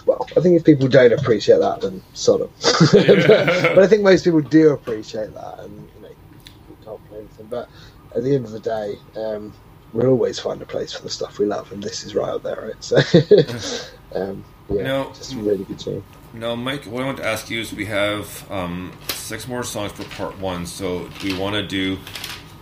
[0.06, 2.50] Well, I think if people don't appreciate that, then sod 'em.
[2.92, 3.28] but,
[3.76, 6.10] but I think most people do appreciate that, and you know,
[6.70, 7.48] we can't play anything.
[7.48, 7.70] But
[8.16, 9.54] at the end of the day, um,
[9.94, 12.44] we'll always find a place for the stuff we love, and this is right up
[12.44, 12.84] there, right?
[12.84, 12.98] So,
[14.16, 15.12] um, yeah, No.
[15.14, 16.04] just a really good tune.
[16.34, 19.92] Now, Mike, what I want to ask you is we have um, six more songs
[19.92, 20.66] for part one.
[20.68, 21.98] So, do we want to do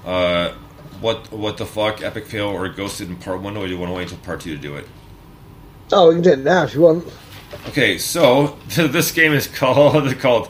[0.05, 0.53] uh,
[1.01, 3.89] what what the fuck, epic fail, or ghosted in part one, or do you want
[3.89, 4.85] to wait until part two to do it?
[5.91, 7.05] Oh, we can do it now if you want.
[7.67, 10.47] Okay, so this game is called called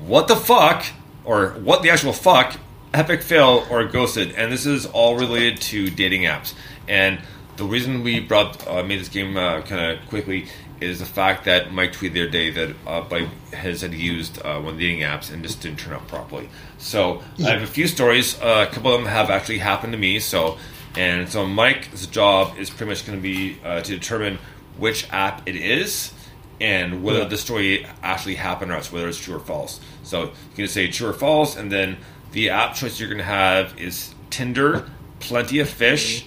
[0.00, 0.86] What the Fuck
[1.24, 2.56] or What the Actual Fuck
[2.94, 6.54] Epic Fail or Ghosted, and this is all related to dating apps.
[6.86, 7.20] And
[7.56, 10.48] the reason we brought uh, made this game uh, kind of quickly
[10.80, 14.38] is the fact that Mike tweeted the other day that uh, by has had used
[14.44, 16.48] uh, one of the dating apps and just didn't turn out properly.
[16.78, 18.40] So I have a few stories.
[18.40, 20.20] Uh, a couple of them have actually happened to me.
[20.20, 20.58] So
[20.96, 24.38] and so Mike's job is pretty much going to be uh, to determine
[24.76, 26.12] which app it is
[26.60, 29.80] and whether the story actually happened or not, whether it's true or false.
[30.02, 31.98] So you can just say true or false, and then
[32.32, 34.88] the app choice you're going to have is Tinder,
[35.20, 36.26] Plenty of Fish,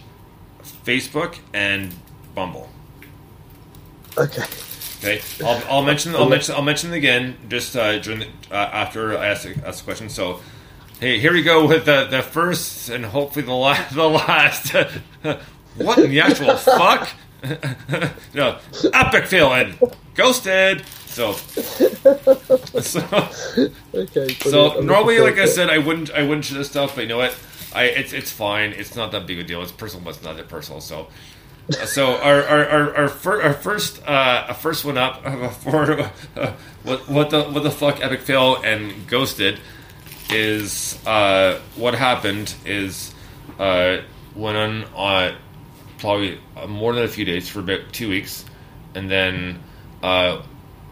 [0.85, 1.93] Facebook, and
[2.33, 2.69] Bumble.
[4.17, 4.45] Okay.
[5.03, 9.17] Okay, I'll, I'll mention I'll mention I'll mention again just uh, during the, uh, after
[9.17, 10.09] I ask, ask the question.
[10.09, 10.41] So,
[10.99, 13.95] hey, here we go with the, the first and hopefully the last.
[13.95, 14.75] The last.
[15.77, 17.09] what in the actual fuck?
[18.33, 18.57] No,
[18.93, 19.75] epic fail and
[20.15, 20.83] ghosted.
[21.07, 23.29] So, so,
[23.93, 24.29] Okay.
[24.35, 27.17] so normally, like I said, I wouldn't I wouldn't share this stuff, but you know
[27.17, 27.35] what?
[27.73, 28.71] I it's it's fine.
[28.71, 29.61] It's not that big a deal.
[29.61, 30.81] It's personal, but it's not that personal.
[30.81, 31.07] So.
[31.85, 35.23] So our our our, our, fir- our first uh, our first one up
[35.63, 36.09] for uh,
[36.83, 39.59] what what the what the fuck epic fail and ghosted
[40.29, 43.13] is uh, what happened is
[43.57, 43.97] uh,
[44.35, 45.35] went on uh,
[46.01, 48.43] probably uh, more than a few days for about two weeks,
[48.95, 49.61] and then
[50.03, 50.41] uh,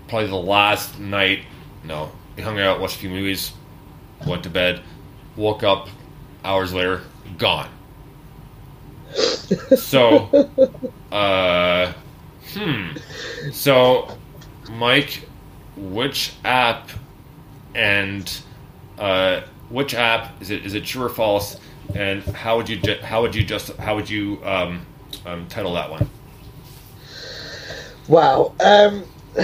[0.08, 1.44] probably the last night.
[1.84, 3.52] No, we hung out, watched a few movies,
[4.26, 4.82] went to bed,
[5.36, 5.90] woke up
[6.46, 7.02] hours later,
[7.38, 7.70] gone.
[9.76, 10.50] So,
[11.12, 11.92] uh,
[12.54, 12.90] hmm.
[13.52, 14.16] So,
[14.70, 15.28] Mike,
[15.76, 16.92] which app
[17.74, 18.32] and
[19.00, 20.66] uh, which app is it?
[20.68, 21.60] Is it true or false?
[21.96, 24.86] And how would you ju- how would you just how would you um,
[25.30, 26.10] um, title that one?
[28.08, 28.54] Wow.
[28.60, 29.04] Um,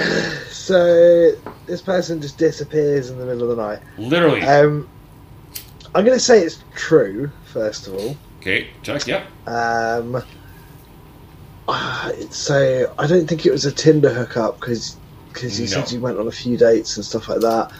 [0.50, 1.32] so
[1.66, 3.80] this person just disappears in the middle of the night.
[3.98, 4.42] Literally.
[4.42, 4.90] Um,
[5.94, 7.32] I'm going to say it's true.
[7.54, 9.08] First of all, okay, check.
[9.08, 9.28] Yep.
[9.48, 10.22] um,
[12.30, 14.98] so I don't think it was a Tinder hookup because
[15.32, 15.72] because you No.
[15.84, 17.72] said you went on a few dates and stuff like that.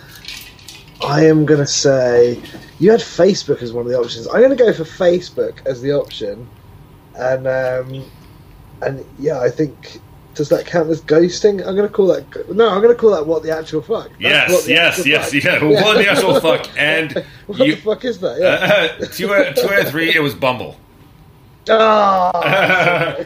[1.06, 2.42] I am going to say
[2.80, 4.28] you had Facebook as one of the options.
[4.28, 6.48] I'm going to go for Facebook as the option,
[7.18, 8.06] and um,
[8.82, 10.00] and yeah, I think
[10.34, 11.66] does that count as ghosting?
[11.66, 12.68] I'm going to call that no.
[12.70, 14.10] I'm going to call that what the actual fuck.
[14.20, 15.44] That's Yes, yes, yes, fuck.
[15.62, 15.82] yeah.
[15.84, 16.68] What the actual fuck?
[16.78, 17.14] And
[17.48, 18.38] What you, the fuck is that?
[18.40, 18.98] Yeah.
[19.02, 20.78] uh, two, out- two out of three, it was Bumble.
[21.70, 23.16] Ah.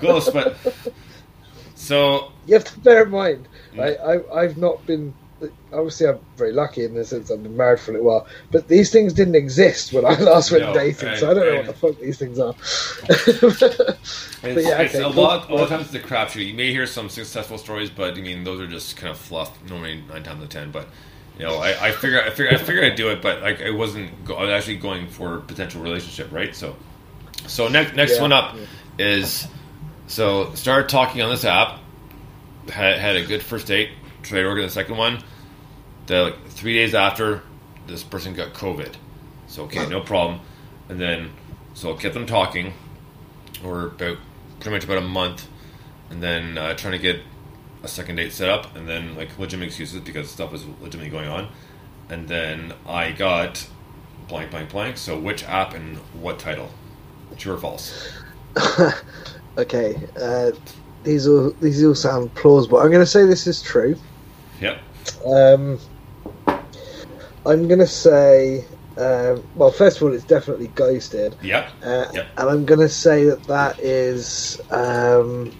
[0.00, 0.56] Close, but
[1.74, 3.96] so you have to bear in mind, right?
[4.04, 5.14] I, I've not been.
[5.72, 8.68] Obviously, I'm very lucky in the sense I've been married for a little while, but
[8.68, 11.56] these things didn't exist when I last went No, dating, and- so I don't know
[11.56, 12.54] what the fuck these things are.
[14.42, 15.22] It's, yeah, it's okay, a cool.
[15.24, 15.50] lot.
[15.50, 16.46] A lot of times it's a crapshoot.
[16.46, 19.58] You may hear some successful stories, but I mean those are just kind of fluff.
[19.68, 20.70] Normally nine times out of ten.
[20.70, 20.86] But
[21.38, 23.70] you know, I, I figure I figure I figured I'd do it, but like I
[23.70, 24.24] wasn't.
[24.24, 26.54] Go, I was actually going for a potential relationship, right?
[26.54, 26.76] So,
[27.46, 29.06] so next next Yeah, one up yeah.
[29.06, 29.48] is
[30.06, 31.80] so started talking on this app.
[32.68, 33.90] Had had a good first date.
[34.28, 35.22] To organize the second one.
[36.06, 37.42] The like, three days after,
[37.86, 38.94] this person got COVID.
[39.46, 40.40] So okay, no problem.
[40.88, 41.30] And then
[41.74, 42.72] so I kept them talking
[43.62, 44.18] or about
[44.60, 45.46] pretty much about a month,
[46.10, 47.20] and then uh, trying to get
[47.82, 51.28] a second date set up, and then like legitimate excuses because stuff was legitimately going
[51.28, 51.48] on,
[52.08, 53.66] and then I got
[54.28, 54.96] blank, blank, blank.
[54.96, 56.70] So which app and what title?
[57.36, 58.12] True or false?
[59.58, 60.50] okay, uh,
[61.04, 62.78] these all these all sound plausible.
[62.78, 63.96] I'm going to say this is true.
[64.60, 64.78] Yep.
[65.26, 65.78] Um,
[67.46, 68.64] I'm going to say,
[68.96, 71.36] um, well, first of all, it's definitely ghosted.
[71.42, 71.68] Yep.
[71.82, 72.26] Uh, Yep.
[72.38, 74.60] And I'm going to say that that is.
[74.70, 75.52] Um,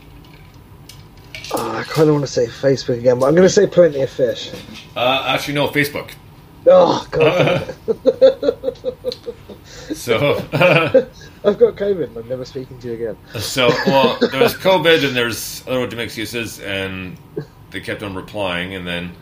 [1.53, 4.03] oh, I kind of want to say Facebook again, but I'm going to say Plenty
[4.03, 4.51] of Fish.
[4.97, 5.69] Uh, actually, no.
[5.69, 6.11] Facebook.
[6.67, 7.75] Oh, God.
[9.95, 13.17] So, I've got COVID and I'm never speaking to you again.
[13.41, 17.17] so well, there's COVID, and there's other legitimate excuses, and
[17.77, 19.13] they kept on replying, and then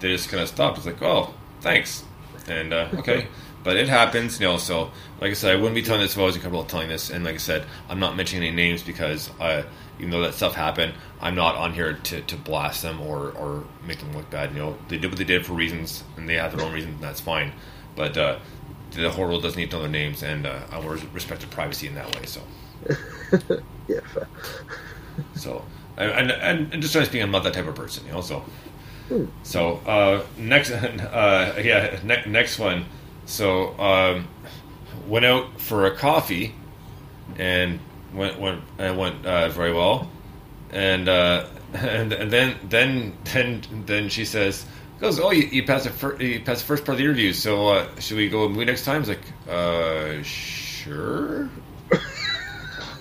[0.00, 0.76] they just kind of stopped.
[0.76, 1.32] It's like, oh,
[1.62, 2.04] thanks,
[2.46, 3.28] and uh, okay,
[3.64, 4.58] but it happens, you know.
[4.58, 4.90] So,
[5.20, 7.24] like I said, I wouldn't be telling this if I wasn't comfortable telling this, and
[7.24, 9.64] like I said, I'm not mentioning any names because I,
[9.98, 13.64] even though that stuff happened, I'm not on here to, to blast them or or
[13.86, 14.52] make them look bad.
[14.52, 16.96] You know, they did what they did for reasons, and they have their own reasons,
[16.96, 17.52] and that's fine.
[17.96, 18.38] But uh,
[18.90, 21.50] the whole world doesn't need to know their names, and uh, I want respect their
[21.50, 22.26] privacy in that way.
[22.26, 22.42] So.
[23.86, 24.26] Yeah, fair.
[25.34, 25.64] So,
[25.96, 28.20] and, and, and just trying to speak, I'm not that type of person, you know.
[28.20, 28.44] So,
[29.42, 32.86] so uh, next, uh, yeah, ne- next one.
[33.26, 34.28] So, um,
[35.06, 36.54] went out for a coffee,
[37.38, 37.80] and
[38.12, 40.10] went went and went uh, very well,
[40.70, 44.66] and uh, and and then then then then she says.
[45.00, 47.32] Goes, oh, you, you passed the fir- you passed the first part of the interview.
[47.32, 49.00] So uh, should we go movie next time?
[49.00, 51.50] It's like, uh, sure.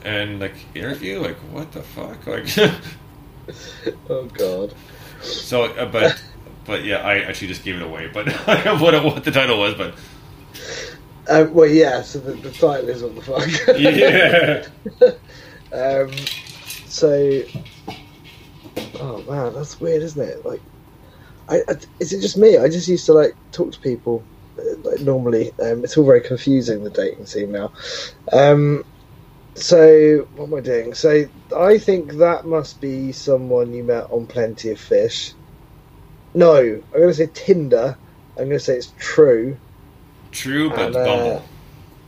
[0.03, 2.47] And like interview, like what the fuck, like.
[4.09, 4.73] Oh, God.
[5.21, 6.21] So, uh, but,
[6.65, 8.07] but yeah, I actually just gave it away.
[8.13, 8.31] But
[8.79, 9.95] what it- what the title was, but
[11.29, 13.77] Um, well, yeah, so the, the title is What the Fuck.
[13.77, 15.17] yeah,
[15.73, 16.11] Um,
[16.87, 17.43] so,
[18.99, 20.45] oh man, that's weird, isn't it?
[20.45, 20.61] Like,
[21.49, 22.57] I, I, is it just me?
[22.57, 24.23] I just used to like talk to people
[24.57, 25.51] uh, like normally.
[25.61, 27.73] Um, it's all very confusing the dating scene now.
[28.31, 28.85] Um,
[29.55, 30.93] so what am I doing?
[30.93, 31.25] So
[31.55, 35.33] I think that must be someone you met on Plenty of Fish.
[36.33, 37.97] No, I'm going to say Tinder.
[38.31, 39.57] I'm going to say it's true.
[40.31, 41.43] true, but And, uh, Bumble.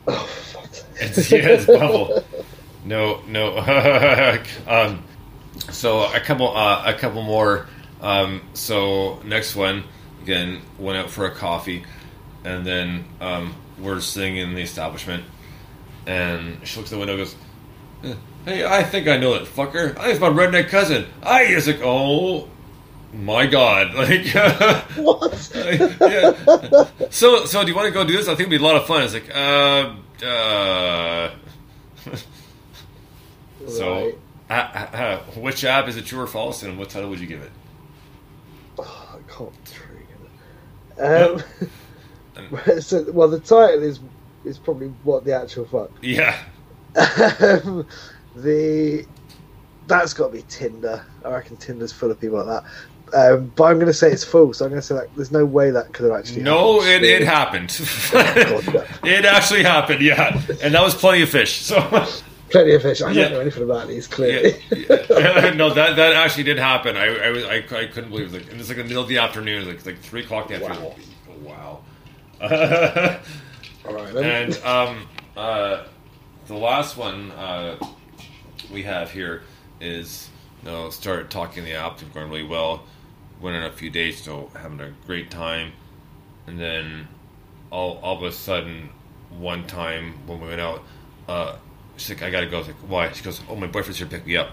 [0.08, 0.70] Oh, fuck.
[0.98, 2.24] It's, yeah, it's Bumble.
[2.86, 3.58] No, no.
[4.68, 5.04] um,
[5.72, 7.68] so a couple, uh, a couple more.
[8.00, 9.86] Um, so next one
[10.22, 11.84] again went out for a coffee,
[12.44, 15.24] and then um, we're sitting in the establishment,
[16.06, 17.36] and she looks at the window, and goes,
[18.04, 18.16] "Eh,
[18.46, 19.92] "Hey, I think I know that fucker.
[19.98, 22.50] I think it's my redneck cousin." I was like, "Oh."
[23.14, 23.94] My God!
[23.96, 24.26] Like,
[24.98, 25.52] What?
[25.56, 26.86] yeah.
[27.10, 28.28] So, so do you want to go do this?
[28.28, 29.04] I think it'd be a lot of fun.
[29.04, 29.96] It's like, uh,
[30.26, 31.32] uh.
[33.70, 34.18] so, Right.
[34.50, 37.42] uh, uh, which app is it true or false, and what title would you give
[37.42, 37.52] it?
[38.80, 39.54] Oh, I can't.
[40.98, 44.00] Um, so, well, the title is
[44.46, 45.92] is probably what the actual fuck.
[46.02, 46.38] Yeah.
[46.96, 47.88] Um,
[48.36, 49.06] the
[49.88, 51.06] that's got to be Tinder.
[51.24, 52.70] I reckon Tinder's full of people like that.
[53.14, 54.62] Um, but I'm going to say it's false.
[54.62, 56.42] I'm going to say that there's no way that could have actually.
[56.42, 57.70] No, it, happened.
[57.80, 58.88] it happened.
[59.04, 60.42] It actually happened, yeah.
[60.64, 61.62] And that was plenty of fish.
[61.62, 61.80] So
[62.50, 63.02] Plenty of fish.
[63.02, 63.24] I Yeah.
[63.24, 64.08] don't know anything about these.
[64.08, 64.56] Clearly.
[64.72, 65.54] yeah.
[65.56, 66.98] no, that that actually did happen.
[66.98, 68.42] I I, was, I, I couldn't believe it.
[68.44, 70.60] Like, and it's like in the middle of the afternoon, like like three o'clock in
[70.60, 70.94] the afternoon.
[71.44, 71.82] Wow.
[72.42, 73.20] wow.
[73.88, 74.14] All right.
[74.14, 74.26] Then.
[74.26, 75.84] and um, uh,
[76.48, 77.78] the last one uh,
[78.72, 79.44] we have here
[79.80, 80.30] is
[80.64, 82.84] you know started talking the app, been going really well.
[83.42, 85.74] Went in a few days, so having a great time,
[86.48, 87.08] and then
[87.70, 88.90] all all of a sudden,
[89.38, 90.84] one time when we went out,
[91.28, 91.56] uh,
[91.98, 94.08] she's like, "I gotta go." I was like, "Why?" She goes, "Oh, my boyfriend's here
[94.08, 94.52] to pick me up."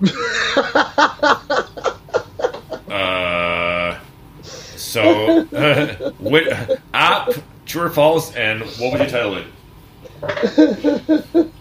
[2.90, 4.00] uh,
[4.42, 5.44] so,
[6.18, 7.30] what app?
[7.72, 8.34] True or false?
[8.36, 9.46] And what would you title it?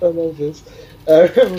[0.00, 0.62] I love this.
[1.08, 1.58] Um,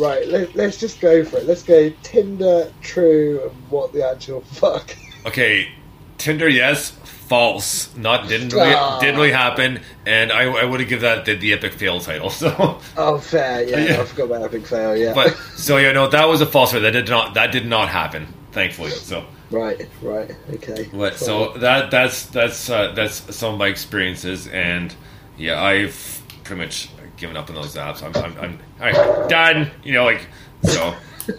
[0.00, 0.28] right.
[0.28, 1.46] Let, let's just go for it.
[1.46, 2.72] Let's go Tinder.
[2.80, 3.40] True.
[3.50, 4.96] And what the actual fuck?
[5.26, 5.72] Okay,
[6.18, 6.90] Tinder, yes.
[7.02, 7.94] False.
[7.96, 9.00] Not didn't really Ah.
[9.00, 9.80] didn't really happen.
[10.06, 12.30] And I, I would have given that the, the epic fail title.
[12.38, 13.68] So, Oh, fair.
[13.68, 14.00] Yeah, Yeah.
[14.00, 14.96] I forgot about big fail.
[14.96, 15.14] Yeah.
[15.14, 16.72] but so yeah, no, that was a false.
[16.72, 16.82] one.
[16.84, 18.32] That did not that did not happen.
[18.52, 18.90] Thankfully.
[18.92, 19.24] So.
[19.50, 19.88] Right.
[20.02, 20.34] Right.
[20.54, 20.84] Okay.
[20.92, 21.14] What?
[21.14, 21.26] Fine.
[21.26, 24.94] So that that's that's uh, that's some of my experiences, and
[25.36, 28.02] yeah, I've pretty much given up on those apps.
[28.02, 29.70] I'm I'm, I'm all right, done.
[29.82, 30.26] You know, like
[30.62, 30.94] so.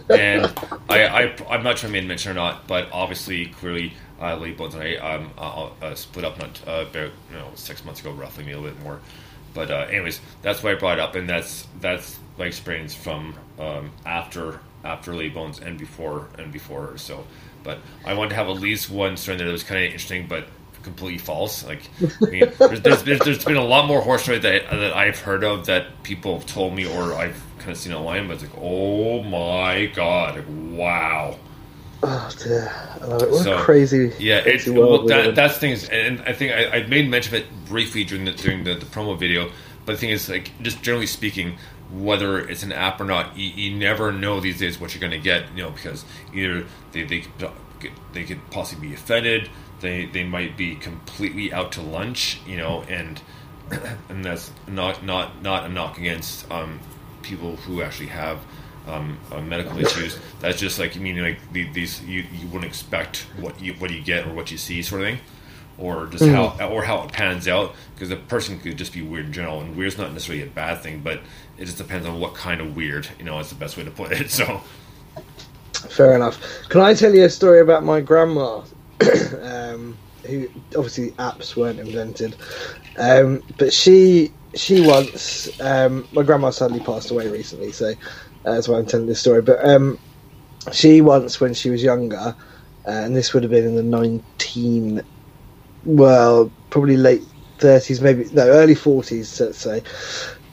[0.08, 0.46] And
[0.88, 4.52] I, I I'm not sure I made mention or not, but obviously, clearly, uh, Lee
[4.52, 8.00] Bones and I um uh, uh, split up not uh, about you know six months
[8.00, 9.00] ago, roughly, maybe a little bit more.
[9.52, 13.34] But uh, anyways, that's why I brought it up, and that's that's my experience from
[13.58, 16.96] um, after after Lee Bones and before and before.
[16.96, 17.26] So,
[17.62, 20.46] but I wanted to have at least one story that was kind of interesting, but
[20.82, 21.64] completely false.
[21.64, 21.82] Like,
[22.22, 25.18] I mean, there's, there's, there's, there's been a lot more horse stories that that I've
[25.18, 28.42] heard of that people have told me or I've kind of seen online, but it's
[28.42, 31.38] like, oh my god, like, wow.
[32.02, 32.72] Oh dear.
[33.00, 33.30] I love it.
[33.30, 34.12] What So, a crazy.
[34.18, 36.52] Yeah, it, crazy well, world we live that, that's the thing is, and I think
[36.52, 39.50] I, I made mention of it briefly during the during the, the promo video.
[39.84, 41.58] But the thing is, like, just generally speaking,
[41.92, 45.12] whether it's an app or not, you, you never know these days what you're going
[45.12, 45.44] to get.
[45.56, 46.04] You know, because
[46.34, 49.50] either they they could, they could possibly be offended,
[49.80, 52.40] they they might be completely out to lunch.
[52.46, 53.20] You know, and
[54.08, 56.80] and that's not not not a knock against um,
[57.22, 58.38] people who actually have
[58.86, 60.18] um, uh, medical issues.
[60.40, 64.00] That's just like meaning like the- these you, you wouldn't expect what you what you
[64.02, 65.18] get or what you see sort of thing,
[65.80, 69.26] or just how or how it pans out because a person could just be weird
[69.26, 71.20] in general, and weird's not necessarily a bad thing, but
[71.58, 73.08] it just depends on what kind of weird.
[73.18, 74.30] You know, that's the best way to put it.
[74.40, 74.60] So
[75.88, 76.38] Fair enough.
[76.68, 78.62] Can I tell you a story about my grandma?
[79.42, 79.96] um,
[80.26, 82.36] who obviously apps weren't invented,
[82.98, 87.94] um, but she she once um, my grandma sadly passed away recently, so uh,
[88.54, 89.40] that's why I'm telling this story.
[89.42, 89.98] But um,
[90.72, 92.34] she once, when she was younger, uh,
[92.84, 95.02] and this would have been in the nineteen,
[95.84, 97.22] well, probably late
[97.58, 99.82] thirties, maybe no, early forties, let's say.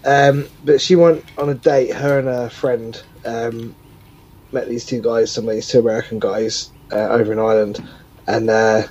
[0.05, 1.93] Um, but she went on a date.
[1.93, 3.75] Her and her friend um,
[4.51, 7.85] met these two guys, some of these two American guys uh, over in Ireland,
[8.27, 8.83] and uh,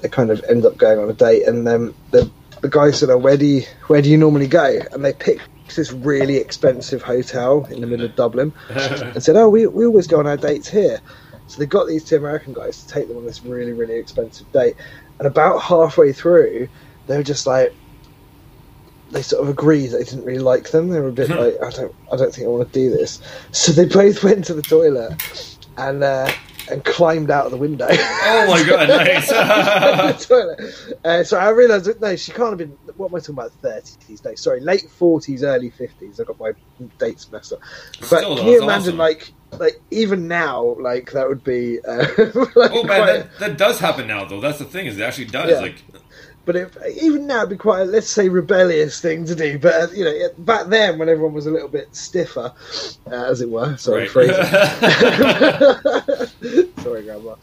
[0.00, 1.46] they kind of end up going on a date.
[1.46, 2.30] And then the
[2.60, 5.48] the guy said, "Oh, where do you where do you normally go?" And they picked
[5.74, 10.06] this really expensive hotel in the middle of Dublin, and said, "Oh, we we always
[10.06, 11.00] go on our dates here."
[11.48, 14.50] So they got these two American guys to take them on this really really expensive
[14.52, 14.76] date,
[15.18, 16.68] and about halfway through,
[17.06, 17.74] they were just like.
[19.12, 20.88] They sort of agreed they didn't really like them.
[20.88, 23.22] They were a bit like, I don't, I don't think I want to do this.
[23.52, 26.28] So they both went to the toilet and uh,
[26.70, 27.86] and climbed out of the window.
[27.88, 29.30] oh my god, nice.
[31.04, 32.76] Uh, so I realised no, she can't have been.
[32.96, 33.52] What am I talking about?
[33.62, 34.24] Thirties?
[34.24, 36.18] No, sorry, late forties, early fifties.
[36.20, 36.52] I got my
[36.98, 37.60] dates messed up.
[38.00, 38.98] But Still, can you imagine, awesome.
[38.98, 41.80] like, like even now, like that would be.
[41.80, 42.06] Uh,
[42.54, 44.40] like, oh man, that, that does happen now though.
[44.40, 45.50] That's the thing is it actually does.
[45.50, 45.60] Yeah.
[45.60, 45.82] Like
[46.46, 49.58] but if, even now, it'd be quite a, let's say rebellious thing to do.
[49.58, 52.52] But uh, you know, back then, when everyone was a little bit stiffer,
[53.08, 53.76] uh, as it were.
[53.76, 54.10] Sorry, Right.
[54.10, 54.36] phrasing.
[56.84, 57.32] Sorry, Grandma.
[57.32, 57.38] Um,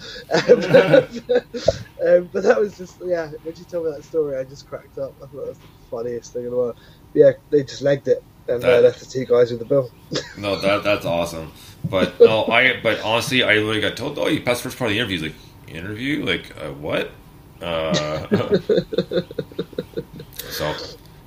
[2.07, 3.29] um, but that was just yeah.
[3.43, 5.13] When she told me that story, I just cracked up.
[5.17, 6.77] I thought that was the funniest thing in the world.
[7.13, 9.91] Yeah, they just legged it and uh, That- left the two guys with the bill.
[10.37, 11.51] No, that that's awesome.
[11.83, 14.91] But no, I but honestly, I literally got told, "Oh, you passed the first part
[14.91, 16.25] of the interview." He's like, "Interview?
[16.25, 17.11] Like uh, what?"
[17.61, 18.27] Uh,
[20.49, 20.73] so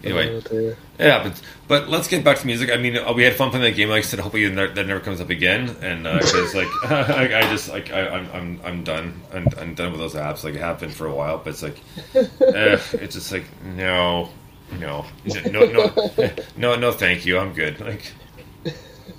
[0.05, 1.43] anyway, Oh, It happens.
[1.69, 2.71] But let's get back to music.
[2.71, 3.89] I mean, uh, we had fun playing that game.
[3.89, 5.77] Like I said, hopefully that never comes up again.
[5.83, 9.21] And because like I, I just like I, I'm I'm I'm done.
[9.33, 10.45] I'm, I'm done with those apps.
[10.45, 11.79] Like it happened for a while, but it's like
[12.15, 14.31] eh, it's just like no,
[14.71, 15.93] no, no, no,
[16.57, 16.93] no, no.
[16.93, 17.39] Thank you.
[17.39, 17.81] I'm good.
[17.81, 18.13] Like,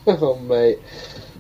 [0.05, 0.80] Oh, mate.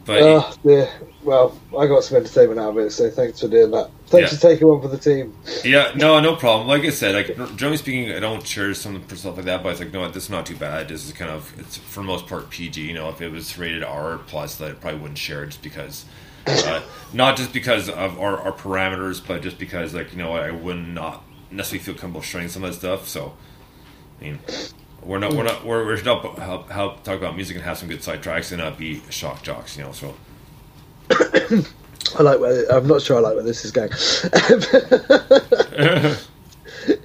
[0.07, 0.89] But Oh, dear.
[1.21, 3.91] Well, I got some entertainment out of it, so thanks for doing that.
[4.07, 4.37] Thanks Yeah.
[4.37, 5.35] for taking one for the team.
[5.63, 6.67] Yeah, no, no problem.
[6.67, 9.81] Like I said, like generally speaking, I don't share some stuff like that, but it's
[9.81, 10.89] like, no, this is not too bad.
[10.89, 12.81] This is kind of, it's for the most part PG.
[12.81, 15.61] You know, if it was rated R plus, that I probably wouldn't share it just
[15.61, 16.05] because,
[16.47, 16.81] uh,
[17.13, 20.77] not just because of our, our parameters, but just because, like, you know, I would
[20.87, 23.07] not necessarily feel comfortable sharing some of that stuff.
[23.07, 23.33] So,
[24.19, 24.39] I mean,
[25.03, 27.87] we're not, we're not, we're, we're help, help, help talk about music and have some
[27.87, 29.91] good side tracks and not be shock jocks, you know.
[29.91, 30.15] So,
[31.09, 33.89] I like where I'm not sure I like where this is going.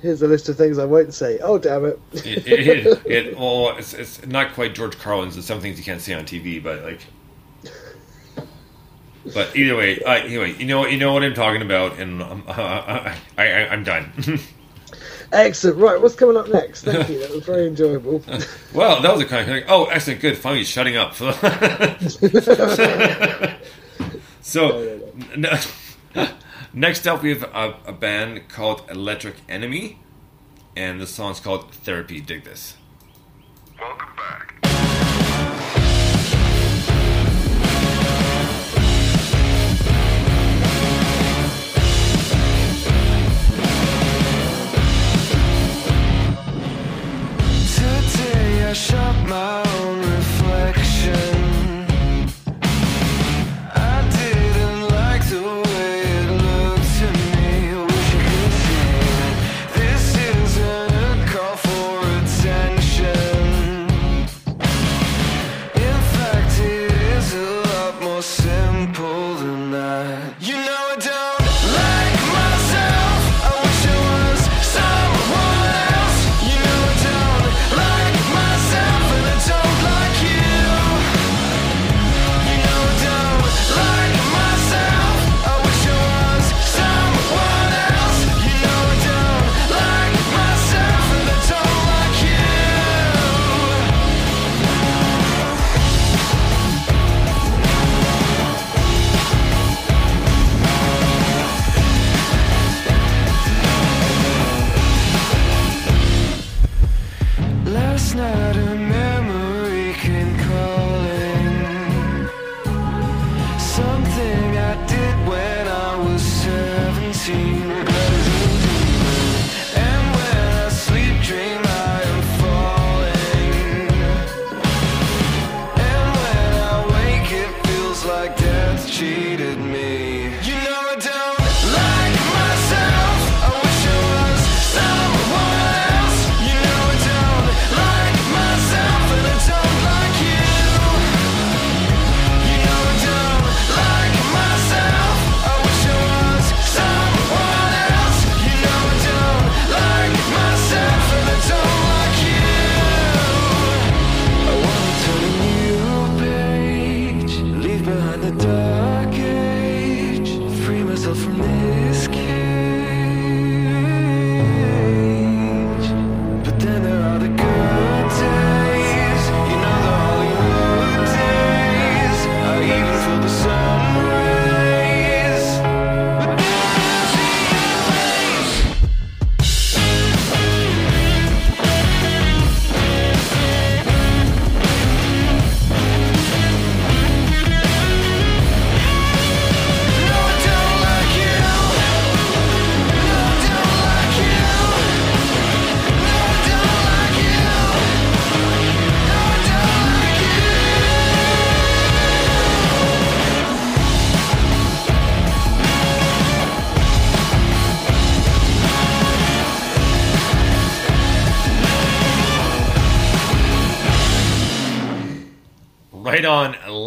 [0.01, 1.39] Here's a list of things I won't say.
[1.41, 2.01] Oh damn it!
[2.13, 5.37] it, it, it, it well, it's, it's not quite George Carlin's.
[5.37, 7.01] It's some things you can't say on TV, but like,
[9.35, 12.45] but either way, uh, anyway, you know, you know what I'm talking about, and um,
[12.47, 14.13] uh, I, I, I, I'm done.
[15.33, 15.79] Excellent.
[15.79, 16.83] Right, what's coming up next?
[16.85, 17.21] Thank you.
[17.21, 18.23] That was very enjoyable.
[18.75, 21.15] well, that was a kind of like, oh, excellent, good, finally he's shutting up.
[24.43, 25.01] so,
[25.35, 25.49] n-
[26.75, 29.99] next up, we have a, a band called Electric Enemy,
[30.77, 32.21] and the song's called Therapy.
[32.21, 32.77] Dig this.
[33.81, 34.52] Welcome back.
[48.73, 51.42] I shot my own reflection.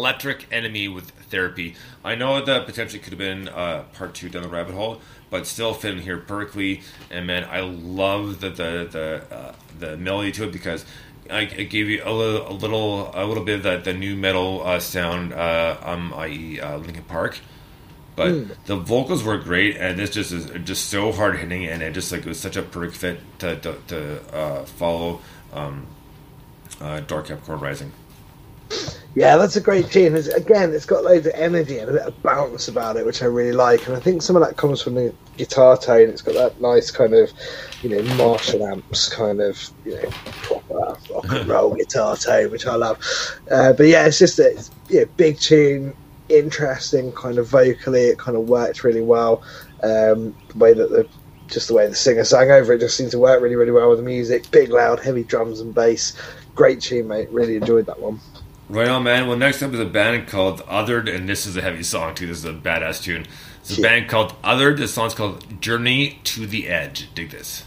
[0.06, 1.74] Electric Enemy with Therapy.
[2.04, 5.00] I know that potentially could have been uh, part two down the rabbit hole,
[5.30, 6.82] but still fit in here perfectly.
[7.10, 10.84] And man, I love the the the, uh, the melody to it because
[11.28, 14.14] I, it gave you a little a little a little bit of that the nu
[14.14, 16.60] metal uh, sound, uh, um, i.e.
[16.60, 17.40] Uh, Linkin Park.
[18.14, 18.50] But Hmm.
[18.66, 22.12] the vocals were great, and this just is just so hard hitting, and it just
[22.12, 25.20] like it was such a perfect fit to to, to uh, follow
[25.52, 25.84] um,
[26.80, 27.90] uh, Dark Capricorn Rising.
[29.16, 30.14] Yeah, that's a great tune.
[30.14, 33.22] It's, again, it's got loads of energy and a bit of bounce about it, which
[33.22, 33.86] I really like.
[33.86, 36.10] And I think some of that comes from the guitar tone.
[36.10, 37.32] It's got that nice kind of,
[37.80, 40.10] you know, Marshall amps kind of, you know,
[40.42, 42.98] proper rock and roll guitar tone, which I love.
[43.50, 45.96] Uh, but yeah, it's just a it's, yeah, big tune,
[46.28, 48.02] interesting kind of vocally.
[48.02, 49.42] It kind of worked really well.
[49.82, 51.08] Um, the way that the
[51.48, 53.88] just the way the singer sang over it just seemed to work really, really well
[53.88, 54.50] with the music.
[54.50, 56.12] Big, loud, heavy drums and bass.
[56.54, 57.30] Great tune, mate.
[57.30, 58.20] Really enjoyed that one.
[58.68, 59.28] Right on, man.
[59.28, 62.26] Well, next up is a band called Othered, and this is a heavy song too.
[62.26, 63.26] This is a badass tune.
[63.60, 63.88] It's a Yeah.
[63.88, 64.78] band called Othered.
[64.78, 67.08] The song's called Journey to the Edge.
[67.14, 67.62] Dig this.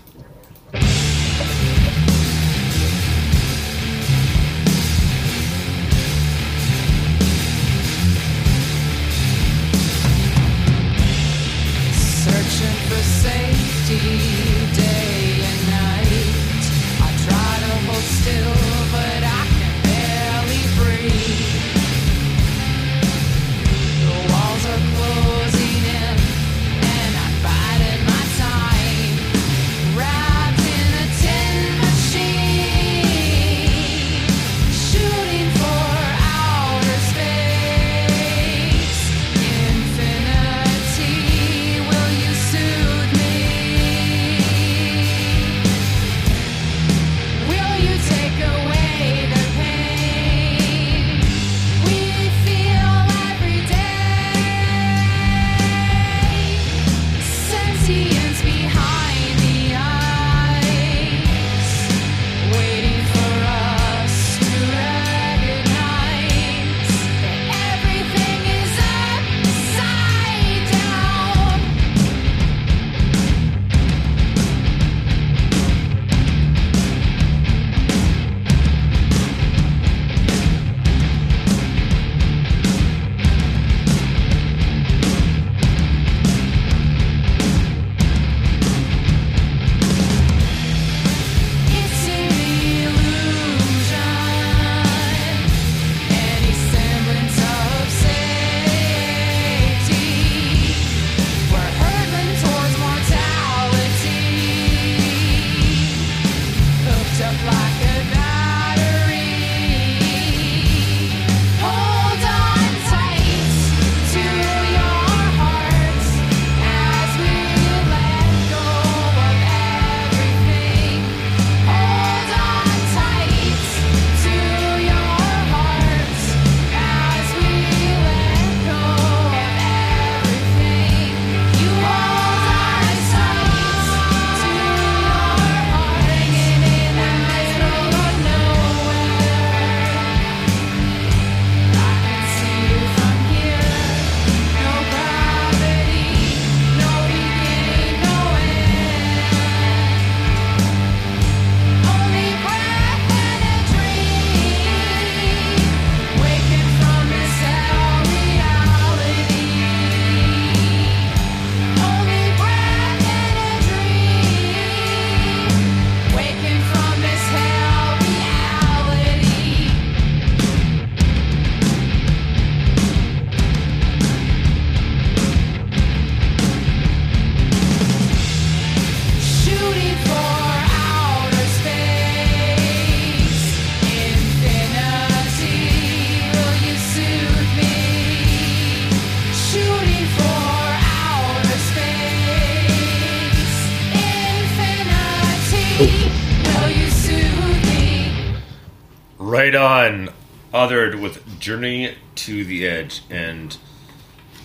[200.70, 203.02] Othered with Journey to the Edge.
[203.10, 203.58] And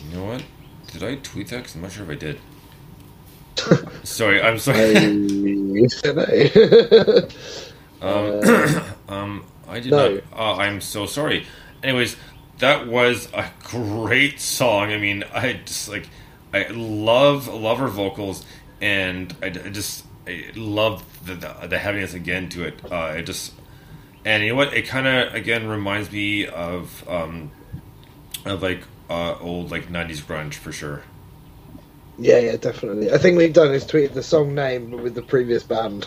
[0.08, 0.42] you know what?
[0.92, 1.64] Did I tweet that?
[1.64, 2.40] 'Cause I'm not sure if I did.
[4.04, 4.94] sorry, I'm sorry.
[4.94, 7.28] don't know.
[8.02, 8.40] Um,
[9.08, 10.14] um, I did no.
[10.16, 10.24] not.
[10.32, 11.46] Uh, I'm so sorry.
[11.82, 12.16] Anyways,
[12.58, 14.92] that was a great song.
[14.92, 16.08] I mean, I just like,
[16.52, 18.44] I love love her vocals,
[18.82, 22.78] and I, I just I love the, the the heaviness again to it.
[22.90, 23.52] Uh, it just
[24.24, 24.74] and you know what?
[24.74, 27.50] It kind of again reminds me of um
[28.44, 31.02] of like uh old like '90s grunge for sure.
[32.18, 33.12] yeah, yeah, definitely.
[33.12, 36.04] I think we've done is tweeted the song name with the previous band.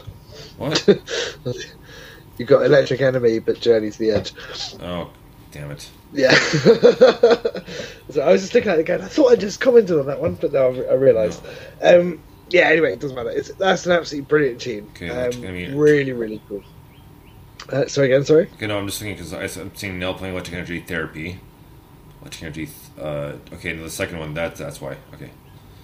[0.57, 0.87] What?
[2.37, 4.33] You've got Electric Enemy, but Journey to the Edge.
[4.79, 5.09] Oh,
[5.51, 5.89] Damn it.
[6.13, 6.33] Yeah.
[8.09, 9.01] so I was just looking at it again.
[9.01, 11.41] I thought I just commented on that one, but now I, I realised.
[11.81, 12.67] Um, yeah.
[12.69, 13.31] Anyway, it doesn't matter.
[13.31, 14.87] It's that's an absolutely brilliant tune.
[14.91, 16.63] Okay, um, really, really cool.
[17.71, 18.23] Uh, sorry again.
[18.25, 18.49] Sorry.
[18.55, 21.39] Okay, no, I'm just thinking because I'm seeing Nell playing electric energy therapy.
[22.21, 22.69] Electric energy.
[22.99, 24.33] Uh, okay, the second one.
[24.33, 24.97] That that's why.
[25.13, 25.29] Okay.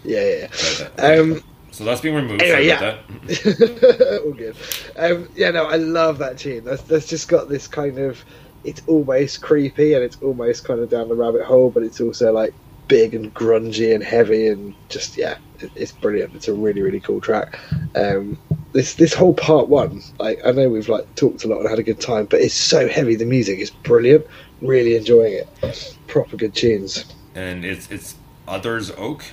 [0.04, 0.36] Yeah, yeah.
[0.42, 0.88] Yeah.
[0.96, 2.42] that- Um, So that's being removed.
[2.44, 2.80] Anyway, yeah.
[3.28, 4.22] that.
[4.26, 4.56] All good.
[4.96, 6.64] Um, yeah, no, I love that tune.
[6.64, 8.24] That's, that's just got this kind of.
[8.64, 12.32] It's almost creepy and it's almost kind of down the rabbit hole, but it's also
[12.32, 12.54] like
[12.88, 16.34] big and grungy and heavy and just yeah, it, it's brilliant.
[16.36, 17.60] It's a really really cool track.
[17.96, 18.38] Um,
[18.74, 21.80] this this whole part one, like I know we've like talked a lot and had
[21.80, 23.16] a good time, but it's so heavy.
[23.16, 24.26] The music is brilliant.
[24.62, 25.98] Really enjoying it.
[26.08, 27.06] Proper good tunes.
[27.36, 28.16] And it's it's
[28.48, 29.24] others oak.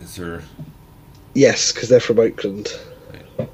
[0.00, 0.42] Is there?
[1.34, 2.68] Yes, because they're from Oakland.
[3.38, 3.48] Okay,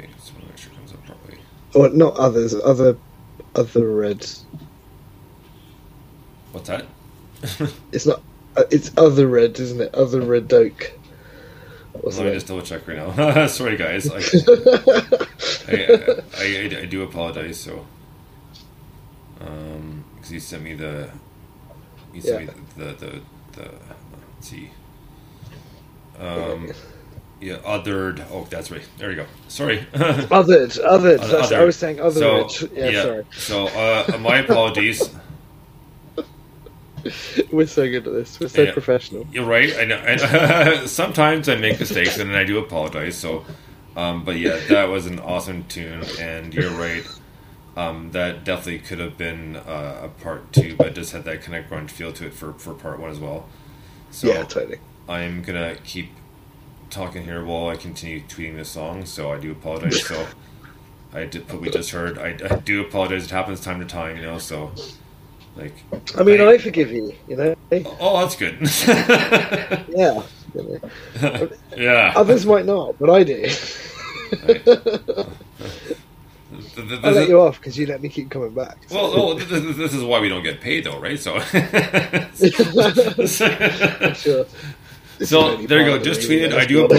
[0.00, 1.38] to make sure it comes up properly.
[1.74, 2.96] Or not others, other
[3.54, 4.44] other reds.
[6.52, 6.86] What's that?
[7.92, 8.22] It's not.
[8.56, 9.94] uh, It's other red, isn't it?
[9.94, 10.92] Other red oak.
[12.02, 13.46] Let me just double check right now.
[13.48, 14.10] Sorry, guys.
[14.10, 14.16] I,
[15.68, 17.58] I, I, I, I do apologize.
[17.60, 17.86] So,
[19.40, 21.10] um, because he sent me the,
[22.12, 22.46] he sent Yeah.
[22.46, 23.62] me the the, the, the
[24.34, 24.70] let's see,
[26.18, 26.72] um,
[27.40, 28.24] yeah, othered.
[28.30, 28.86] Oh, that's right.
[28.98, 29.26] There you go.
[29.48, 29.86] Sorry.
[30.30, 31.20] Othered, othered.
[31.30, 32.70] That's, I was saying other so, red.
[32.72, 33.24] Yeah, sorry.
[33.36, 35.10] So, uh, my apologies.
[37.52, 38.38] We're so good at this.
[38.40, 38.72] We're so Yeah.
[38.72, 39.26] professional.
[39.32, 39.72] You're right.
[39.76, 39.96] I know.
[39.96, 43.16] And, sometimes I make mistakes, and I do apologize.
[43.16, 43.44] So,
[43.96, 47.06] um, but yeah, that was an awesome tune, and you're right.
[47.76, 51.42] Um, that definitely could have been uh, a part two, but it just had that
[51.42, 53.46] kind of grunge feel to it for, for part one as well.
[54.10, 54.78] So yeah, totally.
[55.08, 56.10] I'm gonna keep
[56.88, 59.04] talking here while I continue tweeting this song.
[59.04, 60.02] So I do apologize.
[60.06, 60.26] so
[61.12, 62.18] I did put we just heard.
[62.18, 63.24] I, I do apologize.
[63.26, 64.38] It happens time to time, you know.
[64.38, 64.72] So
[65.56, 65.74] like,
[66.16, 67.12] I mean, I- I forgive you.
[67.28, 67.54] You know.
[68.00, 68.58] oh, that's good.
[69.96, 70.22] Yeah.
[70.54, 70.80] you
[71.22, 71.48] know.
[71.76, 72.12] yeah.
[72.16, 73.44] Others might not, but I do.
[74.32, 74.46] I
[76.76, 78.76] let is- you off because you let me keep coming back.
[78.86, 81.18] so- Well, well th- th- this is why we don't get paid, though, right?
[81.18, 81.38] So,
[84.14, 84.46] sure.
[85.24, 85.98] So there you go.
[86.02, 86.52] Just tweeted.
[86.52, 86.84] I do.
[86.84, 86.90] ap-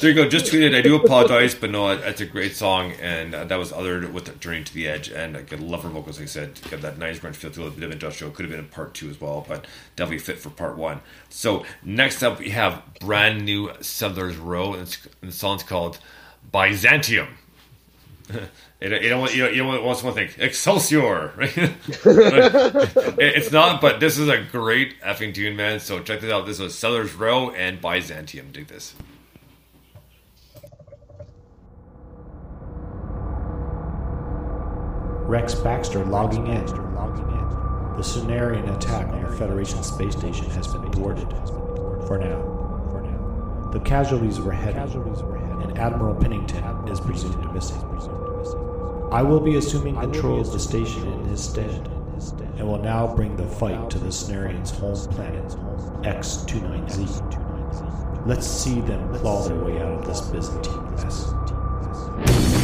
[0.00, 0.28] there you go.
[0.28, 0.74] Just tweeted.
[0.76, 4.38] I do apologize, but no, that's a great song, and uh, that was othered with
[4.40, 6.18] "Journey to the Edge," and I could love her vocals.
[6.18, 8.32] Like I said, got that nice grunge feel to a bit of industrial.
[8.32, 11.00] Could have been in part two as well, but definitely fit for part one.
[11.28, 15.98] So next up, we have brand new Sellers Row, and, it's, and the song's called
[16.50, 17.28] Byzantium.
[18.80, 21.54] It, it, don't you, know, you don't one thing, Excelsior, right?
[23.18, 25.80] It's not, but this is a great effing tune, man.
[25.80, 26.46] So check this out.
[26.46, 28.52] This was Sellers Row and Byzantium.
[28.52, 28.94] Dig this.
[35.26, 36.64] Rex Baxter logging in.
[36.64, 41.28] The Cenarian attack on the Federation space station has been thwarted.
[42.06, 43.70] For now.
[43.72, 47.76] The casualties were heavy, and Admiral Pennington is presumed missing.
[49.10, 51.90] I will be assuming control of the station in his stead,
[52.58, 55.48] and will now bring the fight to the Cenarian's home planet,
[56.02, 58.24] X29Z.
[58.24, 62.59] Let's see them claw their way out of this Byzantine mess.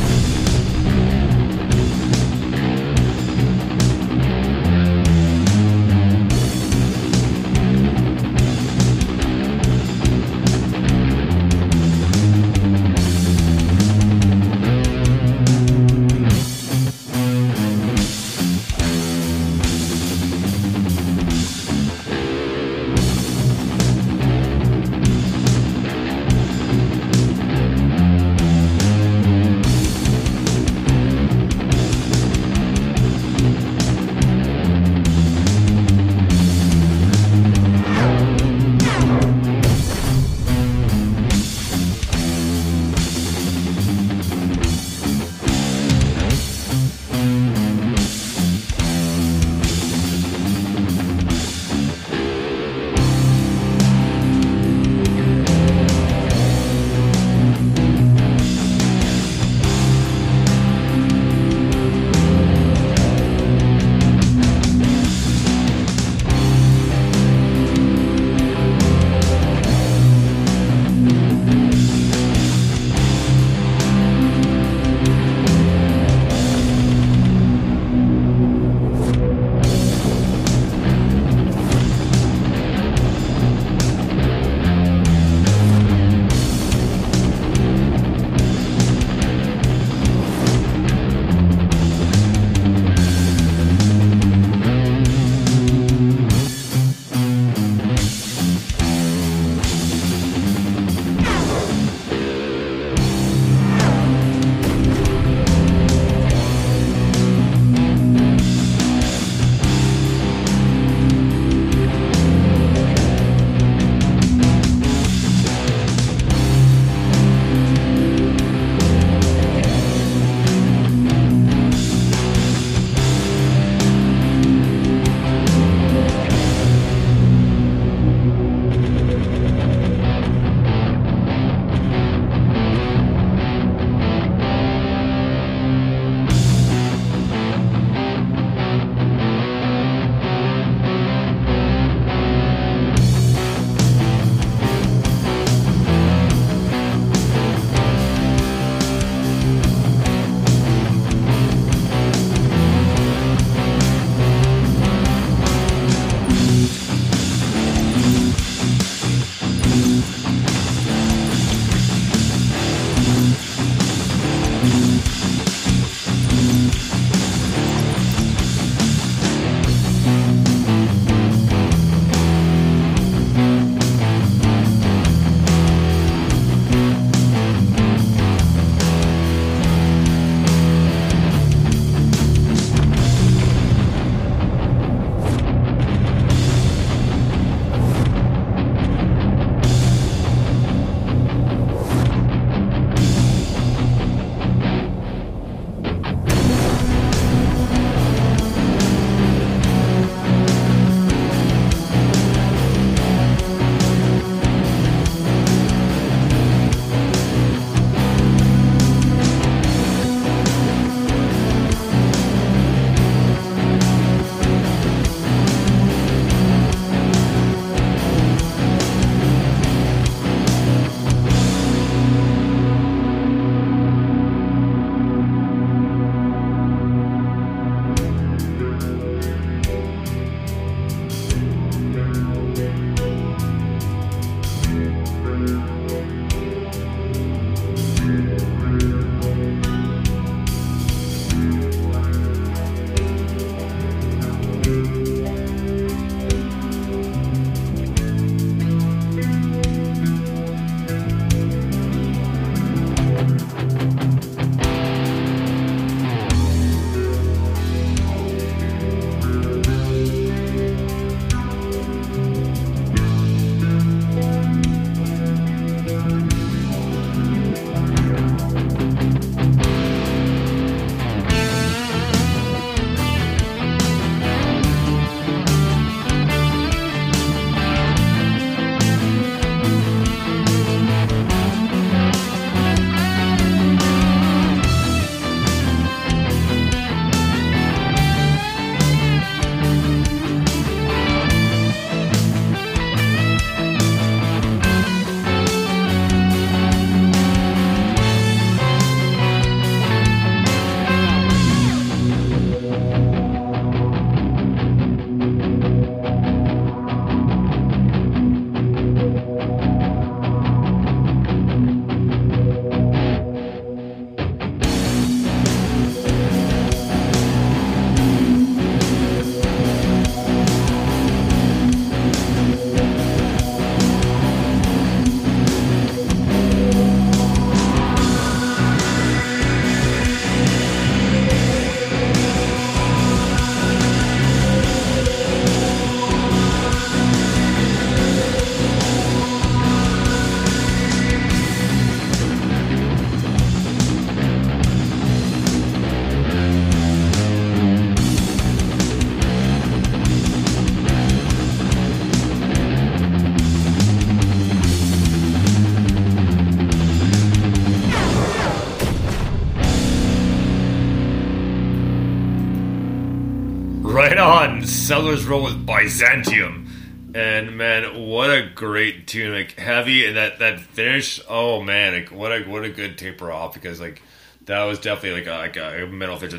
[364.87, 367.11] Sellers Row with Byzantium.
[367.13, 369.35] And man, what a great tune!
[369.35, 371.21] Like heavy and that that finish.
[371.29, 374.01] Oh man, like what a what a good taper off because like
[374.45, 376.35] that was definitely like a, like a metal finish.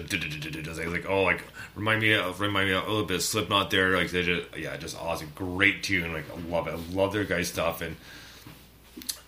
[0.78, 1.44] Like, like oh like
[1.76, 3.98] remind me of remind me of a little bit of Slipknot there.
[3.98, 6.14] Like they just yeah, just awesome, great tune.
[6.14, 6.76] Like I love it.
[6.76, 7.98] I love their guys stuff and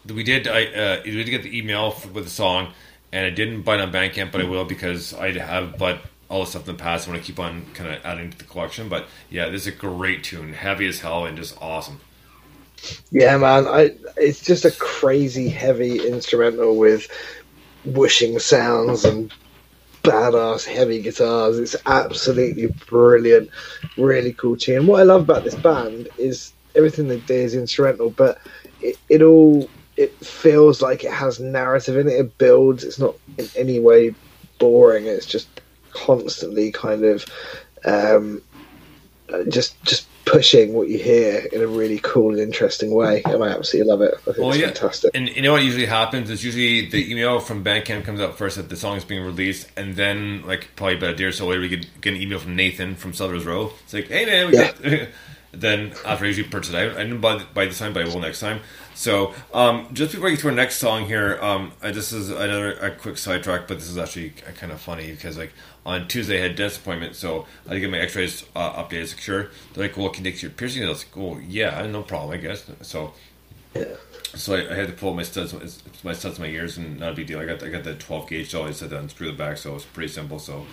[0.07, 2.71] we did I uh, we did get the email with the song,
[3.11, 5.99] and I didn't buy it on Bandcamp, but I will because I have bought
[6.29, 7.07] all the stuff in the past.
[7.07, 8.87] I want to keep on kind of adding to the collection.
[8.87, 11.99] But yeah, this is a great tune, heavy as hell, and just awesome.
[13.11, 13.67] Yeah, man.
[13.67, 17.07] I it's just a crazy heavy instrumental with
[17.83, 19.33] whooshing sounds and
[20.03, 21.59] badass heavy guitars.
[21.59, 23.49] It's absolutely brilliant.
[23.97, 24.87] Really cool tune.
[24.87, 28.39] What I love about this band is everything they do is instrumental, but
[28.81, 32.13] it, it all it feels like it has narrative in it.
[32.13, 32.83] It builds.
[32.83, 34.15] It's not in any way
[34.57, 35.05] boring.
[35.05, 35.58] It's just
[35.93, 37.25] constantly kind of
[37.85, 38.41] um,
[39.31, 43.43] uh, just just pushing what you hear in a really cool and interesting way, and
[43.43, 44.13] I absolutely love it.
[44.27, 44.67] I think Well, it's yeah.
[44.67, 45.11] fantastic.
[45.15, 48.57] And you know what usually happens is usually the email from Bandcamp comes out first
[48.57, 51.47] that the song is being released, and then like probably about a day or so
[51.47, 53.71] later we get, get an email from Nathan from Sellers Row.
[53.83, 54.71] It's like, hey man, we Yeah.
[54.71, 55.07] got.
[55.51, 58.19] then after I usually purchase it, I, didn't buy, buy this time, but I will
[58.19, 58.61] next time.
[58.93, 62.29] So um, just before I get to our next song here, um, I, this is
[62.29, 65.53] another a quick sidetrack, but this is actually kind of funny because like
[65.85, 69.11] on Tuesday I had a dentist appointment, so I get my X-rays uh, updated.
[69.11, 70.83] Like, sure, they're like, well, can you take your piercing?
[70.83, 72.69] I was like, oh yeah, no problem, I guess.
[72.81, 73.13] So
[74.35, 75.53] so I, I had to pull my studs,
[76.03, 77.39] my studs, my ears, and not a big deal.
[77.39, 79.71] I got I got the 12 gauge, so I had to unscrew the back, so
[79.71, 80.39] it was pretty simple.
[80.39, 80.65] So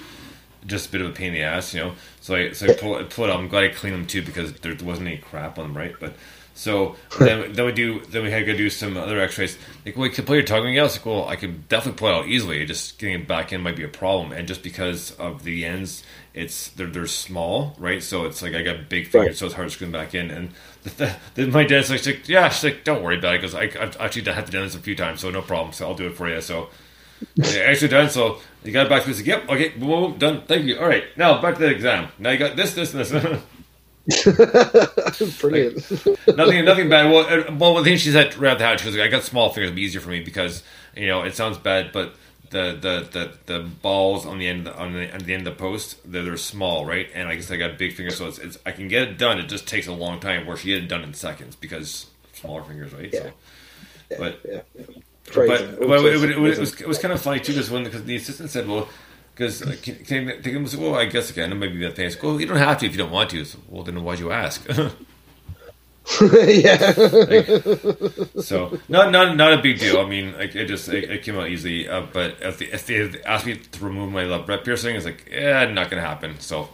[0.67, 1.93] just a bit of a pain in the ass, you know.
[2.21, 3.39] So I so I pull, pull it out.
[3.39, 5.95] I'm glad I cleaned them too because there wasn't any crap on them, right?
[5.99, 6.15] But
[6.57, 9.57] so then, then we do then we had to go do some other X-rays.
[9.85, 10.81] Like, well, you could pull your tongue again.
[10.81, 12.65] I was like, well, I could definitely pull it out easily.
[12.65, 16.03] Just getting it back in might be a problem, and just because of the ends,
[16.35, 18.03] it's they're they're small, right?
[18.03, 19.37] So it's like I got big fingers, Right.
[19.37, 20.31] so it's hard to screw them back in.
[20.31, 20.51] And
[20.83, 23.97] the, the, my dad's like, like, yeah, she's like, don't worry about it because I've
[24.01, 25.73] actually had to do this a few times, so no problem.
[25.73, 26.41] So I'll do it for you.
[26.41, 26.71] So.
[27.43, 28.11] Actually done.
[28.11, 29.15] So you got it back to me.
[29.15, 29.49] Like, yep.
[29.49, 29.69] Okay.
[29.71, 30.43] Boom, boom, done.
[30.47, 30.79] Thank you.
[30.79, 31.05] All right.
[31.17, 32.09] Now back to the exam.
[32.19, 33.43] Now you got this, this, and this.
[35.41, 35.91] Brilliant.
[36.37, 37.11] nothing, nothing bad.
[37.11, 39.09] Well, uh, well, the thing she said right out the house, she was like, "I
[39.09, 40.63] got small fingers, it'd be easier for me because
[40.97, 42.15] you know it sounds bad, but
[42.51, 45.61] the the the, the balls on the end on the on the end of the
[45.61, 47.09] post they're, they're small, right?
[47.15, 49.39] And I guess I got big fingers, so it's, it's I can get it done.
[49.39, 50.47] It just takes a long time.
[50.47, 53.13] Where she get it done in seconds because smaller fingers, right?
[53.13, 53.31] So,
[54.19, 54.61] but yeah.
[55.29, 55.67] Crazy.
[55.67, 57.71] but, but it, it, it, was, it, was, it was kind of funny too because
[57.71, 58.89] when because the assistant said, "Well,
[59.37, 62.11] because uh, can, can, can, can, well, I guess again, it might be that thing."
[62.11, 64.19] I "Well, you don't have to if you don't want to." So, well, then why'd
[64.19, 64.67] you ask?
[66.23, 66.93] yeah.
[68.41, 70.01] so not not not a big deal.
[70.01, 71.87] I mean, like it just it, it came out easily.
[71.87, 75.05] Uh, but if, the, if they asked me to remove my left breast piercing, it's
[75.05, 76.41] like yeah, not gonna happen.
[76.41, 76.71] So.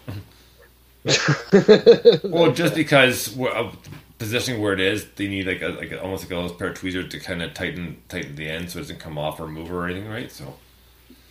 [2.22, 3.72] well, just because we're, uh,
[4.18, 6.76] positioning where it is, they need like a, like almost like a little pair of
[6.76, 9.72] tweezers to kind of tighten tighten the end so it doesn't come off or move
[9.72, 10.30] or anything, right?
[10.30, 10.54] So.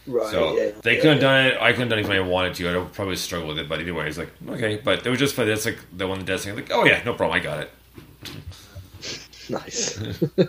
[0.08, 0.32] Right.
[0.32, 0.72] So yeah.
[0.82, 1.58] they could have done it.
[1.62, 2.70] I couldn't have done it if I wanted to.
[2.70, 3.70] I'd probably struggle with it.
[3.70, 4.82] But anyway, it's like okay.
[4.84, 5.50] But it was just funny.
[5.50, 6.56] That's like the one thing.
[6.56, 7.40] Like oh yeah, no problem.
[7.40, 7.72] I got it.
[9.50, 10.02] Nice.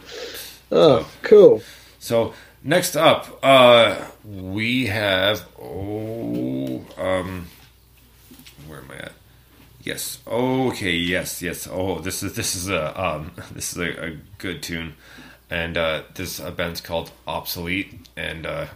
[0.72, 1.62] oh, cool.
[1.98, 7.46] So next up, uh, we have oh um,
[8.66, 9.12] where am I at?
[9.82, 10.18] Yes.
[10.26, 10.92] Okay.
[10.92, 11.40] Yes.
[11.40, 11.66] Yes.
[11.70, 14.94] Oh, this is this is a um this is a, a good tune,
[15.50, 18.66] and uh, this band's called Obsolete, and uh,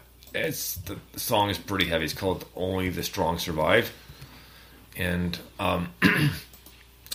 [0.40, 2.05] it's the, the song is pretty heavy.
[2.05, 3.93] It's called Only the Strong Survive,
[4.97, 6.31] and um, when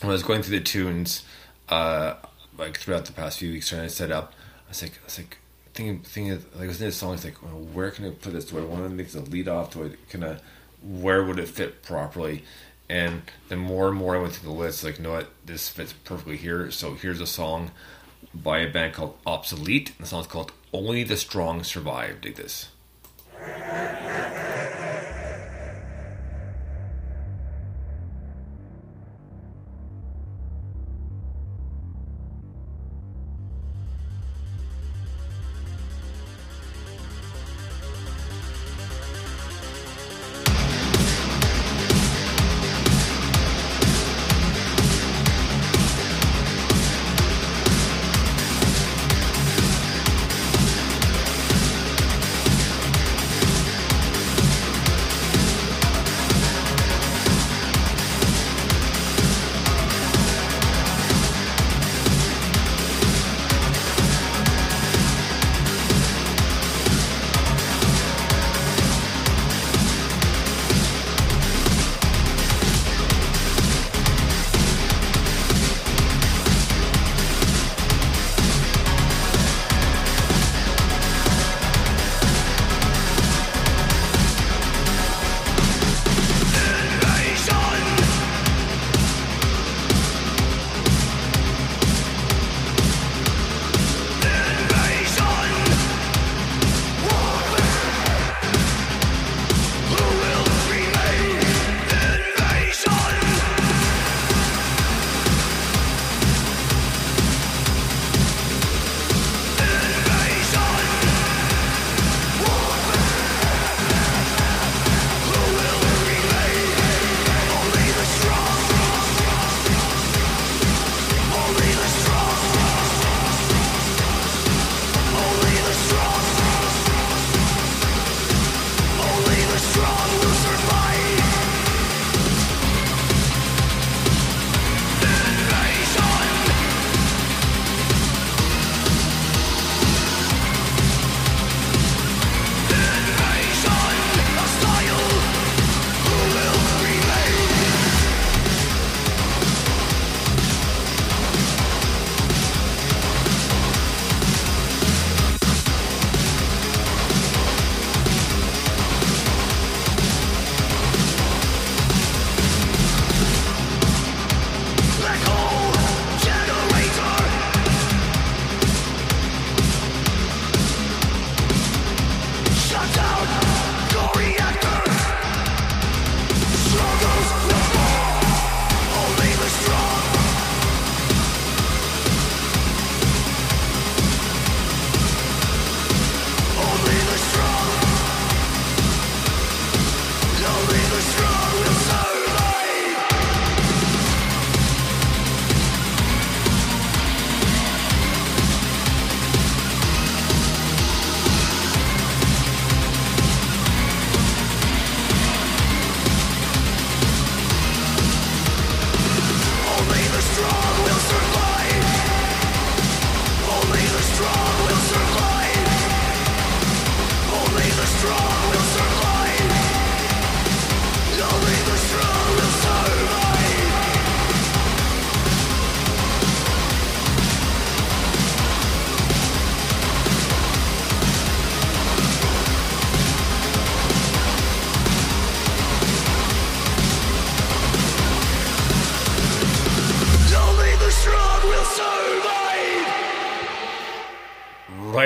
[0.01, 1.23] I was going through the tunes,
[1.69, 2.15] uh,
[2.57, 4.33] like throughout the past few weeks trying to set up,
[4.67, 5.37] I was like, I was like
[5.73, 7.13] thinking, thinking like listening to the song.
[7.13, 8.45] It's like, well, where can I put this?
[8.45, 9.73] Do I want to make a lead off?
[9.73, 10.41] Do I kind of
[10.83, 12.43] where would it fit properly?
[12.89, 15.69] And the more and more I went through the list, like, you know what, this
[15.69, 16.69] fits perfectly here.
[16.71, 17.71] So here's a song
[18.33, 19.93] by a band called Obsolete.
[19.99, 22.21] The song's called Only the Strong Survive.
[22.21, 22.69] Dig this.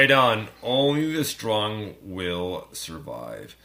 [0.07, 0.47] Right on.
[0.63, 3.55] Only the strong will survive.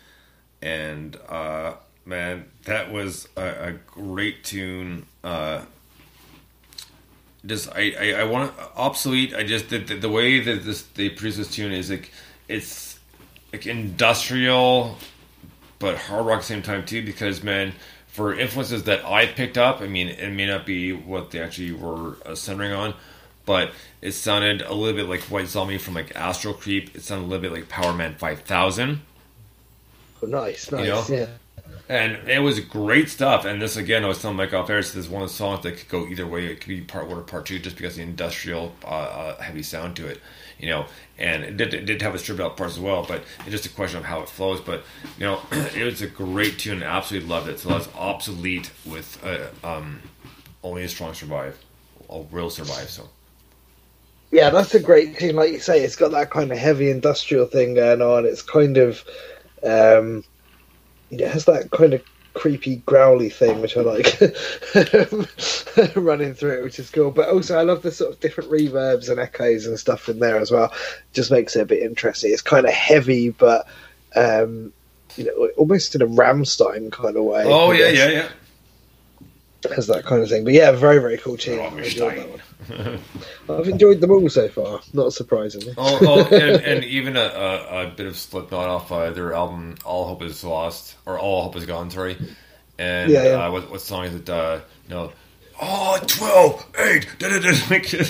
[0.60, 1.74] And uh,
[2.05, 5.06] man, that was a, a great tune.
[5.23, 5.62] Uh,
[7.44, 9.35] just I I, I want obsolete.
[9.35, 12.10] I just the, the, the way that this they produce this tune is like
[12.48, 12.98] it's
[13.52, 14.97] like industrial,
[15.78, 17.05] but hard rock at the same time too.
[17.05, 17.73] Because man,
[18.06, 21.73] for influences that I picked up, I mean, it may not be what they actually
[21.73, 22.94] were uh, centering on,
[23.47, 26.94] but it sounded a little bit like White Zombie from like Astro-Creep.
[26.97, 29.01] It sounded a little bit like Powerman Five Thousand
[30.23, 30.86] Oh, nice, nice.
[30.86, 31.05] know?
[31.16, 31.27] Yeah.
[31.89, 33.44] and it was great stuff.
[33.44, 35.62] And this again, I was telling Mike off air, this is one of the songs
[35.64, 36.47] that could go either way.
[36.47, 39.62] It could be part one or part two, just because the industrial, uh, uh, heavy
[39.64, 40.20] sound to it,
[40.60, 40.86] you know.
[41.19, 43.66] And it did, it did have a stripped out parts as well, but it's just
[43.66, 44.60] a question of how it flows.
[44.60, 44.85] But
[45.19, 46.82] you know, it was a great tune.
[46.85, 47.59] I absolutely loved it.
[47.59, 50.01] So that's obsolete with uh, um,
[50.62, 51.59] only a strong survive,
[52.06, 52.90] or will survive.
[52.90, 53.09] So
[54.32, 55.36] Yeah, that's a great thing.
[55.36, 58.24] Like you say, it's got that kind of heavy industrial thing going on.
[58.24, 59.04] It's kind of,
[59.62, 60.24] um,
[61.10, 62.02] it has that kind of
[62.32, 64.18] creepy, growly thing, which I like
[65.96, 67.10] running through it, which is cool.
[67.10, 70.38] But also, I love the sort of different reverbs and echoes and stuff in there
[70.38, 70.72] as well.
[71.12, 72.32] Just makes it a bit interesting.
[72.32, 73.66] It's kind of heavy, but
[74.16, 74.72] um,
[75.16, 77.44] you know, almost in a Rammstein kind of way.
[77.46, 78.28] oh yeah, yeah, yeah.
[79.74, 80.44] Has that kind of thing.
[80.44, 81.60] But yeah, very very cool team.
[81.60, 82.40] I enjoyed that one.
[83.48, 85.74] I've enjoyed them all so far, not surprisingly.
[85.76, 89.76] oh, oh and, and even a, a, a bit of Slipknot off uh, their album
[89.84, 92.16] "All Hope Is Lost" or "All Hope Is Gone." Sorry,
[92.78, 93.47] and Yeah, yeah.
[93.47, 94.28] Uh, what, what song is it?
[94.28, 95.12] Uh, no,
[95.60, 98.05] oh, 12, 8, da, da, da,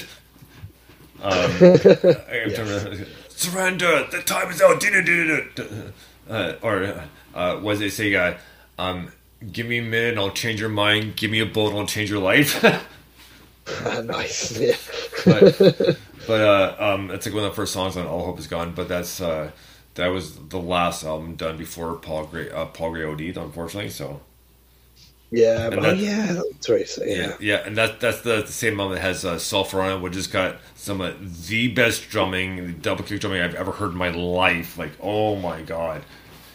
[1.23, 4.07] um, trying surrender.
[4.11, 4.81] The time is out.
[4.81, 5.65] da, da, da, da.
[6.29, 7.05] Uh, or
[7.35, 8.35] uh, was it say, uh,
[8.79, 9.13] um,
[9.51, 11.17] "Give me a minute, and I'll change your mind.
[11.17, 12.63] Give me a bullet, and I'll change your life."
[14.05, 14.59] nice.
[15.25, 15.59] But
[16.27, 18.75] but uh, um, it's like one of the first songs on All Hope Is Gone.
[18.75, 19.53] But that's uh,
[19.95, 23.91] that was the last album done before Paul Gray uh, Paul Gray OD'd, unfortunately.
[23.91, 24.21] So
[25.31, 26.87] Yeah, And but, oh, yeah, that's right.
[26.89, 27.17] So, yeah.
[27.17, 30.01] yeah, yeah, and that that's the, the same album that has uh, Sulfur on it,
[30.03, 33.99] which has got some of the best drumming, double kick drumming I've ever heard in
[33.99, 34.77] my life.
[34.77, 36.05] Like, oh my god.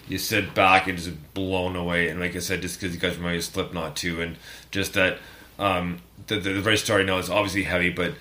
[0.08, 3.18] You sit back and just blown away, and like I said, just because you guys
[3.18, 4.38] remind me of Slipknot too, and
[4.72, 5.20] just that
[5.60, 8.14] um, the, the the very story now is obviously heavy, but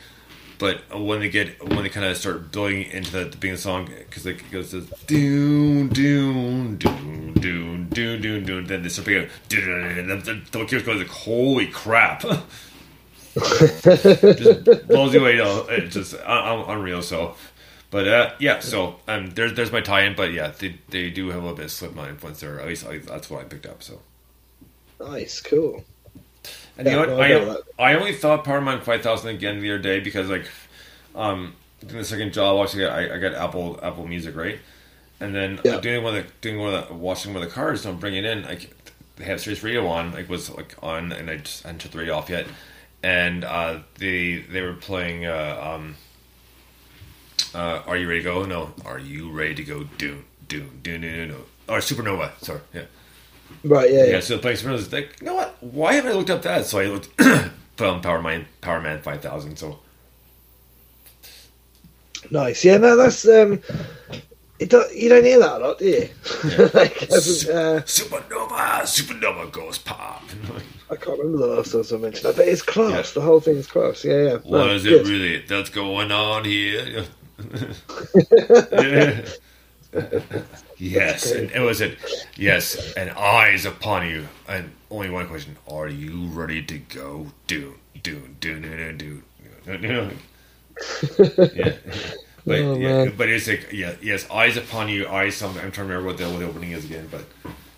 [0.59, 3.61] but when they get when they kind of start building into the, the beginning of
[3.61, 9.07] song because it goes to doon doon doon doon doon doon doon then they start
[9.07, 12.23] picking up the, the, the kid goes like holy crap.
[13.37, 17.03] Just blows you away you know it's just un- un- unreal.
[17.03, 17.37] So
[17.91, 21.39] but uh, yeah so um there's there's my tie-in but yeah they, they do have
[21.39, 23.67] a little bit of Slipknot influence there at least, at least that's what I picked
[23.67, 24.01] up so
[25.01, 25.85] Nice, cool.
[26.77, 27.19] and you know what?
[27.19, 27.93] I I.
[27.93, 30.47] I only thought Powerman 5000 again the other day because, like,
[31.15, 31.55] um,
[31.87, 34.59] doing the second job, actually, I, I got Apple Apple Music, right?
[35.21, 35.73] And then Yeah.
[35.73, 38.01] uh, doing one of the, doing one of the, washing one of the cars, don't
[38.01, 38.43] bring it in.
[38.45, 38.75] Like,
[39.17, 41.99] they have Sirius Radio on, like, was, like, on, and I just hadn't shut the
[41.99, 42.49] radio off yet.
[43.03, 45.97] And, uh, they, they were playing, uh, um,
[47.55, 48.45] uh, Are You Ready to Go?
[48.45, 48.73] No.
[48.85, 49.85] Are You Ready to Go?
[49.99, 51.45] Do, do, do, do, do, do.
[51.69, 52.83] Or Supernova, sorry, yeah.
[53.65, 54.21] Right, yeah, Yeah, yeah.
[54.21, 55.57] so playing Supernova, like, you know what?
[55.63, 56.67] Why haven't I looked up that?
[56.67, 57.17] So I looked,
[57.77, 59.79] put on Powerman, Power Man 5000, so.
[62.31, 62.65] Nice.
[62.65, 63.61] Yeah, no, that's um,
[64.59, 64.71] it.
[64.71, 66.09] Do, you don't hear that a lot, do you?
[66.75, 70.23] like, as, uh, Supernova, Supernova goes pop.
[70.91, 73.13] I can't remember the last time I mentioned that, but it's class.
[73.13, 74.05] The whole thing's class.
[74.05, 74.33] Yeah, yeah.
[74.37, 75.07] What No, is good.
[75.07, 77.05] it really that's going on here?
[80.79, 81.99] Yes, and it was it.
[82.37, 87.29] Yes, and eyes upon you, and only one question: Are you ready to go?
[87.47, 89.23] Do do do do do
[89.79, 90.11] do.
[91.55, 91.73] Yeah.
[92.47, 95.37] But Oh, yeah, but it's like yeah, yes, eyes upon you, eyes.
[95.37, 97.25] Something I'm trying to remember what the, what the opening is again, but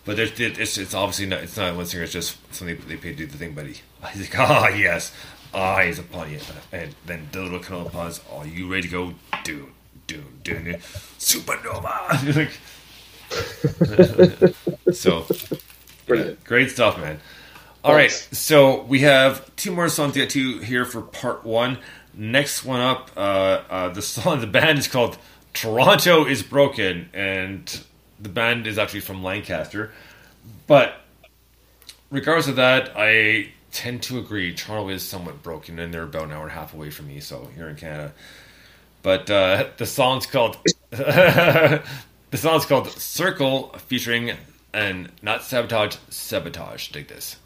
[0.05, 2.05] but there's, it's it's obviously not it's not one singer.
[2.05, 3.55] It's just something they paid to do the thing.
[3.55, 3.77] But he,
[4.13, 5.13] he's like, ah, yes,
[5.59, 6.39] eyes upon you,
[6.73, 8.21] and then the little of pause.
[8.33, 9.15] Are you ready to go?
[9.45, 9.71] Do
[10.07, 10.75] do do do
[11.19, 12.37] supernova.
[12.37, 12.53] like,
[14.95, 15.27] so
[16.09, 17.21] yeah, great stuff, man.
[17.85, 21.79] All right, so we have two more songs to get to here for part one.
[22.15, 25.19] Next one up, uh, uh, the song, the band is called
[25.55, 27.81] Toronto is Broken, and
[28.21, 29.93] the band is actually from Lancaster.
[30.67, 31.01] But
[32.11, 34.55] regardless of that, I tend to agree.
[34.55, 37.21] Toronto is somewhat broken, and they're about an hour and a half away from me,
[37.21, 38.13] so here in Canada.
[39.03, 40.57] But uh, the song's called
[40.91, 41.83] the
[42.35, 44.33] song's called Circle, featuring
[44.73, 46.89] and not sabotage, sabotage.
[46.89, 47.37] Dig this.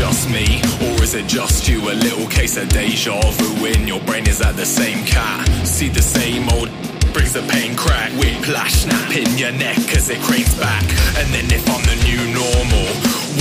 [0.00, 1.78] Just me, or is it just you?
[1.90, 5.46] A little case of deja vu in your brain is that the same cat?
[5.66, 6.70] See the same old
[7.12, 10.84] brings the pain crack, whiplash snap in your neck as it cranes back.
[11.20, 12.86] And then if I'm the new normal,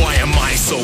[0.04, 0.84] why am I so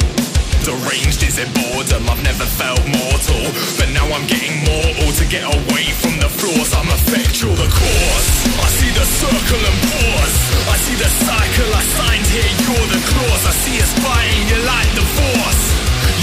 [0.65, 1.21] deranged?
[1.21, 2.09] Is it boredom?
[2.09, 3.45] I've never felt mortal,
[3.77, 6.73] but now I'm getting mortal to get away from the flaws.
[6.73, 8.27] I'm effectual, the cause.
[8.57, 10.37] I see the circle and pause.
[10.65, 12.49] I see the cycle I signed here.
[12.65, 13.45] You're the clause.
[13.45, 14.43] I see us fighting.
[14.49, 15.63] You like the force.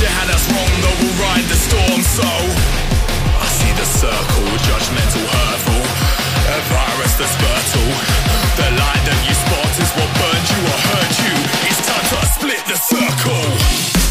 [0.03, 2.03] You had us wrong, though we'll ride the storm.
[2.03, 5.83] So I see the circle, judgmental hurtful.
[6.51, 7.95] A virus that's fertile.
[8.59, 11.35] The light that you spot is what burned you or hurt you.
[11.71, 14.02] It's time to split the circle.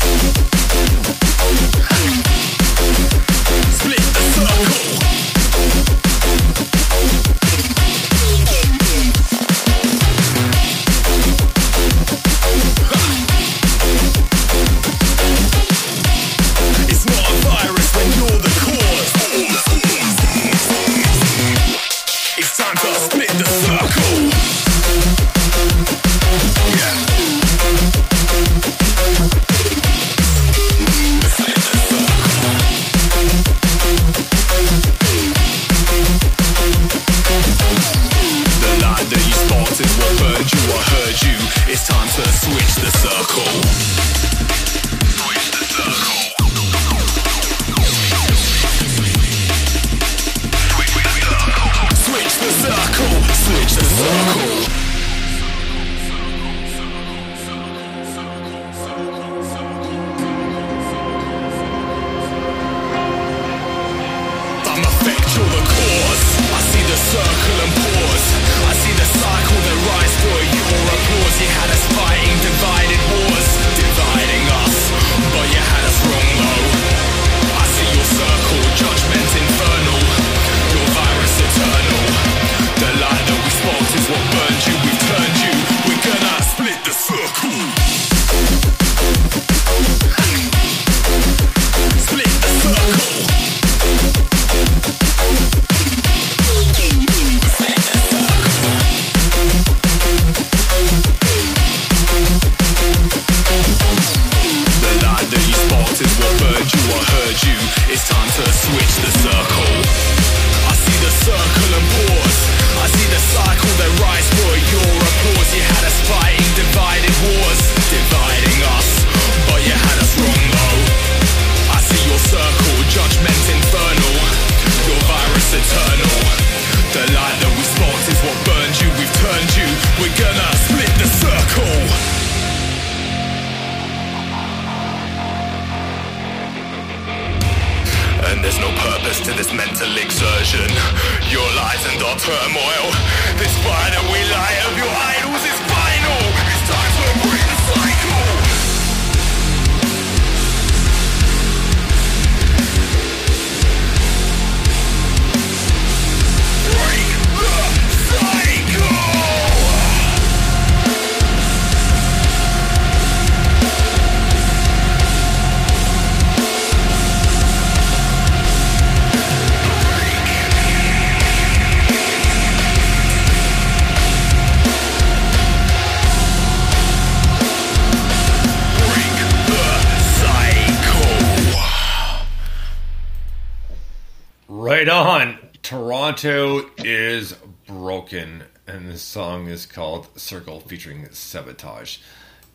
[189.41, 191.97] Song is called "Circle" featuring Sabotage.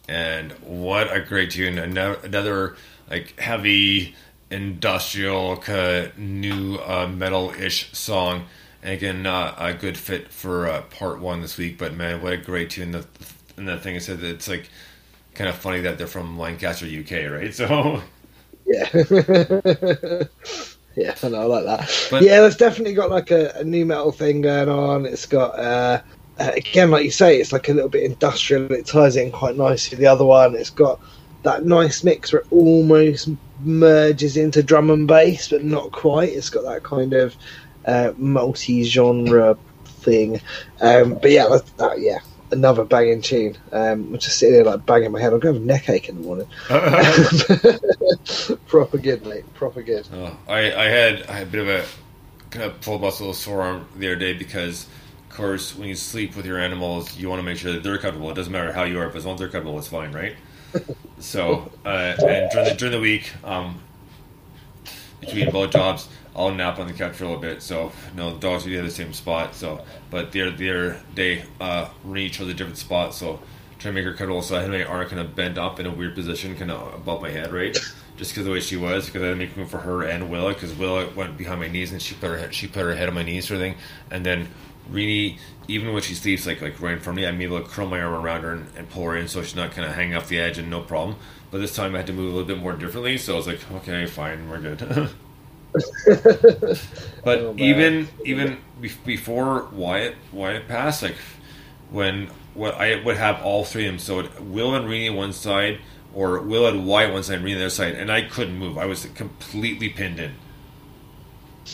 [0.08, 1.78] And what a great tune!
[1.78, 2.76] Another
[3.10, 4.14] like heavy
[4.52, 8.44] industrial kind of nu uh, metal-ish song.
[8.84, 11.76] And again, uh, a good fit for uh, part one this week.
[11.76, 12.92] But man, what a great tune!
[12.92, 13.04] The,
[13.56, 14.68] and the thing I said, it's like
[15.34, 17.52] kind of funny that they're from Lancaster, UK, right?
[17.54, 18.00] So.
[18.64, 18.88] Yeah.
[20.96, 22.08] yeah, I know, I like that.
[22.10, 25.06] But- yeah, it's definitely got like a, a nu metal thing going on.
[25.06, 26.02] It's got, uh,
[26.38, 28.72] uh, again, like you say, it's like a little bit industrial.
[28.72, 30.54] It ties in quite nicely with the other one.
[30.54, 31.00] It's got
[31.42, 33.28] that nice mix where it almost
[33.60, 36.30] merges into drum and bass, but not quite.
[36.30, 37.36] It's got that kind of
[37.86, 40.40] uh, multi-genre thing.
[40.80, 42.18] Um, but yeah, that, that, yeah,
[42.50, 43.56] another banging tune.
[43.72, 45.32] Um, I'm just sitting there like banging my head.
[45.32, 46.48] I'm going to have a neck ache in the morning.
[48.66, 49.52] proper good, mate.
[49.54, 50.08] Proper good.
[50.12, 51.84] Oh, I, I had I had a bit of a
[52.50, 54.86] kind of pull muscle sore arm the other day because,
[55.36, 58.30] course, when you sleep with your animals, you want to make sure that they're comfortable.
[58.30, 60.36] It doesn't matter how you are, but as long as they're comfortable, it's fine, right?
[61.18, 63.80] So uh, and during the during the week, um,
[65.18, 67.62] between both jobs, I'll nap on the couch for a little bit.
[67.62, 69.54] So no, the dogs usually have the same spot.
[69.54, 73.14] So but the other, the other day, uh, Renee chose a different spot.
[73.14, 73.40] So
[73.78, 74.42] trying to make her cuddle.
[74.42, 76.94] So I had my arm kind of bent up in a weird position, kind of
[76.94, 77.76] above my head, right?
[78.16, 80.30] Just because the way she was, because I had to make room for her and
[80.30, 82.94] Willa, because Willa went behind my knees and she put her head, she put her
[82.94, 83.76] head on my knees, sort of thing.
[84.10, 84.48] And then
[84.90, 85.38] Renee,
[85.68, 87.86] even when she sleeps like like right in front of me, I'm able to curl
[87.88, 90.14] my arm around her and, and pull her in, so she's not kind of hanging
[90.16, 91.16] off the edge and no problem.
[91.50, 93.46] But this time I had to move a little bit more differently, so I was
[93.46, 95.10] like, okay, fine, we're good.
[97.24, 101.16] But Oh, even even be- before Wyatt Wyatt passed, like
[101.90, 105.32] when what I would have all three of them, so it- Will and on one
[105.32, 105.80] side,
[106.14, 108.78] or Will and Wyatt one side, and on the other side, and I couldn't move.
[108.78, 110.34] I was completely pinned in.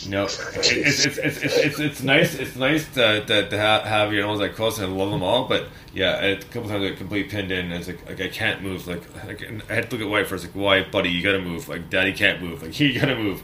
[0.01, 2.35] You know, it's, it's, it's, it's, it's, nice.
[2.35, 5.47] It's nice to, to, to have, your ones like close and love them all.
[5.47, 7.71] But yeah, a couple times I got completely pinned in.
[7.73, 8.87] It's like, like I can't move.
[8.89, 10.45] Like, like I had to look at Wyatt first.
[10.45, 11.69] Like, Wyatt, buddy, you gotta move.
[11.69, 12.63] Like, Daddy can't move.
[12.63, 13.43] Like, he gotta move.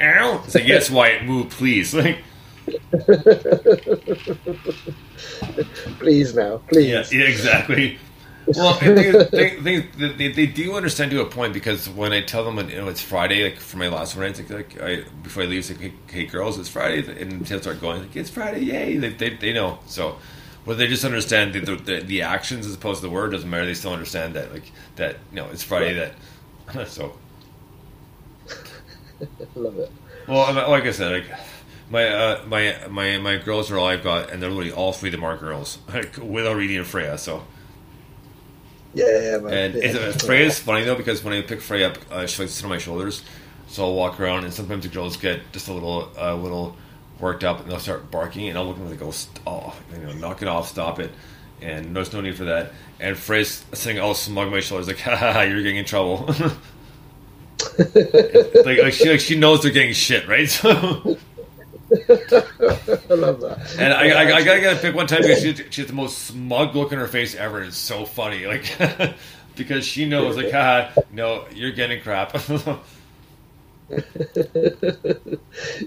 [0.00, 0.42] Ow!
[0.46, 1.94] It's like, yes, Wyatt, move, please.
[2.02, 2.18] Like,
[5.98, 6.88] Please now, please.
[6.88, 7.98] Yeah, yeah, exactly.
[8.46, 12.44] Well, they, they, they, they, they do understand to a point because when I tell
[12.44, 15.44] them, you know, it's Friday, like for my last one, it's like, like I, before
[15.44, 18.30] I leave, it's like, hey, hey, girls, it's Friday, and they start going, like, it's
[18.30, 18.96] Friday, yay!
[18.96, 19.78] They, they, they know.
[19.86, 20.18] So,
[20.66, 23.64] well, they just understand the, the, the actions as opposed to the word doesn't matter.
[23.64, 26.12] They still understand that, like that, you know, it's Friday.
[26.74, 27.16] That so.
[29.54, 29.90] Love it.
[30.26, 31.38] Well, like I said, like
[31.90, 35.08] my uh, my my my girls are all I've got, and they're literally all three
[35.10, 37.18] of them are girls, like without reading and Freya.
[37.18, 37.44] So.
[38.94, 39.52] Yeah, man.
[39.52, 39.80] And yeah.
[39.82, 42.64] it's, Freya's funny though because when I pick Freya up, uh, she likes to sit
[42.64, 43.22] on my shoulders,
[43.68, 46.76] so I'll walk around and sometimes the girls get just a little, uh, little
[47.18, 49.74] worked up and they'll start barking and I'll look at them and go, "St- "Oh,
[49.92, 51.10] you know, knock it off, stop it,"
[51.60, 52.72] and there's no need for that.
[53.00, 55.84] And Freya's sitting all smug on my shoulders like, "Ha ha, ha you're getting in
[55.84, 56.26] trouble."
[57.78, 60.48] like, like she like she knows they're getting shit, right?
[60.48, 61.16] So.
[62.08, 63.76] I love that.
[63.78, 65.96] And I, I, I gotta get a pick one time because she, she has the
[65.96, 67.62] most smug look on her face ever.
[67.62, 68.74] It's so funny, like
[69.56, 72.34] because she knows, like, haha, no, you're getting crap.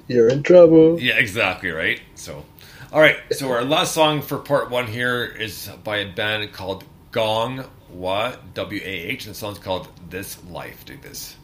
[0.07, 0.99] You're in trouble.
[0.99, 1.99] yeah, exactly, right.
[2.13, 2.45] So,
[2.93, 3.17] all right.
[3.31, 8.35] So our last song for part one here is by a band called Gong Wa
[8.53, 10.97] W A H, and the song's called "This Life." Do.
[10.97, 11.35] This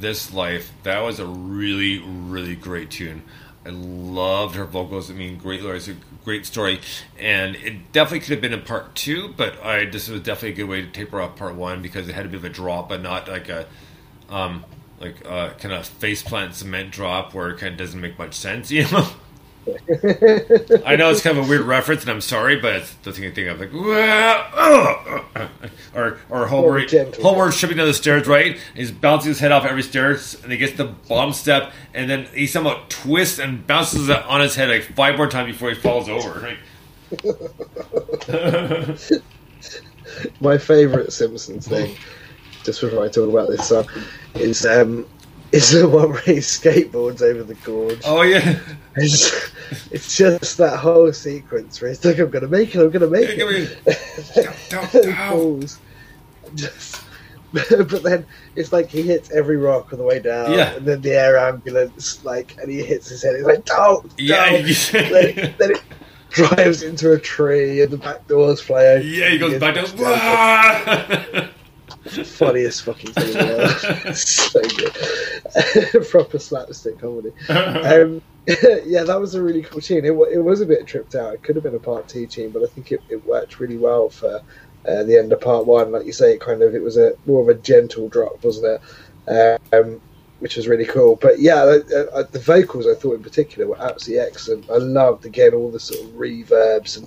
[0.00, 0.72] This Life.
[0.82, 3.22] That was a really, really great tune.
[3.64, 5.10] I loved her vocals.
[5.10, 5.94] I mean, great lyrics, a
[6.24, 6.80] great story.
[7.18, 10.54] And it definitely could have been in part two, but I this was definitely a
[10.54, 12.88] good way to taper off part one because it had a bit of a drop,
[12.88, 13.66] but not like a
[14.30, 14.64] um
[14.98, 18.70] like uh kind of faceplant cement drop where it kind of doesn't make much sense,
[18.72, 19.06] you know?
[20.86, 23.26] I know it's kind of a weird reference, and I'm sorry, but it's the thing
[23.26, 25.09] I think of like, "Wah, uh,
[26.00, 26.78] or or Homer.
[27.20, 28.52] Homer shipping down the stairs, right?
[28.52, 32.10] And he's bouncing his head off every stairs, and he gets the bottom step, and
[32.10, 35.70] then he somehow twists and bounces it on his head like five more times before
[35.70, 36.40] he falls over.
[36.40, 36.58] Right?
[40.40, 41.96] My favourite Simpsons thing,
[42.64, 43.86] just before I talk about this song,
[44.34, 45.06] is um,
[45.52, 48.00] is the one where he skateboards over the gorge.
[48.04, 48.58] Oh yeah,
[48.96, 49.50] It's,
[49.90, 53.28] it's just that whole sequence where he's like, "I'm gonna make it, I'm gonna make
[53.30, 55.60] it." Down, And down.
[56.54, 57.02] Just,
[57.52, 60.74] but then it's like he hits every rock on the way down, Yeah.
[60.74, 63.34] and then the air ambulance, like, and he hits his head.
[63.36, 65.82] He's like, "Don't, don't." then, it, then it
[66.30, 69.08] drives into a tree, and the back doors fly open.
[69.08, 69.28] yeah.
[69.30, 71.48] He goes back down.
[72.24, 74.16] Funniest fucking thing in the world.
[74.16, 74.62] so
[75.92, 76.08] good.
[76.08, 77.30] Proper slapstick comedy.
[77.48, 78.22] Um,
[78.86, 80.04] yeah, that was a really cool tune.
[80.04, 81.34] It, it was a bit tripped out.
[81.34, 83.76] It could have been a part two tune, but I think it, it worked really
[83.76, 84.40] well for
[84.86, 85.92] uh, the end of part one.
[85.92, 88.80] Like you say, it kind of it was a more of a gentle drop, wasn't
[89.28, 89.60] it?
[89.72, 90.00] Um,
[90.40, 91.16] which was really cool.
[91.16, 94.70] But yeah, uh, the vocals I thought in particular were absolutely excellent.
[94.70, 97.06] I loved again all the sort of reverbs and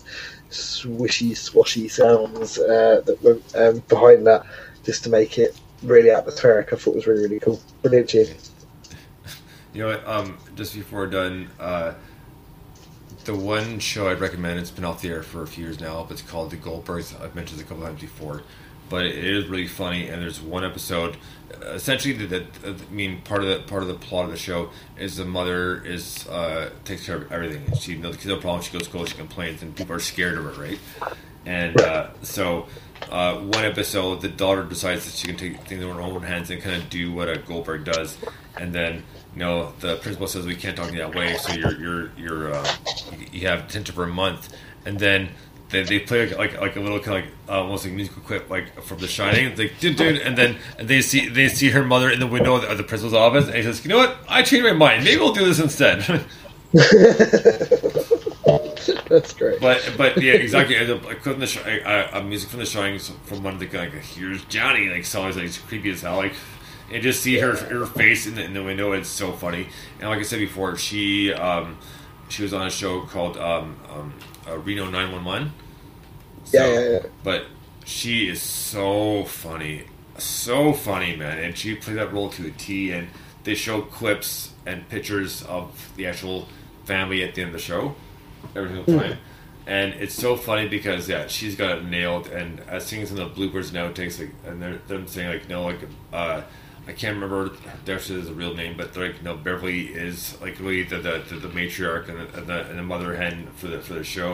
[0.50, 4.46] swishy, swashy sounds uh, that were um, behind that,
[4.84, 6.72] just to make it really atmospheric.
[6.72, 7.60] I thought it was really really cool.
[7.82, 8.14] Brilliant.
[8.14, 8.28] You
[9.82, 10.08] know what?
[10.08, 11.94] Um, just before done, uh,
[13.24, 16.04] the one show I'd recommend, it's been off the air for a few years now,
[16.04, 17.20] but it's called The Goldbergs.
[17.22, 18.44] I've mentioned it a couple times before,
[18.90, 20.10] but it is really funny.
[20.10, 21.18] And there's one episode,
[21.62, 25.18] essentially, that I mean, part of the part of the plot of the show is
[25.18, 27.76] the mother is uh, takes care of everything.
[27.78, 28.62] She no, the kids have a problem.
[28.62, 30.80] She goes to school, she complains, and people are scared of her, right?
[31.46, 32.68] And uh, so,
[33.10, 36.50] uh, one episode, the daughter decides that she can take things in her own hands
[36.50, 38.18] and kind of do what a Goldberg does,
[38.58, 41.80] and then you know the principal says we can't talk you that way, so you're
[41.80, 42.76] you're you're uh,
[43.32, 44.54] you have detention for a month,
[44.86, 45.30] and then.
[45.70, 48.22] They, they play like, like like a little kind of like uh, almost like musical
[48.22, 49.48] clip like from The Shining.
[49.48, 52.28] It's like dude, dude, and then and they see they see her mother in the
[52.28, 54.16] window of the, principal's office, and he says, "You know what?
[54.30, 55.04] I changed my mind.
[55.04, 56.02] Maybe we'll do this instead."
[59.14, 59.60] That's great.
[59.62, 60.76] But but yeah, exactly.
[60.76, 63.60] And a, a clip the sh- a, a music from the Shining from one of
[63.60, 66.34] the like here's Johnny like songs like it's creepy as hell like.
[66.92, 68.92] And just see her her face in the, in the window.
[68.92, 69.68] It's so funny.
[70.00, 71.78] And like I said before, she um,
[72.30, 74.14] she was on a show called um, um,
[74.48, 75.54] uh, Reno Nine One One.
[76.52, 77.00] Yeah, yeah, yeah.
[77.24, 77.46] But
[77.86, 79.84] she is so funny,
[80.18, 81.40] so funny, man.
[81.40, 82.92] And she played that role to a T.
[82.92, 83.08] And
[83.44, 86.48] they show clips and pictures of the actual
[86.86, 87.96] family at the end of the show
[88.56, 89.18] every single time.
[89.66, 92.28] And it's so funny because yeah, she's got it nailed.
[92.28, 95.50] And as seeing some of the bloopers and outtakes, like, and they're them saying like,
[95.50, 95.80] no, like,
[96.12, 96.42] uh,
[96.88, 97.52] I can't remember
[97.86, 102.10] Darcy's real name, but like, no, Beverly is like really the the, the, the matriarch
[102.10, 104.34] and the, and the and the mother hen for the for the show.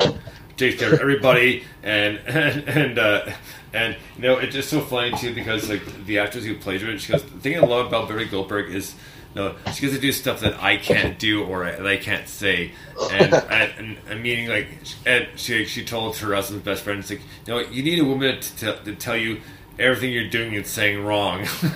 [0.58, 3.32] Takes care of everybody, and and and, uh,
[3.72, 6.98] and you know it's just so funny too because like the actress who plays her,
[6.98, 8.96] she goes, the thing I love about Beverly Goldberg is.
[9.36, 12.28] No, she gets to do stuff that I can't do or I- that I can't
[12.28, 12.72] say,
[13.12, 14.70] and and, and, and meaning like,
[15.06, 18.06] and she she told her husband's best friend, it's like, you know, you need a
[18.06, 19.40] woman to, to, to tell you
[19.80, 21.46] everything you're doing and saying wrong.
[21.46, 21.68] so,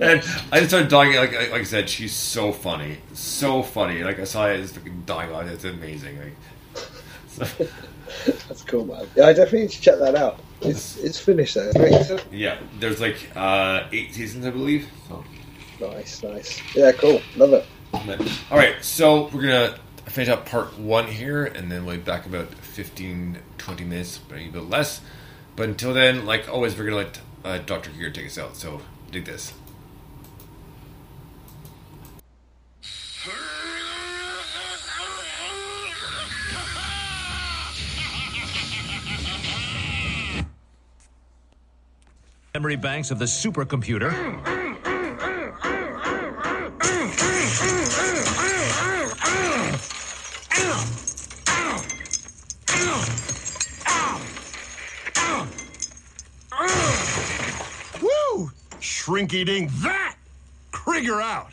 [0.00, 1.16] and I just started dying.
[1.16, 4.02] Like, like I said, she's so funny, so funny.
[4.04, 5.52] Like I saw it, it's fucking dying on it.
[5.52, 6.18] It's amazing.
[6.18, 6.36] Like,
[7.28, 7.44] so,
[8.48, 9.06] That's cool, man.
[9.16, 10.40] Yeah, I definitely need to check that out.
[10.62, 11.70] It's it's finished though.
[11.76, 12.24] Right?
[12.32, 14.88] yeah, there's like uh, eight seasons, I believe.
[15.08, 15.24] So,
[15.80, 16.62] Nice, nice.
[16.74, 17.20] Yeah, cool.
[17.36, 17.66] Love it.
[18.50, 22.26] all right, so we're gonna finish up part one here, and then we'll be back
[22.26, 25.00] about 15, 20 minutes, maybe a bit less.
[25.56, 27.90] But until then, like always, we're going to let uh, Dr.
[27.90, 28.56] Krieger take us out.
[28.56, 29.52] So, dig this.
[42.56, 44.82] memory banks of the supercomputer.
[59.06, 59.16] Woo!
[59.16, 60.16] Shrinky dink that!
[60.72, 61.52] Krieger out!